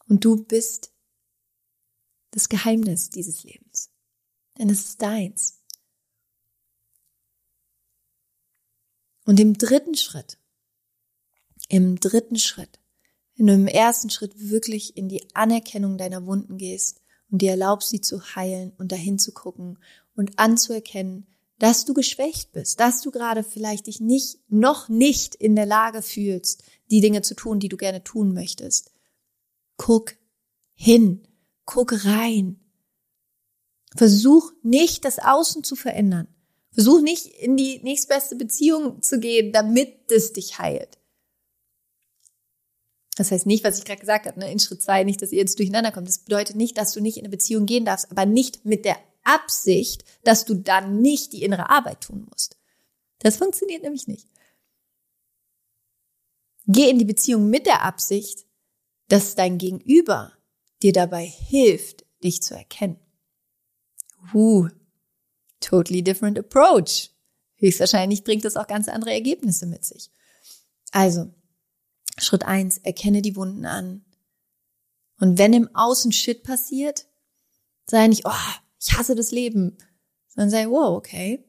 Und 0.08 0.24
du 0.24 0.42
bist 0.42 0.92
das 2.32 2.48
Geheimnis 2.48 3.10
dieses 3.10 3.44
Lebens. 3.44 3.92
Denn 4.58 4.68
es 4.68 4.80
ist 4.86 5.02
deins. 5.02 5.62
Und 9.24 9.38
im 9.38 9.56
dritten 9.56 9.94
Schritt, 9.94 10.36
im 11.68 12.00
dritten 12.00 12.36
Schritt, 12.36 12.80
wenn 13.36 13.46
du 13.46 13.52
im 13.54 13.68
ersten 13.68 14.10
Schritt 14.10 14.50
wirklich 14.50 14.96
in 14.96 15.08
die 15.08 15.32
Anerkennung 15.32 15.96
deiner 15.96 16.26
Wunden 16.26 16.58
gehst 16.58 17.02
und 17.30 17.40
dir 17.40 17.52
erlaubst, 17.52 17.90
sie 17.90 18.00
zu 18.00 18.34
heilen 18.34 18.72
und 18.78 18.90
dahin 18.90 19.20
zu 19.20 19.30
gucken 19.30 19.78
und 20.16 20.40
anzuerkennen, 20.40 21.35
dass 21.58 21.84
du 21.84 21.94
geschwächt 21.94 22.52
bist, 22.52 22.80
dass 22.80 23.00
du 23.00 23.10
gerade 23.10 23.42
vielleicht 23.42 23.86
dich 23.86 24.00
nicht, 24.00 24.38
noch 24.48 24.88
nicht 24.88 25.34
in 25.34 25.56
der 25.56 25.66
Lage 25.66 26.02
fühlst, 26.02 26.62
die 26.90 27.00
Dinge 27.00 27.22
zu 27.22 27.34
tun, 27.34 27.60
die 27.60 27.68
du 27.68 27.76
gerne 27.76 28.04
tun 28.04 28.34
möchtest. 28.34 28.92
Guck 29.76 30.16
hin 30.74 31.26
Guck 31.66 32.04
rein. 32.04 32.60
Versuch 33.94 34.52
nicht, 34.62 35.04
das 35.04 35.18
Außen 35.18 35.64
zu 35.64 35.76
verändern. 35.76 36.28
Versuch 36.70 37.00
nicht, 37.00 37.26
in 37.26 37.56
die 37.56 37.80
nächstbeste 37.82 38.36
Beziehung 38.36 39.02
zu 39.02 39.18
gehen, 39.18 39.52
damit 39.52 40.10
es 40.10 40.32
dich 40.32 40.58
heilt. 40.58 40.98
Das 43.16 43.30
heißt 43.30 43.46
nicht, 43.46 43.64
was 43.64 43.78
ich 43.78 43.84
gerade 43.84 44.00
gesagt 44.00 44.26
habe, 44.26 44.38
ne? 44.38 44.52
in 44.52 44.58
Schritt 44.58 44.82
zwei, 44.82 45.02
nicht, 45.02 45.22
dass 45.22 45.32
ihr 45.32 45.38
jetzt 45.38 45.58
durcheinander 45.58 45.90
kommt. 45.90 46.06
Das 46.06 46.18
bedeutet 46.18 46.56
nicht, 46.56 46.76
dass 46.76 46.92
du 46.92 47.00
nicht 47.00 47.16
in 47.16 47.22
eine 47.22 47.30
Beziehung 47.30 47.66
gehen 47.66 47.86
darfst, 47.86 48.10
aber 48.10 48.26
nicht 48.26 48.64
mit 48.64 48.84
der 48.84 48.96
Absicht, 49.26 50.04
dass 50.24 50.44
du 50.44 50.54
dann 50.54 51.00
nicht 51.00 51.32
die 51.32 51.42
innere 51.42 51.70
Arbeit 51.70 52.02
tun 52.02 52.26
musst. 52.30 52.56
Das 53.18 53.36
funktioniert 53.36 53.82
nämlich 53.82 54.06
nicht. 54.06 54.28
Geh 56.66 56.90
in 56.90 56.98
die 56.98 57.04
Beziehung 57.04 57.48
mit 57.48 57.66
der 57.66 57.82
Absicht, 57.82 58.46
dass 59.08 59.34
dein 59.34 59.58
Gegenüber 59.58 60.32
dir 60.82 60.92
dabei 60.92 61.24
hilft, 61.24 62.04
dich 62.22 62.42
zu 62.42 62.54
erkennen. 62.54 62.98
Uh, 64.34 64.68
totally 65.60 66.02
different 66.02 66.38
approach. 66.38 67.10
Höchstwahrscheinlich 67.56 68.24
bringt 68.24 68.44
das 68.44 68.56
auch 68.56 68.66
ganz 68.66 68.88
andere 68.88 69.12
Ergebnisse 69.12 69.66
mit 69.66 69.84
sich. 69.84 70.10
Also, 70.90 71.32
Schritt 72.18 72.44
eins: 72.44 72.78
erkenne 72.78 73.22
die 73.22 73.36
Wunden 73.36 73.64
an. 73.64 74.04
Und 75.18 75.38
wenn 75.38 75.52
im 75.52 75.74
Außen 75.74 76.12
Shit 76.12 76.42
passiert, 76.42 77.06
sei 77.86 78.06
nicht, 78.08 78.22
oh, 78.26 78.54
ich 78.80 78.96
hasse 78.96 79.14
das 79.14 79.30
Leben, 79.30 79.76
sondern 80.28 80.50
sei, 80.50 80.68
wow, 80.68 80.96
okay. 80.96 81.44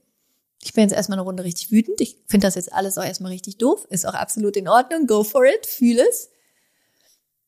Ich 0.64 0.74
bin 0.74 0.84
jetzt 0.84 0.94
erstmal 0.94 1.20
eine 1.20 1.26
Runde 1.26 1.44
richtig 1.44 1.72
wütend. 1.72 2.02
Ich 2.02 2.18
finde 2.28 2.48
das 2.48 2.56
jetzt 2.56 2.74
alles 2.74 2.98
auch 2.98 3.04
erstmal 3.04 3.32
richtig 3.32 3.58
doof. 3.58 3.86
Ist 3.90 4.08
auch 4.08 4.14
absolut 4.14 4.58
in 4.58 4.68
Ordnung. 4.68 5.08
Go 5.08 5.24
for 5.24 5.46
it. 5.46 5.66
Fühl 5.66 6.00
es. 6.00 6.30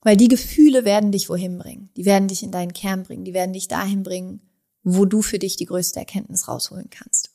Weil 0.01 0.15
die 0.15 0.27
Gefühle 0.27 0.85
werden 0.85 1.11
dich 1.11 1.27
wohin 1.29 1.57
bringen. 1.57 1.89
Die 1.97 2.05
werden 2.05 2.27
dich 2.27 2.43
in 2.43 2.51
deinen 2.51 2.73
Kern 2.73 3.03
bringen. 3.03 3.25
Die 3.25 3.33
werden 3.33 3.53
dich 3.53 3.67
dahin 3.67 4.03
bringen, 4.03 4.41
wo 4.83 5.05
du 5.05 5.21
für 5.21 5.39
dich 5.39 5.57
die 5.57 5.65
größte 5.65 5.99
Erkenntnis 5.99 6.47
rausholen 6.47 6.89
kannst. 6.89 7.31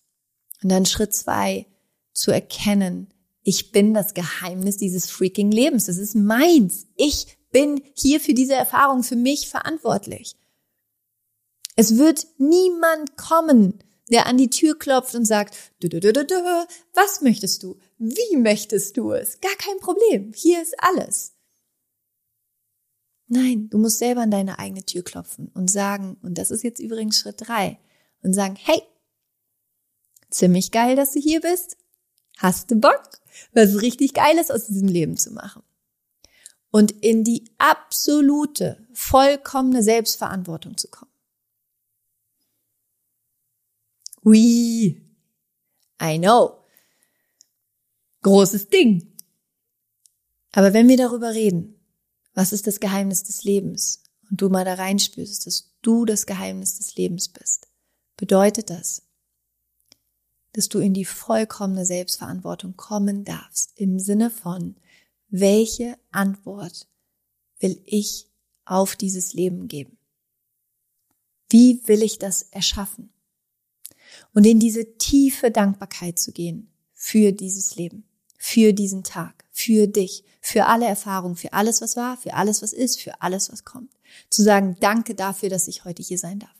Und 0.62 0.70
dann 0.70 0.87
Schritt 0.87 1.12
zwei, 1.12 1.66
zu 2.14 2.30
erkennen, 2.30 3.09
ich 3.42 3.72
bin 3.72 3.92
das 3.92 4.14
Geheimnis 4.14 4.78
dieses 4.78 5.11
freaking 5.11 5.50
Lebens. 5.50 5.87
Das 5.87 5.98
ist 5.98 6.14
meins. 6.14 6.87
Ich 6.96 7.37
bin 7.50 7.83
hier 7.94 8.20
für 8.20 8.33
diese 8.33 8.54
Erfahrung 8.54 9.02
für 9.02 9.16
mich 9.16 9.48
verantwortlich. 9.48 10.37
Es 11.76 11.98
wird 11.98 12.26
niemand 12.38 13.16
kommen, 13.16 13.78
der 14.10 14.26
an 14.26 14.37
die 14.37 14.50
Tür 14.50 14.78
klopft 14.78 15.14
und 15.14 15.24
sagt, 15.24 15.56
du, 15.80 15.88
du, 15.88 16.00
du, 16.00 16.12
du, 16.12 16.66
was 16.92 17.20
möchtest 17.20 17.62
du? 17.62 17.78
Wie 17.98 18.37
möchtest 18.37 18.96
du 18.96 19.12
es? 19.12 19.40
Gar 19.40 19.56
kein 19.56 19.78
Problem. 19.78 20.32
Hier 20.34 20.62
ist 20.62 20.74
alles. 20.78 21.32
Nein, 23.26 23.68
du 23.70 23.78
musst 23.78 23.98
selber 23.98 24.20
an 24.20 24.30
deine 24.30 24.58
eigene 24.58 24.84
Tür 24.84 25.02
klopfen 25.02 25.50
und 25.54 25.70
sagen, 25.70 26.18
und 26.22 26.37
das 26.37 26.50
ist 26.50 26.62
jetzt 26.62 26.80
übrigens 26.80 27.18
Schritt 27.18 27.37
drei, 27.38 27.78
und 28.22 28.34
sagen, 28.34 28.56
hey, 28.56 28.82
ziemlich 30.30 30.70
geil, 30.70 30.96
dass 30.96 31.12
du 31.12 31.20
hier 31.20 31.40
bist. 31.40 31.76
Hast 32.38 32.70
du 32.70 32.76
Bock, 32.76 33.02
was 33.52 33.80
richtig 33.80 34.14
Geiles 34.14 34.50
aus 34.50 34.66
diesem 34.66 34.88
Leben 34.88 35.16
zu 35.16 35.32
machen? 35.32 35.62
Und 36.70 36.90
in 36.90 37.22
die 37.22 37.44
absolute, 37.58 38.87
vollkommene 38.92 39.82
Selbstverantwortung 39.82 40.76
zu 40.76 40.88
kommen. 40.88 41.13
Oui, 44.24 45.02
I 46.02 46.18
know. 46.18 46.64
Großes 48.22 48.68
Ding. 48.68 49.14
Aber 50.52 50.72
wenn 50.72 50.88
wir 50.88 50.96
darüber 50.96 51.34
reden, 51.34 51.78
was 52.32 52.52
ist 52.52 52.66
das 52.66 52.80
Geheimnis 52.80 53.24
des 53.24 53.44
Lebens? 53.44 54.02
Und 54.30 54.40
du 54.40 54.48
mal 54.48 54.64
da 54.64 54.74
reinspürst, 54.74 55.46
dass 55.46 55.74
du 55.82 56.06
das 56.06 56.24
Geheimnis 56.24 56.78
des 56.78 56.96
Lebens 56.96 57.28
bist. 57.28 57.68
Bedeutet 58.16 58.70
das, 58.70 59.02
dass 60.52 60.68
du 60.68 60.78
in 60.78 60.94
die 60.94 61.04
vollkommene 61.04 61.84
Selbstverantwortung 61.84 62.76
kommen 62.76 63.24
darfst, 63.24 63.72
im 63.78 63.98
Sinne 63.98 64.30
von, 64.30 64.76
welche 65.28 65.98
Antwort 66.12 66.88
will 67.58 67.82
ich 67.84 68.28
auf 68.64 68.96
dieses 68.96 69.34
Leben 69.34 69.68
geben? 69.68 69.98
Wie 71.50 71.87
will 71.87 72.02
ich 72.02 72.18
das 72.18 72.42
erschaffen? 72.42 73.13
Und 74.33 74.46
in 74.46 74.59
diese 74.59 74.96
tiefe 74.96 75.50
Dankbarkeit 75.50 76.18
zu 76.18 76.33
gehen 76.33 76.70
für 76.94 77.33
dieses 77.33 77.77
Leben, 77.77 78.05
für 78.38 78.72
diesen 78.72 79.05
Tag, 79.05 79.44
für 79.50 79.87
dich, 79.87 80.24
für 80.40 80.66
alle 80.66 80.87
Erfahrungen, 80.87 81.37
für 81.37 81.53
alles, 81.53 81.81
was 81.81 81.96
war, 81.96 82.16
für 82.16 82.35
alles, 82.35 82.62
was 82.62 82.72
ist, 82.72 83.00
für 83.00 83.22
alles, 83.22 83.53
was 83.53 83.64
kommt. 83.64 83.90
Zu 84.31 84.42
sagen, 84.42 84.77
danke 84.81 85.14
dafür, 85.14 85.48
dass 85.48 85.68
ich 85.68 85.85
heute 85.85 86.03
hier 86.03 86.18
sein 86.18 86.38
darf. 86.38 86.55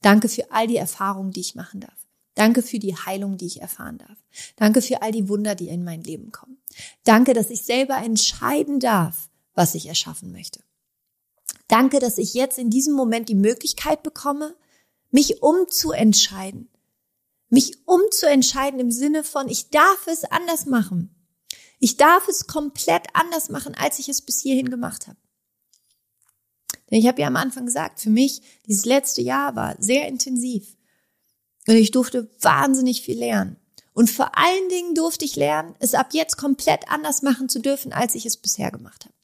Danke 0.00 0.28
für 0.28 0.50
all 0.50 0.66
die 0.66 0.76
Erfahrungen, 0.76 1.30
die 1.30 1.40
ich 1.40 1.54
machen 1.54 1.80
darf. 1.80 2.06
Danke 2.34 2.62
für 2.62 2.78
die 2.78 2.96
Heilung, 2.96 3.36
die 3.36 3.46
ich 3.46 3.60
erfahren 3.60 3.98
darf. 3.98 4.16
Danke 4.56 4.80
für 4.82 5.02
all 5.02 5.12
die 5.12 5.28
Wunder, 5.28 5.54
die 5.54 5.68
in 5.68 5.84
mein 5.84 6.02
Leben 6.02 6.32
kommen. 6.32 6.58
Danke, 7.04 7.34
dass 7.34 7.50
ich 7.50 7.62
selber 7.62 7.98
entscheiden 7.98 8.80
darf, 8.80 9.28
was 9.54 9.74
ich 9.74 9.86
erschaffen 9.86 10.32
möchte. 10.32 10.60
Danke, 11.68 12.00
dass 12.00 12.18
ich 12.18 12.34
jetzt 12.34 12.58
in 12.58 12.70
diesem 12.70 12.94
Moment 12.94 13.28
die 13.28 13.34
Möglichkeit 13.34 14.02
bekomme, 14.02 14.54
mich 15.12 15.42
umzuentscheiden. 15.42 16.68
Mich 17.48 17.86
umzuentscheiden 17.86 18.80
im 18.80 18.90
Sinne 18.90 19.22
von, 19.22 19.48
ich 19.48 19.70
darf 19.70 20.06
es 20.06 20.24
anders 20.24 20.66
machen. 20.66 21.14
Ich 21.78 21.96
darf 21.96 22.28
es 22.28 22.46
komplett 22.46 23.06
anders 23.12 23.50
machen, 23.50 23.74
als 23.74 23.98
ich 23.98 24.08
es 24.08 24.22
bis 24.22 24.40
hierhin 24.40 24.70
gemacht 24.70 25.06
habe. 25.06 25.18
Denn 26.90 26.98
ich 26.98 27.06
habe 27.06 27.20
ja 27.20 27.28
am 27.28 27.36
Anfang 27.36 27.66
gesagt, 27.66 28.00
für 28.00 28.10
mich 28.10 28.42
dieses 28.66 28.84
letzte 28.84 29.22
Jahr 29.22 29.54
war 29.54 29.76
sehr 29.78 30.08
intensiv. 30.08 30.76
Und 31.66 31.74
ich 31.74 31.90
durfte 31.90 32.30
wahnsinnig 32.40 33.02
viel 33.02 33.18
lernen. 33.18 33.56
Und 33.92 34.10
vor 34.10 34.36
allen 34.38 34.68
Dingen 34.70 34.94
durfte 34.94 35.24
ich 35.24 35.36
lernen, 35.36 35.74
es 35.78 35.94
ab 35.94 36.08
jetzt 36.12 36.36
komplett 36.36 36.88
anders 36.88 37.22
machen 37.22 37.48
zu 37.48 37.60
dürfen, 37.60 37.92
als 37.92 38.14
ich 38.14 38.24
es 38.24 38.38
bisher 38.38 38.70
gemacht 38.70 39.04
habe. 39.04 39.14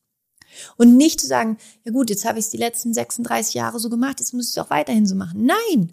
Und 0.77 0.97
nicht 0.97 1.21
zu 1.21 1.27
sagen, 1.27 1.59
ja 1.85 1.93
gut, 1.93 2.11
jetzt 2.11 2.25
habe 2.25 2.39
ich 2.39 2.47
es 2.47 2.51
die 2.51 2.57
letzten 2.57 2.95
36 2.95 3.55
Jahre 3.55 3.79
so 3.79 3.89
gemacht, 3.89 4.21
jetzt 4.21 4.35
muss 4.35 4.51
ich 4.51 4.57
es 4.57 4.59
auch 4.59 4.71
weiterhin 4.71 5.07
so 5.07 5.15
machen. 5.15 5.47
Nein! 5.47 5.93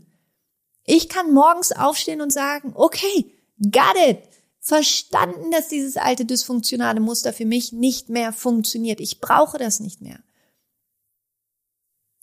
Ich 0.84 1.10
kann 1.10 1.34
morgens 1.34 1.72
aufstehen 1.72 2.22
und 2.22 2.32
sagen, 2.32 2.74
okay, 2.76 3.32
got 3.60 3.96
it 4.08 4.20
verstanden, 4.66 5.52
dass 5.52 5.68
dieses 5.68 5.96
alte 5.96 6.26
dysfunktionale 6.26 7.00
Muster 7.00 7.34
für 7.34 7.46
mich 7.46 7.72
nicht 7.72 8.10
mehr 8.10 8.34
funktioniert. 8.34 9.00
Ich 9.00 9.22
brauche 9.22 9.60
das 9.60 9.80
nicht 9.80 10.02
mehr. 10.02 10.20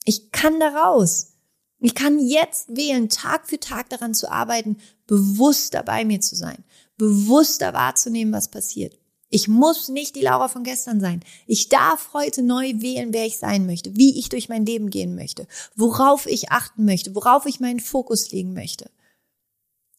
Ich 0.04 0.32
kann 0.32 0.58
da 0.58 0.70
raus. 0.70 1.34
Ich 1.78 1.94
kann 1.94 2.18
jetzt 2.18 2.76
wählen, 2.76 3.08
Tag 3.08 3.48
für 3.48 3.60
Tag 3.60 3.90
daran 3.90 4.12
zu 4.12 4.28
arbeiten, 4.28 4.76
bewusster 5.06 5.84
bei 5.84 6.04
mir 6.04 6.20
zu 6.20 6.34
sein, 6.34 6.64
bewusster 6.96 7.74
wahrzunehmen, 7.74 8.34
was 8.34 8.50
passiert. 8.50 8.98
Ich 9.34 9.48
muss 9.48 9.88
nicht 9.88 10.14
die 10.14 10.20
Laura 10.20 10.48
von 10.48 10.62
gestern 10.62 11.00
sein. 11.00 11.24
Ich 11.46 11.70
darf 11.70 12.12
heute 12.12 12.42
neu 12.42 12.74
wählen, 12.76 13.14
wer 13.14 13.24
ich 13.24 13.38
sein 13.38 13.64
möchte, 13.64 13.96
wie 13.96 14.18
ich 14.18 14.28
durch 14.28 14.50
mein 14.50 14.66
Leben 14.66 14.90
gehen 14.90 15.14
möchte, 15.14 15.48
worauf 15.74 16.26
ich 16.26 16.52
achten 16.52 16.84
möchte, 16.84 17.14
worauf 17.14 17.46
ich 17.46 17.58
meinen 17.58 17.80
Fokus 17.80 18.30
legen 18.30 18.52
möchte. 18.52 18.90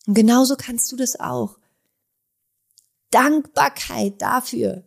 Und 0.06 0.14
genauso 0.14 0.56
kannst 0.56 0.92
du 0.92 0.96
das 0.96 1.20
auch. 1.20 1.58
Dankbarkeit 3.10 4.22
dafür, 4.22 4.84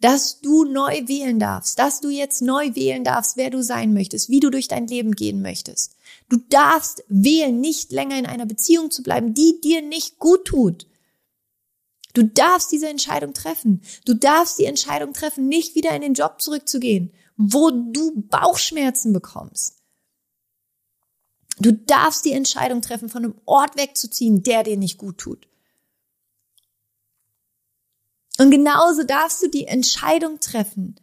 dass 0.00 0.40
du 0.40 0.64
neu 0.64 1.06
wählen 1.06 1.38
darfst, 1.38 1.78
dass 1.78 2.00
du 2.00 2.08
jetzt 2.08 2.42
neu 2.42 2.74
wählen 2.74 3.04
darfst, 3.04 3.36
wer 3.36 3.50
du 3.50 3.62
sein 3.62 3.94
möchtest, 3.94 4.28
wie 4.30 4.40
du 4.40 4.50
durch 4.50 4.66
dein 4.66 4.88
Leben 4.88 5.12
gehen 5.12 5.42
möchtest. 5.42 5.94
Du 6.28 6.38
darfst 6.48 7.04
wählen, 7.06 7.60
nicht 7.60 7.92
länger 7.92 8.18
in 8.18 8.26
einer 8.26 8.46
Beziehung 8.46 8.90
zu 8.90 9.04
bleiben, 9.04 9.32
die 9.32 9.60
dir 9.62 9.80
nicht 9.80 10.18
gut 10.18 10.44
tut. 10.44 10.88
Du 12.16 12.24
darfst 12.24 12.72
diese 12.72 12.88
Entscheidung 12.88 13.34
treffen. 13.34 13.82
Du 14.06 14.14
darfst 14.14 14.58
die 14.58 14.64
Entscheidung 14.64 15.12
treffen, 15.12 15.48
nicht 15.48 15.74
wieder 15.74 15.94
in 15.94 16.00
den 16.00 16.14
Job 16.14 16.40
zurückzugehen, 16.40 17.12
wo 17.36 17.70
du 17.70 18.22
Bauchschmerzen 18.22 19.12
bekommst. 19.12 19.82
Du 21.58 21.72
darfst 21.72 22.24
die 22.24 22.32
Entscheidung 22.32 22.80
treffen, 22.80 23.10
von 23.10 23.22
einem 23.22 23.34
Ort 23.44 23.76
wegzuziehen, 23.76 24.42
der 24.42 24.62
dir 24.62 24.78
nicht 24.78 24.96
gut 24.96 25.18
tut. 25.18 25.46
Und 28.38 28.50
genauso 28.50 29.02
darfst 29.02 29.42
du 29.42 29.50
die 29.50 29.66
Entscheidung 29.66 30.40
treffen, 30.40 30.98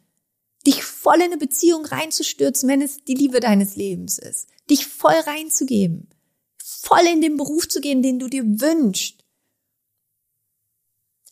dich 0.65 0.83
voll 0.83 1.17
in 1.17 1.25
eine 1.25 1.37
Beziehung 1.37 1.85
reinzustürzen, 1.85 2.67
wenn 2.67 2.81
es 2.81 3.03
die 3.03 3.13
Liebe 3.13 3.39
deines 3.39 3.75
Lebens 3.75 4.17
ist. 4.17 4.47
Dich 4.67 4.87
voll 4.87 5.13
reinzugeben. 5.13 6.09
Voll 6.57 7.05
in 7.05 7.21
den 7.21 7.37
Beruf 7.37 7.69
zu 7.69 7.81
gehen, 7.81 8.01
den 8.01 8.17
du 8.17 8.27
dir 8.27 8.43
wünschst 8.43 9.22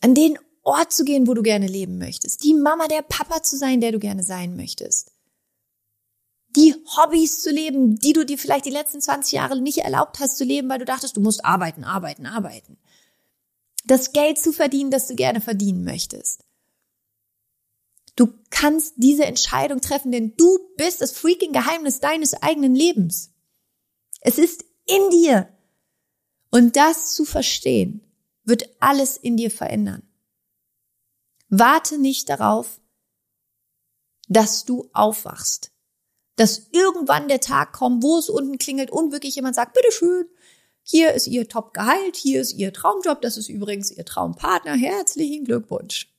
an 0.02 0.14
den 0.14 0.38
Ort 0.62 0.92
zu 0.92 1.04
gehen, 1.04 1.26
wo 1.26 1.34
du 1.34 1.42
gerne 1.42 1.66
leben 1.66 1.98
möchtest, 1.98 2.44
die 2.44 2.54
Mama, 2.54 2.86
der 2.86 3.02
Papa 3.02 3.42
zu 3.42 3.56
sein, 3.56 3.80
der 3.80 3.92
du 3.92 3.98
gerne 3.98 4.22
sein 4.22 4.56
möchtest, 4.56 5.12
die 6.54 6.74
Hobbys 6.96 7.40
zu 7.40 7.50
leben, 7.50 7.96
die 7.96 8.12
du 8.12 8.26
dir 8.26 8.36
vielleicht 8.36 8.66
die 8.66 8.70
letzten 8.70 9.00
20 9.00 9.32
Jahre 9.32 9.60
nicht 9.60 9.78
erlaubt 9.78 10.20
hast 10.20 10.36
zu 10.36 10.44
leben, 10.44 10.68
weil 10.68 10.78
du 10.78 10.84
dachtest, 10.84 11.16
du 11.16 11.20
musst 11.20 11.44
arbeiten, 11.44 11.82
arbeiten, 11.82 12.26
arbeiten. 12.26 12.78
Das 13.84 14.12
Geld 14.12 14.38
zu 14.38 14.52
verdienen, 14.52 14.90
das 14.90 15.08
du 15.08 15.16
gerne 15.16 15.40
verdienen 15.40 15.82
möchtest. 15.82 16.44
Du 18.14 18.28
kannst 18.50 18.94
diese 18.98 19.24
Entscheidung 19.24 19.80
treffen, 19.80 20.12
denn 20.12 20.36
du 20.36 20.58
bist 20.76 21.00
das 21.00 21.12
freaking 21.12 21.52
Geheimnis 21.52 22.00
deines 22.00 22.34
eigenen 22.34 22.74
Lebens. 22.74 23.32
Es 24.20 24.38
ist 24.38 24.64
in 24.84 25.10
dir. 25.10 25.48
Und 26.50 26.76
das 26.76 27.14
zu 27.14 27.24
verstehen, 27.24 28.11
wird 28.44 28.68
alles 28.80 29.16
in 29.16 29.36
dir 29.36 29.50
verändern. 29.50 30.02
Warte 31.48 31.98
nicht 31.98 32.28
darauf, 32.28 32.80
dass 34.28 34.64
du 34.64 34.88
aufwachst. 34.92 35.70
Dass 36.36 36.68
irgendwann 36.72 37.28
der 37.28 37.40
Tag 37.40 37.72
kommt, 37.72 38.02
wo 38.02 38.18
es 38.18 38.30
unten 38.30 38.58
klingelt 38.58 38.90
und 38.90 39.12
wirklich 39.12 39.36
jemand 39.36 39.54
sagt, 39.54 39.74
bitteschön, 39.74 40.26
hier 40.82 41.12
ist 41.12 41.26
Ihr 41.26 41.48
Top-Gehalt, 41.48 42.16
hier 42.16 42.40
ist 42.40 42.54
Ihr 42.54 42.72
Traumjob, 42.72 43.20
das 43.20 43.36
ist 43.36 43.48
übrigens 43.48 43.90
Ihr 43.90 44.04
Traumpartner, 44.04 44.74
herzlichen 44.74 45.44
Glückwunsch. 45.44 46.12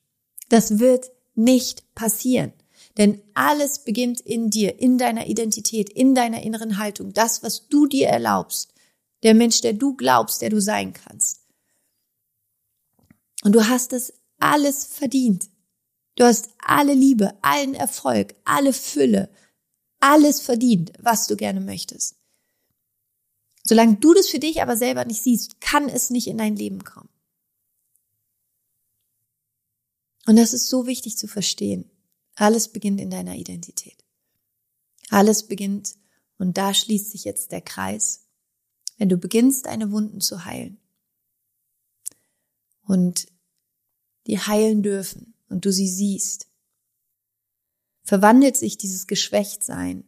Das 0.48 0.78
wird 0.78 1.10
nicht 1.34 1.94
passieren. 1.94 2.52
Denn 2.96 3.20
alles 3.34 3.80
beginnt 3.80 4.20
in 4.20 4.50
dir, 4.50 4.78
in 4.78 4.98
deiner 4.98 5.26
Identität, 5.26 5.90
in 5.90 6.14
deiner 6.14 6.42
inneren 6.42 6.78
Haltung, 6.78 7.12
das, 7.12 7.42
was 7.42 7.68
du 7.68 7.86
dir 7.86 8.06
erlaubst, 8.06 8.72
der 9.24 9.34
Mensch, 9.34 9.60
der 9.62 9.72
du 9.72 9.96
glaubst, 9.96 10.42
der 10.42 10.50
du 10.50 10.60
sein 10.60 10.92
kannst. 10.92 11.43
Und 13.44 13.52
du 13.52 13.68
hast 13.68 13.92
es 13.92 14.12
alles 14.40 14.84
verdient. 14.84 15.48
Du 16.16 16.24
hast 16.24 16.48
alle 16.58 16.94
Liebe, 16.94 17.36
allen 17.42 17.74
Erfolg, 17.74 18.34
alle 18.44 18.72
Fülle, 18.72 19.30
alles 20.00 20.40
verdient, 20.40 20.92
was 20.98 21.26
du 21.26 21.36
gerne 21.36 21.60
möchtest. 21.60 22.16
Solange 23.62 23.96
du 23.96 24.14
das 24.14 24.28
für 24.28 24.38
dich 24.38 24.60
aber 24.62 24.76
selber 24.76 25.04
nicht 25.04 25.22
siehst, 25.22 25.60
kann 25.60 25.88
es 25.88 26.10
nicht 26.10 26.26
in 26.26 26.38
dein 26.38 26.56
Leben 26.56 26.84
kommen. 26.84 27.08
Und 30.26 30.36
das 30.36 30.54
ist 30.54 30.68
so 30.68 30.86
wichtig 30.86 31.18
zu 31.18 31.26
verstehen. 31.26 31.90
Alles 32.34 32.68
beginnt 32.68 33.00
in 33.00 33.10
deiner 33.10 33.36
Identität. 33.36 34.04
Alles 35.10 35.46
beginnt, 35.46 35.94
und 36.38 36.56
da 36.56 36.74
schließt 36.74 37.10
sich 37.10 37.24
jetzt 37.24 37.52
der 37.52 37.60
Kreis, 37.60 38.26
wenn 38.96 39.08
du 39.08 39.16
beginnst, 39.18 39.66
deine 39.66 39.92
Wunden 39.92 40.20
zu 40.20 40.44
heilen. 40.44 40.78
Und 42.86 43.26
die 44.26 44.38
heilen 44.38 44.82
dürfen 44.82 45.34
und 45.48 45.64
du 45.64 45.72
sie 45.72 45.88
siehst, 45.88 46.48
verwandelt 48.02 48.56
sich 48.56 48.78
dieses 48.78 49.06
Geschwächtsein 49.06 50.04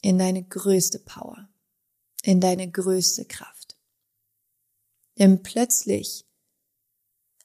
in 0.00 0.18
deine 0.18 0.44
größte 0.44 0.98
Power, 1.00 1.48
in 2.22 2.40
deine 2.40 2.70
größte 2.70 3.24
Kraft. 3.24 3.76
Denn 5.18 5.42
plötzlich 5.42 6.26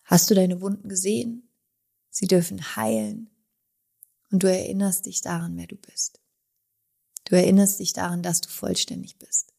hast 0.04 0.30
du 0.30 0.36
deine 0.36 0.62
Wunden 0.62 0.90
gesehen, 0.90 1.50
sie 2.10 2.28
dürfen 2.28 2.76
heilen 2.76 3.30
und 4.30 4.44
du 4.44 4.48
erinnerst 4.52 5.06
dich 5.06 5.22
daran, 5.22 5.58
wer 5.58 5.68
du 5.68 5.78
bist. 5.78 6.20
Du 7.26 7.36
erinnerst 7.36 7.80
dich 7.80 7.94
daran, 7.94 8.22
dass 8.22 8.42
du 8.42 8.50
vollständig 8.50 9.18
bist. 9.18 9.54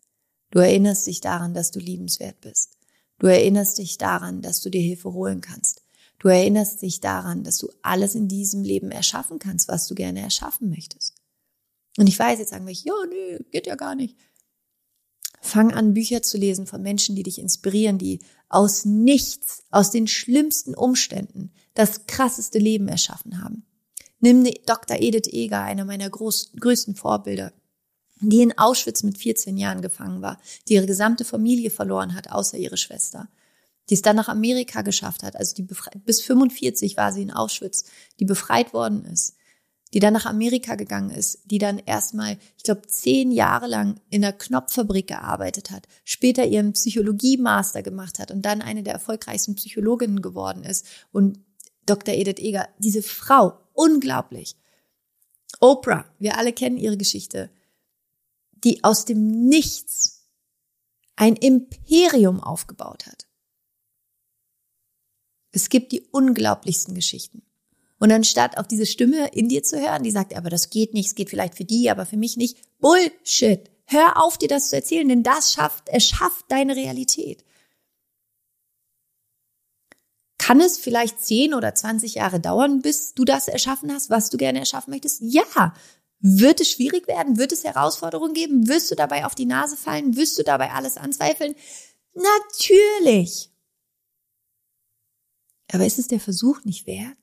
Du 0.52 0.58
erinnerst 0.58 1.06
dich 1.06 1.22
daran, 1.22 1.54
dass 1.54 1.70
du 1.70 1.80
liebenswert 1.80 2.40
bist. 2.42 2.76
Du 3.18 3.26
erinnerst 3.26 3.78
dich 3.78 3.96
daran, 3.96 4.42
dass 4.42 4.60
du 4.60 4.68
dir 4.68 4.82
Hilfe 4.82 5.12
holen 5.14 5.40
kannst. 5.40 5.82
Du 6.18 6.28
erinnerst 6.28 6.82
dich 6.82 7.00
daran, 7.00 7.42
dass 7.42 7.56
du 7.56 7.72
alles 7.80 8.14
in 8.14 8.28
diesem 8.28 8.62
Leben 8.62 8.90
erschaffen 8.90 9.38
kannst, 9.38 9.68
was 9.68 9.88
du 9.88 9.94
gerne 9.94 10.20
erschaffen 10.20 10.68
möchtest. 10.68 11.14
Und 11.96 12.06
ich 12.06 12.18
weiß, 12.18 12.38
jetzt 12.38 12.50
sagen 12.50 12.66
wir, 12.66 12.74
ja, 12.74 12.92
nee, 13.08 13.38
geht 13.50 13.66
ja 13.66 13.76
gar 13.76 13.94
nicht. 13.94 14.16
Fang 15.40 15.72
an, 15.72 15.94
Bücher 15.94 16.22
zu 16.22 16.36
lesen 16.36 16.66
von 16.66 16.82
Menschen, 16.82 17.16
die 17.16 17.22
dich 17.22 17.38
inspirieren, 17.38 17.96
die 17.96 18.20
aus 18.50 18.84
nichts, 18.84 19.64
aus 19.70 19.90
den 19.90 20.06
schlimmsten 20.06 20.74
Umständen 20.74 21.50
das 21.72 22.06
krasseste 22.06 22.58
Leben 22.58 22.88
erschaffen 22.88 23.42
haben. 23.42 23.64
Nimm 24.20 24.44
Dr. 24.66 24.98
Edith 25.00 25.32
Eger, 25.32 25.62
einer 25.62 25.86
meiner 25.86 26.10
groß, 26.10 26.52
größten 26.60 26.94
Vorbilder 26.94 27.52
die 28.30 28.42
in 28.42 28.56
Auschwitz 28.58 29.02
mit 29.02 29.18
14 29.18 29.56
Jahren 29.56 29.82
gefangen 29.82 30.22
war, 30.22 30.40
die 30.68 30.74
ihre 30.74 30.86
gesamte 30.86 31.24
Familie 31.24 31.70
verloren 31.70 32.14
hat, 32.14 32.30
außer 32.30 32.56
ihre 32.56 32.76
Schwester, 32.76 33.28
die 33.90 33.94
es 33.94 34.02
dann 34.02 34.16
nach 34.16 34.28
Amerika 34.28 34.82
geschafft 34.82 35.22
hat, 35.22 35.36
also 35.36 35.54
die 35.54 35.66
bis 36.04 36.22
45 36.22 36.96
war 36.96 37.12
sie 37.12 37.22
in 37.22 37.30
Auschwitz, 37.30 37.84
die 38.20 38.24
befreit 38.24 38.72
worden 38.72 39.04
ist, 39.04 39.36
die 39.92 40.00
dann 40.00 40.14
nach 40.14 40.24
Amerika 40.24 40.74
gegangen 40.74 41.10
ist, 41.10 41.40
die 41.44 41.58
dann 41.58 41.78
erstmal, 41.78 42.38
ich 42.56 42.62
glaube, 42.62 42.86
zehn 42.86 43.30
Jahre 43.30 43.66
lang 43.66 44.00
in 44.08 44.22
der 44.22 44.32
Knopffabrik 44.32 45.08
gearbeitet 45.08 45.70
hat, 45.70 45.86
später 46.04 46.46
ihren 46.46 46.72
Psychologie-Master 46.72 47.82
gemacht 47.82 48.18
hat 48.18 48.30
und 48.30 48.42
dann 48.42 48.62
eine 48.62 48.82
der 48.82 48.94
erfolgreichsten 48.94 49.54
Psychologinnen 49.56 50.22
geworden 50.22 50.64
ist 50.64 50.86
und 51.12 51.40
Dr. 51.84 52.14
Edith 52.14 52.38
Eger, 52.38 52.68
diese 52.78 53.02
Frau, 53.02 53.58
unglaublich. 53.72 54.56
Oprah, 55.60 56.06
wir 56.18 56.38
alle 56.38 56.52
kennen 56.52 56.76
ihre 56.76 56.96
Geschichte 56.96 57.50
die 58.64 58.84
aus 58.84 59.04
dem 59.04 59.48
Nichts 59.48 60.28
ein 61.16 61.36
Imperium 61.36 62.40
aufgebaut 62.40 63.06
hat. 63.06 63.26
Es 65.52 65.68
gibt 65.68 65.92
die 65.92 66.00
unglaublichsten 66.00 66.94
Geschichten. 66.94 67.42
Und 67.98 68.10
anstatt 68.10 68.58
auf 68.58 68.66
diese 68.66 68.86
Stimme 68.86 69.28
in 69.28 69.48
dir 69.48 69.62
zu 69.62 69.80
hören, 69.80 70.02
die 70.02 70.10
sagt, 70.10 70.34
aber 70.34 70.50
das 70.50 70.70
geht 70.70 70.94
nicht, 70.94 71.08
es 71.08 71.14
geht 71.14 71.30
vielleicht 71.30 71.54
für 71.54 71.64
die, 71.64 71.88
aber 71.90 72.06
für 72.06 72.16
mich 72.16 72.36
nicht. 72.36 72.58
Bullshit. 72.80 73.70
Hör 73.84 74.20
auf, 74.20 74.38
dir 74.38 74.48
das 74.48 74.70
zu 74.70 74.76
erzählen, 74.76 75.08
denn 75.08 75.22
das 75.22 75.52
schafft, 75.52 75.84
es 75.88 76.04
schafft 76.04 76.46
deine 76.48 76.74
Realität. 76.74 77.44
Kann 80.38 80.60
es 80.60 80.78
vielleicht 80.78 81.22
10 81.22 81.54
oder 81.54 81.74
20 81.74 82.14
Jahre 82.14 82.40
dauern, 82.40 82.82
bis 82.82 83.14
du 83.14 83.24
das 83.24 83.46
erschaffen 83.46 83.92
hast, 83.92 84.10
was 84.10 84.30
du 84.30 84.38
gerne 84.38 84.58
erschaffen 84.58 84.90
möchtest? 84.90 85.20
Ja, 85.22 85.74
wird 86.22 86.60
es 86.60 86.70
schwierig 86.70 87.08
werden? 87.08 87.36
Wird 87.36 87.52
es 87.52 87.64
Herausforderungen 87.64 88.32
geben? 88.32 88.68
Wirst 88.68 88.90
du 88.90 88.94
dabei 88.94 89.26
auf 89.26 89.34
die 89.34 89.44
Nase 89.44 89.76
fallen? 89.76 90.16
Wirst 90.16 90.38
du 90.38 90.44
dabei 90.44 90.70
alles 90.70 90.96
anzweifeln? 90.96 91.54
Natürlich. 92.14 93.50
Aber 95.72 95.84
ist 95.84 95.98
es 95.98 96.06
der 96.06 96.20
Versuch 96.20 96.64
nicht 96.64 96.86
wert? 96.86 97.18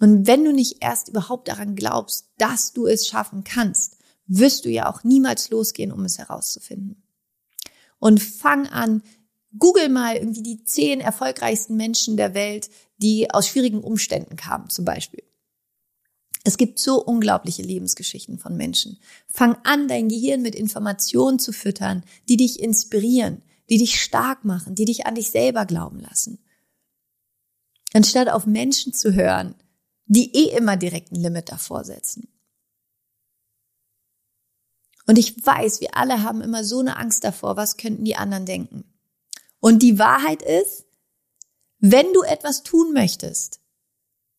Und 0.00 0.26
wenn 0.26 0.44
du 0.44 0.52
nicht 0.52 0.82
erst 0.82 1.08
überhaupt 1.08 1.46
daran 1.46 1.76
glaubst, 1.76 2.30
dass 2.36 2.72
du 2.72 2.86
es 2.86 3.06
schaffen 3.06 3.44
kannst, 3.44 3.98
wirst 4.26 4.64
du 4.64 4.70
ja 4.70 4.90
auch 4.90 5.04
niemals 5.04 5.50
losgehen, 5.50 5.92
um 5.92 6.04
es 6.04 6.18
herauszufinden. 6.18 7.04
Und 8.00 8.20
fang 8.20 8.66
an, 8.66 9.04
google 9.56 9.88
mal 9.88 10.16
irgendwie 10.16 10.42
die 10.42 10.64
zehn 10.64 11.00
erfolgreichsten 11.00 11.76
Menschen 11.76 12.16
der 12.16 12.34
Welt, 12.34 12.68
die 12.96 13.30
aus 13.30 13.46
schwierigen 13.46 13.84
Umständen 13.84 14.34
kamen, 14.34 14.68
zum 14.70 14.84
Beispiel. 14.84 15.22
Es 16.44 16.56
gibt 16.56 16.78
so 16.78 17.02
unglaubliche 17.02 17.62
Lebensgeschichten 17.62 18.38
von 18.38 18.56
Menschen. 18.56 18.98
Fang 19.28 19.56
an, 19.64 19.86
dein 19.86 20.08
Gehirn 20.08 20.42
mit 20.42 20.54
Informationen 20.54 21.38
zu 21.38 21.52
füttern, 21.52 22.02
die 22.28 22.36
dich 22.36 22.60
inspirieren, 22.60 23.42
die 23.70 23.78
dich 23.78 24.02
stark 24.02 24.44
machen, 24.44 24.74
die 24.74 24.84
dich 24.84 25.06
an 25.06 25.14
dich 25.14 25.30
selber 25.30 25.66
glauben 25.66 26.00
lassen. 26.00 26.38
Anstatt 27.92 28.28
auf 28.28 28.46
Menschen 28.46 28.92
zu 28.92 29.14
hören, 29.14 29.54
die 30.06 30.34
eh 30.34 30.56
immer 30.56 30.76
direkt 30.76 31.12
ein 31.12 31.20
Limit 31.22 31.50
davor 31.50 31.84
setzen. 31.84 32.28
Und 35.06 35.18
ich 35.18 35.44
weiß, 35.44 35.80
wir 35.80 35.96
alle 35.96 36.22
haben 36.22 36.40
immer 36.40 36.64
so 36.64 36.80
eine 36.80 36.96
Angst 36.96 37.24
davor, 37.24 37.56
was 37.56 37.76
könnten 37.76 38.04
die 38.04 38.16
anderen 38.16 38.46
denken. 38.46 38.84
Und 39.60 39.82
die 39.82 39.98
Wahrheit 39.98 40.42
ist, 40.42 40.86
wenn 41.78 42.12
du 42.12 42.22
etwas 42.22 42.62
tun 42.62 42.92
möchtest, 42.92 43.60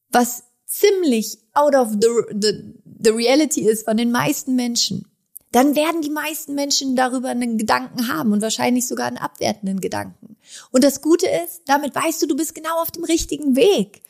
was 0.10 0.44
ziemlich 0.74 1.38
out 1.54 1.76
of 1.76 1.90
the, 2.02 2.10
the, 2.32 2.74
the 3.04 3.12
reality 3.12 3.62
ist 3.62 3.86
von 3.86 3.98
den 3.98 4.12
meisten 4.12 4.56
Menschen, 4.56 5.08
dann 5.52 5.76
werden 5.76 6.02
die 6.02 6.10
meisten 6.10 6.56
Menschen 6.56 6.96
darüber 6.96 7.30
einen 7.30 7.60
Gedanken 7.60 8.08
haben 8.08 8.32
und 8.32 8.42
wahrscheinlich 8.42 8.88
sogar 8.88 9.06
einen 9.06 9.18
abwertenden 9.18 9.82
Gedanken. 9.82 10.36
Und 10.72 10.84
das 10.84 11.02
Gute 11.02 11.28
ist, 11.28 11.62
damit 11.68 11.94
weißt 11.94 12.22
du, 12.24 12.28
du 12.28 12.36
bist 12.36 12.56
genau 12.56 12.82
auf 12.82 12.90
dem 12.90 13.04
richtigen 13.04 13.56
Weg. 13.56 14.02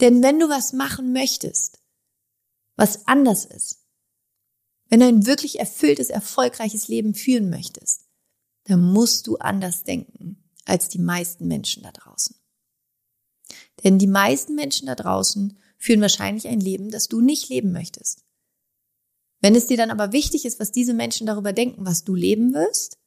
Denn 0.00 0.22
wenn 0.22 0.38
du 0.38 0.48
was 0.48 0.72
machen 0.72 1.12
möchtest, 1.12 1.80
was 2.76 3.08
anders 3.08 3.44
ist, 3.44 3.80
wenn 4.88 5.00
du 5.00 5.06
ein 5.06 5.26
wirklich 5.26 5.58
erfülltes, 5.58 6.08
erfolgreiches 6.08 6.86
Leben 6.86 7.14
führen 7.14 7.50
möchtest, 7.50 8.04
dann 8.64 8.92
musst 8.92 9.26
du 9.26 9.38
anders 9.38 9.82
denken 9.82 10.50
als 10.66 10.88
die 10.88 10.98
meisten 10.98 11.48
Menschen 11.48 11.82
da 11.82 11.90
draußen. 11.90 12.36
Denn 13.84 13.98
die 13.98 14.06
meisten 14.06 14.54
Menschen 14.54 14.86
da 14.86 14.94
draußen 14.94 15.58
führen 15.76 16.00
wahrscheinlich 16.00 16.48
ein 16.48 16.60
Leben, 16.60 16.90
das 16.90 17.08
du 17.08 17.20
nicht 17.20 17.48
leben 17.50 17.72
möchtest. 17.72 18.24
Wenn 19.40 19.54
es 19.54 19.66
dir 19.66 19.76
dann 19.76 19.90
aber 19.90 20.12
wichtig 20.12 20.46
ist, 20.46 20.58
was 20.58 20.72
diese 20.72 20.94
Menschen 20.94 21.26
darüber 21.26 21.52
denken, 21.52 21.84
was 21.84 22.02
du 22.04 22.14
leben 22.14 22.54
wirst, 22.54 22.98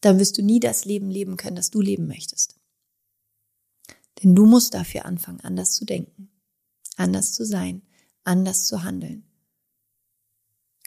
dann 0.00 0.18
wirst 0.18 0.38
du 0.38 0.42
nie 0.42 0.60
das 0.60 0.86
Leben 0.86 1.10
leben 1.10 1.36
können, 1.36 1.56
das 1.56 1.70
du 1.70 1.80
leben 1.80 2.06
möchtest. 2.06 2.58
Denn 4.22 4.34
du 4.34 4.46
musst 4.46 4.72
dafür 4.72 5.04
anfangen, 5.04 5.40
anders 5.40 5.76
zu 5.76 5.84
denken, 5.84 6.30
anders 6.96 7.34
zu 7.34 7.44
sein, 7.44 7.82
anders 8.22 8.66
zu 8.66 8.82
handeln 8.82 9.24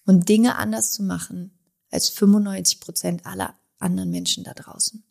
und 0.05 0.29
Dinge 0.29 0.55
anders 0.55 0.93
zu 0.93 1.03
machen 1.03 1.51
als 1.91 2.09
95 2.09 2.79
Prozent 2.79 3.25
aller 3.25 3.59
anderen 3.77 4.09
Menschen 4.09 4.43
da 4.43 4.53
draußen. 4.53 5.03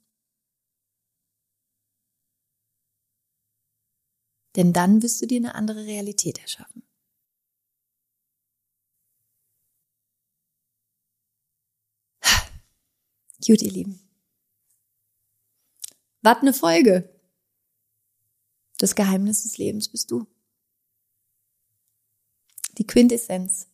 Denn 4.57 4.73
dann 4.73 5.03
wirst 5.03 5.21
du 5.21 5.27
dir 5.27 5.37
eine 5.37 5.55
andere 5.55 5.85
Realität 5.85 6.39
erschaffen. 6.39 6.83
Gut, 13.47 13.63
ihr 13.63 13.71
Lieben. 13.71 14.01
Was 16.23 16.39
eine 16.39 16.55
Folge. 16.55 17.09
Das 18.79 18.95
Geheimnis 18.95 19.45
des 19.45 19.59
Lebens 19.59 19.89
bist 19.89 20.11
du. 20.11 20.27
Die 22.79 22.87
Quintessenz 22.87 23.69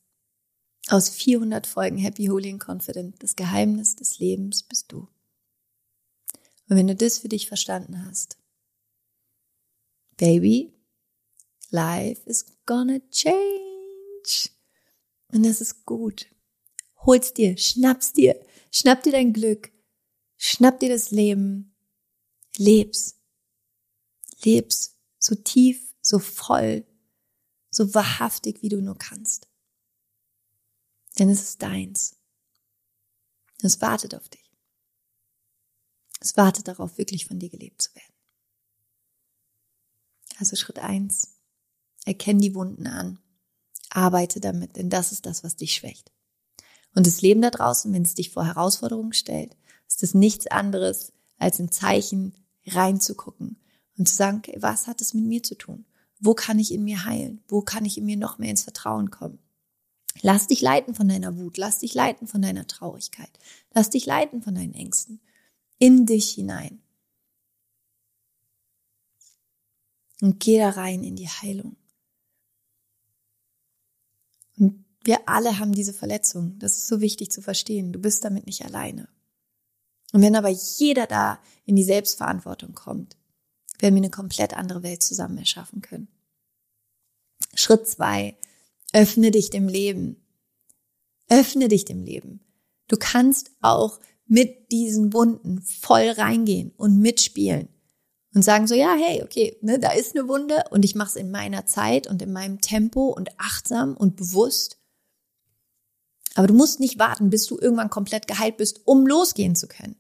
aus 0.89 1.09
400 1.09 1.66
Folgen 1.66 1.97
Happy, 1.97 2.26
Holy 2.26 2.51
and 2.51 2.61
Confident. 2.61 3.22
Das 3.22 3.37
Geheimnis 3.37 3.97
des 3.97 4.18
Lebens 4.18 4.62
bist 4.64 4.93
du. 4.93 5.09
Und 6.68 6.76
wenn 6.76 6.87
du 6.89 6.95
das 6.95 7.18
für 7.18 7.28
dich 7.28 7.49
verstanden 7.49 8.05
hast, 8.05 8.41
Baby, 10.16 10.72
life 11.70 12.22
is 12.26 12.46
gonna 12.66 13.00
change. 13.10 14.50
Und 15.28 15.44
das 15.44 15.60
ist 15.60 15.84
gut. 15.84 16.26
Hol's 17.04 17.32
dir, 17.34 17.56
schnapp's 17.56 18.12
dir, 18.12 18.40
schnapp 18.70 19.02
dir 19.02 19.12
dein 19.12 19.32
Glück, 19.32 19.72
schnapp 20.36 20.78
dir 20.78 20.88
das 20.88 21.10
Leben, 21.10 21.74
leb's, 22.56 23.18
leb's 24.44 24.96
so 25.18 25.34
tief, 25.34 25.94
so 26.00 26.18
voll, 26.18 26.84
so 27.70 27.94
wahrhaftig, 27.94 28.62
wie 28.62 28.68
du 28.68 28.80
nur 28.80 28.98
kannst. 28.98 29.48
Denn 31.18 31.28
es 31.28 31.42
ist 31.42 31.62
deins. 31.62 32.16
Es 33.62 33.80
wartet 33.80 34.14
auf 34.14 34.28
dich. 34.28 34.50
Es 36.20 36.36
wartet 36.36 36.68
darauf, 36.68 36.98
wirklich 36.98 37.26
von 37.26 37.38
dir 37.38 37.50
gelebt 37.50 37.82
zu 37.82 37.94
werden. 37.94 38.11
Also 40.39 40.57
Schritt 40.57 40.78
eins: 40.78 41.39
Erkenn 42.05 42.41
die 42.41 42.55
Wunden 42.55 42.87
an. 42.87 43.18
Arbeite 43.91 44.41
damit, 44.41 44.76
denn 44.76 44.91
das 44.91 45.12
ist 45.12 45.26
das, 45.26 45.45
was 45.45 45.57
dich 45.57 45.74
schwächt. 45.74 46.12
Und 46.95 47.07
das 47.07 47.22
Leben 47.22 47.43
da 47.43 47.51
draußen, 47.51 47.93
wenn 47.93 48.03
es 48.03 48.14
dich 48.14 48.30
vor 48.30 48.45
Herausforderungen 48.45 49.12
stellt, 49.12 49.57
ist 49.89 50.03
es 50.03 50.14
nichts 50.14 50.47
anderes, 50.47 51.12
als 51.39 51.59
ein 51.59 51.70
Zeichen 51.70 52.35
reinzugucken 52.66 53.57
und 53.99 54.09
zu 54.09 54.14
sagen, 54.14 54.39
okay, 54.39 54.57
was 54.61 54.87
hat 54.87 55.01
es 55.01 55.14
mit 55.14 55.24
mir 55.24 55.43
zu 55.43 55.57
tun? 55.57 55.85
Wo 56.20 56.35
kann 56.35 56.59
ich 56.59 56.72
in 56.72 56.85
mir 56.85 57.05
heilen? 57.05 57.43
Wo 57.49 57.62
kann 57.62 57.85
ich 57.85 57.99
in 57.99 58.05
mir 58.05 58.16
noch 58.16 58.39
mehr 58.39 58.51
ins 58.51 58.62
Vertrauen 58.62 59.11
kommen? 59.11 59.39
Lass 60.20 60.47
dich 60.47 60.61
leiten 60.61 60.95
von 60.95 61.09
deiner 61.09 61.37
Wut, 61.37 61.57
lass 61.57 61.78
dich 61.78 61.95
leiten 61.95 62.26
von 62.26 62.43
deiner 62.43 62.66
Traurigkeit, 62.66 63.30
lass 63.72 63.91
dich 63.91 64.07
leiten 64.07 64.43
von 64.43 64.55
deinen 64.55 64.74
Ängsten 64.74 65.20
in 65.78 66.07
dich 66.07 66.30
hinein. 66.30 66.82
Und 70.22 70.38
geh 70.38 70.56
da 70.56 70.70
rein 70.70 71.02
in 71.02 71.16
die 71.16 71.28
Heilung. 71.28 71.74
Und 74.56 74.84
wir 75.02 75.28
alle 75.28 75.58
haben 75.58 75.72
diese 75.72 75.92
Verletzung. 75.92 76.60
Das 76.60 76.76
ist 76.76 76.86
so 76.86 77.00
wichtig 77.00 77.32
zu 77.32 77.42
verstehen. 77.42 77.92
Du 77.92 77.98
bist 77.98 78.24
damit 78.24 78.46
nicht 78.46 78.64
alleine. 78.64 79.08
Und 80.12 80.22
wenn 80.22 80.36
aber 80.36 80.48
jeder 80.48 81.08
da 81.08 81.40
in 81.64 81.74
die 81.74 81.82
Selbstverantwortung 81.82 82.72
kommt, 82.72 83.16
werden 83.80 83.96
wir 83.96 84.02
eine 84.02 84.10
komplett 84.10 84.56
andere 84.56 84.84
Welt 84.84 85.02
zusammen 85.02 85.38
erschaffen 85.38 85.80
können. 85.80 86.06
Schritt 87.54 87.88
zwei, 87.88 88.36
Öffne 88.92 89.32
dich 89.32 89.50
dem 89.50 89.66
Leben. 89.66 90.22
Öffne 91.28 91.66
dich 91.66 91.84
dem 91.84 92.04
Leben. 92.04 92.38
Du 92.86 92.96
kannst 92.96 93.50
auch 93.60 93.98
mit 94.26 94.70
diesen 94.70 95.12
Wunden 95.12 95.62
voll 95.62 96.10
reingehen 96.10 96.70
und 96.76 97.00
mitspielen 97.00 97.70
und 98.35 98.43
sagen 98.43 98.66
so, 98.66 98.74
ja, 98.74 98.95
hey, 98.95 99.22
okay, 99.22 99.57
ne, 99.61 99.78
da 99.78 99.93
ist 99.93 100.16
eine 100.16 100.28
Wunde 100.28 100.64
und 100.70 100.85
ich 100.85 100.95
mache 100.95 101.11
es 101.11 101.16
in 101.16 101.30
meiner 101.30 101.66
Zeit 101.66 102.07
und 102.07 102.22
in 102.22 102.33
meinem 102.33 102.61
Tempo 102.61 103.09
und 103.09 103.30
achtsam 103.39 103.97
und 103.97 104.16
bewusst. 104.16 104.78
Aber 106.35 106.47
du 106.47 106.55
musst 106.55 106.80
nicht 106.80 106.99
warten, 106.99 107.30
bis 107.30 107.47
du 107.47 107.59
irgendwann 107.59 107.91
komplett 107.91 108.26
geheilt 108.26 108.57
bist, 108.57 108.83
um 108.87 109.07
losgehen 109.07 109.55
zu 109.55 109.68
können, 109.68 109.97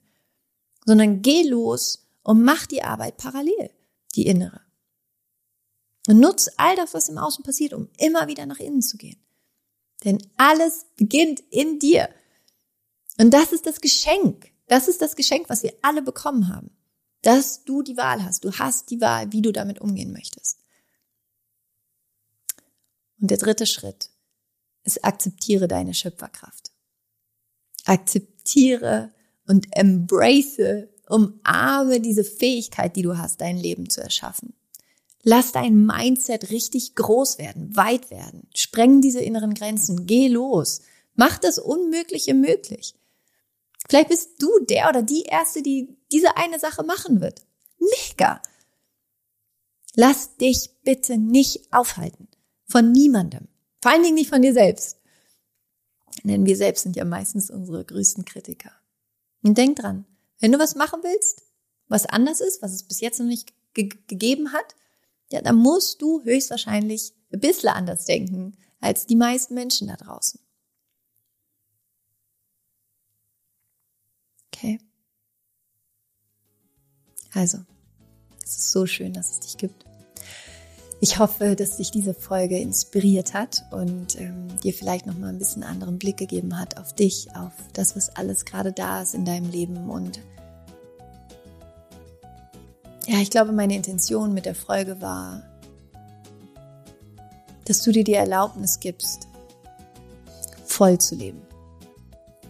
sondern 0.86 1.20
geh 1.20 1.42
los 1.42 2.06
und 2.22 2.42
mach 2.42 2.66
die 2.66 2.82
Arbeit 2.82 3.18
parallel, 3.18 3.70
die 4.14 4.26
innere. 4.26 4.60
Und 6.08 6.18
nutz 6.18 6.50
all 6.56 6.74
das, 6.76 6.94
was 6.94 7.08
im 7.08 7.18
Außen 7.18 7.44
passiert, 7.44 7.74
um 7.74 7.88
immer 7.98 8.26
wieder 8.28 8.46
nach 8.46 8.58
innen 8.58 8.82
zu 8.82 8.96
gehen. 8.96 9.20
Denn 10.04 10.18
alles 10.36 10.86
beginnt 10.96 11.40
in 11.50 11.78
dir. 11.78 12.08
Und 13.18 13.32
das 13.32 13.52
ist 13.52 13.66
das 13.66 13.80
Geschenk. 13.80 14.50
Das 14.66 14.88
ist 14.88 15.02
das 15.02 15.14
Geschenk, 15.14 15.48
was 15.48 15.62
wir 15.62 15.74
alle 15.82 16.02
bekommen 16.02 16.48
haben. 16.48 16.70
Dass 17.22 17.64
du 17.64 17.82
die 17.82 17.96
Wahl 17.96 18.24
hast. 18.24 18.44
Du 18.44 18.52
hast 18.52 18.90
die 18.90 19.00
Wahl, 19.00 19.32
wie 19.32 19.42
du 19.42 19.52
damit 19.52 19.80
umgehen 19.80 20.12
möchtest. 20.12 20.58
Und 23.20 23.30
der 23.30 23.38
dritte 23.38 23.66
Schritt 23.66 24.10
ist, 24.82 25.04
akzeptiere 25.04 25.68
deine 25.68 25.94
Schöpferkraft. 25.94 26.72
Akzeptiere 27.84 29.12
und 29.46 29.66
embrace, 29.76 30.88
umarme 31.08 32.00
diese 32.00 32.24
Fähigkeit, 32.24 32.96
die 32.96 33.02
du 33.02 33.16
hast, 33.16 33.40
dein 33.40 33.56
Leben 33.56 33.88
zu 33.88 34.00
erschaffen. 34.00 34.54
Lass 35.22 35.52
dein 35.52 35.86
Mindset 35.86 36.50
richtig 36.50 36.96
groß 36.96 37.38
werden, 37.38 37.76
weit 37.76 38.10
werden. 38.10 38.48
Spreng 38.54 39.00
diese 39.00 39.20
inneren 39.20 39.54
Grenzen. 39.54 40.06
Geh 40.06 40.26
los. 40.26 40.80
Mach 41.14 41.38
das 41.38 41.58
Unmögliche 41.58 42.34
möglich. 42.34 42.96
Vielleicht 43.92 44.08
bist 44.08 44.42
du 44.42 44.48
der 44.60 44.88
oder 44.88 45.02
die 45.02 45.24
Erste, 45.24 45.60
die 45.60 45.98
diese 46.10 46.38
eine 46.38 46.58
Sache 46.58 46.82
machen 46.82 47.20
wird. 47.20 47.42
Mega. 47.78 48.40
Lass 49.94 50.34
dich 50.38 50.70
bitte 50.82 51.18
nicht 51.18 51.70
aufhalten. 51.74 52.28
Von 52.64 52.90
niemandem. 52.90 53.48
Vor 53.82 53.92
allen 53.92 54.02
Dingen 54.02 54.14
nicht 54.14 54.30
von 54.30 54.40
dir 54.40 54.54
selbst. 54.54 54.96
Denn 56.24 56.46
wir 56.46 56.56
selbst 56.56 56.84
sind 56.84 56.96
ja 56.96 57.04
meistens 57.04 57.50
unsere 57.50 57.84
größten 57.84 58.24
Kritiker. 58.24 58.72
Und 59.42 59.58
denk 59.58 59.76
dran, 59.76 60.06
wenn 60.38 60.52
du 60.52 60.58
was 60.58 60.74
machen 60.74 61.00
willst, 61.02 61.42
was 61.88 62.06
anders 62.06 62.40
ist, 62.40 62.62
was 62.62 62.72
es 62.72 62.84
bis 62.84 63.00
jetzt 63.00 63.18
noch 63.18 63.26
nicht 63.26 63.52
ge 63.74 63.90
gegeben 64.06 64.54
hat, 64.54 64.74
ja, 65.30 65.42
dann 65.42 65.56
musst 65.56 66.00
du 66.00 66.22
höchstwahrscheinlich 66.22 67.12
ein 67.30 67.40
bisschen 67.40 67.68
anders 67.68 68.06
denken 68.06 68.56
als 68.80 69.04
die 69.04 69.16
meisten 69.16 69.52
Menschen 69.52 69.88
da 69.88 69.96
draußen. 69.96 70.40
Okay. 74.62 74.78
Also, 77.34 77.58
es 78.44 78.58
ist 78.58 78.70
so 78.70 78.86
schön, 78.86 79.12
dass 79.12 79.32
es 79.32 79.40
dich 79.40 79.56
gibt. 79.56 79.84
Ich 81.00 81.18
hoffe, 81.18 81.56
dass 81.56 81.78
dich 81.78 81.90
diese 81.90 82.14
Folge 82.14 82.60
inspiriert 82.60 83.34
hat 83.34 83.64
und 83.72 84.20
ähm, 84.20 84.46
dir 84.62 84.72
vielleicht 84.72 85.06
noch 85.06 85.18
mal 85.18 85.30
ein 85.30 85.38
bisschen 85.38 85.64
anderen 85.64 85.98
Blick 85.98 86.16
gegeben 86.16 86.60
hat 86.60 86.78
auf 86.78 86.94
dich, 86.94 87.34
auf 87.34 87.52
das, 87.72 87.96
was 87.96 88.10
alles 88.10 88.44
gerade 88.44 88.72
da 88.72 89.02
ist 89.02 89.14
in 89.14 89.24
deinem 89.24 89.50
Leben. 89.50 89.90
Und 89.90 90.20
ja, 93.08 93.18
ich 93.18 93.30
glaube, 93.30 93.50
meine 93.50 93.74
Intention 93.74 94.32
mit 94.32 94.46
der 94.46 94.54
Folge 94.54 95.00
war, 95.00 95.42
dass 97.64 97.82
du 97.82 97.90
dir 97.90 98.04
die 98.04 98.14
Erlaubnis 98.14 98.78
gibst, 98.78 99.26
voll 100.64 100.98
zu 100.98 101.16
leben. 101.16 101.42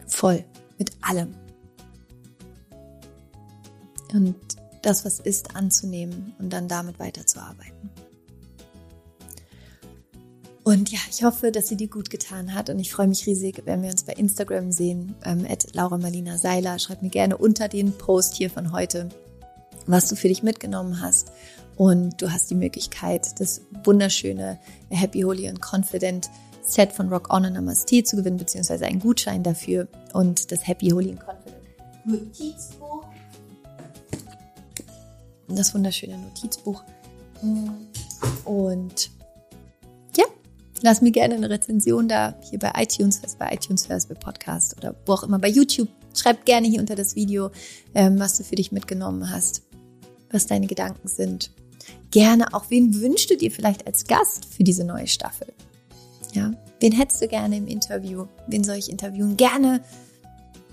Voll, 0.06 0.44
mit 0.76 0.92
allem. 1.00 1.41
Und 4.12 4.36
das, 4.82 5.04
was 5.04 5.20
ist, 5.20 5.56
anzunehmen 5.56 6.34
und 6.38 6.52
dann 6.52 6.68
damit 6.68 6.98
weiterzuarbeiten. 6.98 7.90
Und 10.64 10.92
ja, 10.92 10.98
ich 11.10 11.24
hoffe, 11.24 11.50
dass 11.50 11.68
sie 11.68 11.76
dir 11.76 11.88
gut 11.88 12.08
getan 12.08 12.54
hat 12.54 12.70
und 12.70 12.78
ich 12.78 12.92
freue 12.92 13.08
mich 13.08 13.26
riesig, 13.26 13.62
wenn 13.64 13.82
wir 13.82 13.90
uns 13.90 14.04
bei 14.04 14.12
Instagram 14.12 14.70
sehen, 14.70 15.16
ähm, 15.24 15.44
Laura 15.72 15.98
Marlina 15.98 16.38
Seiler. 16.38 16.78
Schreib 16.78 17.02
mir 17.02 17.10
gerne 17.10 17.36
unter 17.36 17.66
den 17.66 17.92
Post 17.92 18.36
hier 18.36 18.48
von 18.48 18.70
heute, 18.70 19.08
was 19.86 20.08
du 20.08 20.14
für 20.14 20.28
dich 20.28 20.44
mitgenommen 20.44 21.00
hast. 21.00 21.32
Und 21.76 22.22
du 22.22 22.30
hast 22.30 22.48
die 22.50 22.54
Möglichkeit, 22.54 23.40
das 23.40 23.62
wunderschöne 23.82 24.60
Happy, 24.90 25.22
Holy 25.22 25.48
and 25.48 25.60
Confident 25.60 26.30
Set 26.62 26.92
von 26.92 27.08
Rock 27.08 27.32
On 27.34 27.44
und 27.44 27.54
Namaste 27.54 28.04
zu 28.04 28.14
gewinnen, 28.14 28.36
beziehungsweise 28.36 28.86
einen 28.86 29.00
Gutschein 29.00 29.42
dafür 29.42 29.88
und 30.12 30.52
das 30.52 30.68
Happy, 30.68 30.90
Holy 30.90 31.10
and 31.10 31.20
Confident 31.20 31.56
Notizbuch. 32.04 32.91
Das 35.55 35.74
wunderschöne 35.74 36.18
Notizbuch. 36.18 36.82
Und 38.44 39.11
Lass 40.84 41.00
mir 41.00 41.12
gerne 41.12 41.36
eine 41.36 41.48
Rezension 41.48 42.09
da, 42.09 42.34
hier 42.50 42.59
bei 42.59 42.72
iTunes, 42.76 43.18
falls 43.18 43.36
bei 43.36 43.53
iTunes 43.53 43.88
hörst, 43.88 44.09
bei 44.09 44.16
Podcast 44.16 44.76
oder 44.76 44.96
wo 45.07 45.12
auch 45.12 45.22
immer, 45.22 45.38
bei 45.38 45.48
YouTube. 45.48 45.88
Schreib 46.12 46.44
gerne 46.44 46.66
hier 46.66 46.80
unter 46.80 46.96
das 46.96 47.14
Video, 47.14 47.53
ähm, 47.94 48.18
was 48.18 48.36
du 48.36 48.42
für 48.42 48.57
dich 48.57 48.72
mitgenommen 48.72 49.30
hast, 49.30 49.62
was 50.32 50.48
deine 50.48 50.66
Gedanken 50.66 51.07
sind. 51.07 51.53
Gerne 52.11 52.53
auch, 52.53 52.64
wen 52.68 53.00
wünschst 53.00 53.30
du 53.30 53.36
dir 53.36 53.53
vielleicht 53.53 53.86
als 53.86 54.09
Gast 54.09 54.44
für 54.44 54.64
diese 54.64 54.82
neue 54.82 55.07
Staffel? 55.07 55.53
Ja, 56.32 56.53
wen 56.80 56.92
hättest 56.92 57.22
du 57.22 57.28
gerne 57.28 57.59
im 57.59 57.68
Interview? 57.68 58.26
Wen 58.48 58.64
soll 58.64 58.76
ich 58.76 58.90
interviewen? 58.90 59.36
Gerne, 59.36 59.84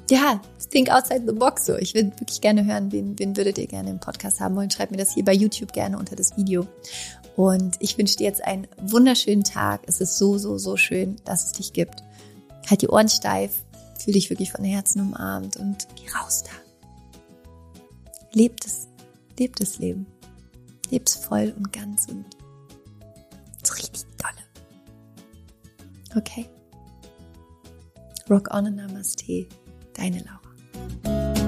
ja, 0.09 0.41
think 0.69 0.89
outside 0.89 1.23
the 1.25 1.33
box 1.33 1.65
so. 1.65 1.75
Ich 1.77 1.93
würde 1.93 2.11
wirklich 2.19 2.41
gerne 2.41 2.65
hören, 2.65 2.91
wen, 2.91 3.17
wen 3.19 3.35
würdet 3.35 3.57
ihr 3.57 3.67
gerne 3.67 3.89
im 3.89 3.99
Podcast 3.99 4.39
haben 4.39 4.55
wollen? 4.55 4.69
Schreibt 4.69 4.91
mir 4.91 4.97
das 4.97 5.13
hier 5.13 5.25
bei 5.25 5.33
YouTube 5.33 5.73
gerne 5.73 5.97
unter 5.97 6.15
das 6.15 6.37
Video. 6.37 6.67
Und 7.35 7.77
ich 7.79 7.97
wünsche 7.97 8.17
dir 8.17 8.25
jetzt 8.25 8.43
einen 8.43 8.67
wunderschönen 8.81 9.43
Tag. 9.43 9.81
Es 9.87 10.01
ist 10.01 10.17
so, 10.17 10.37
so, 10.37 10.57
so 10.57 10.77
schön, 10.77 11.15
dass 11.25 11.45
es 11.45 11.51
dich 11.53 11.73
gibt. 11.73 12.03
Halt 12.69 12.81
die 12.81 12.89
Ohren 12.89 13.09
steif, 13.09 13.63
fühl 13.97 14.13
dich 14.13 14.29
wirklich 14.29 14.51
von 14.51 14.63
Herzen 14.63 15.01
umarmt 15.01 15.57
und 15.57 15.87
geh 15.95 16.09
raus 16.17 16.43
da. 16.43 16.51
Lebt 18.33 18.65
es, 18.65 18.87
lebt 19.37 19.61
das 19.61 19.79
Leben. 19.79 20.05
Leb's 20.89 21.15
voll 21.15 21.53
und 21.57 21.71
ganz 21.71 22.07
und 22.07 22.25
so 23.63 23.73
richtig 23.73 24.05
dolle. 24.17 24.33
Okay? 26.17 26.45
Rock 28.29 28.53
on 28.53 28.67
and 28.67 28.75
Namaste, 28.75 29.47
Deine 29.99 30.23
Laura. 30.23 31.38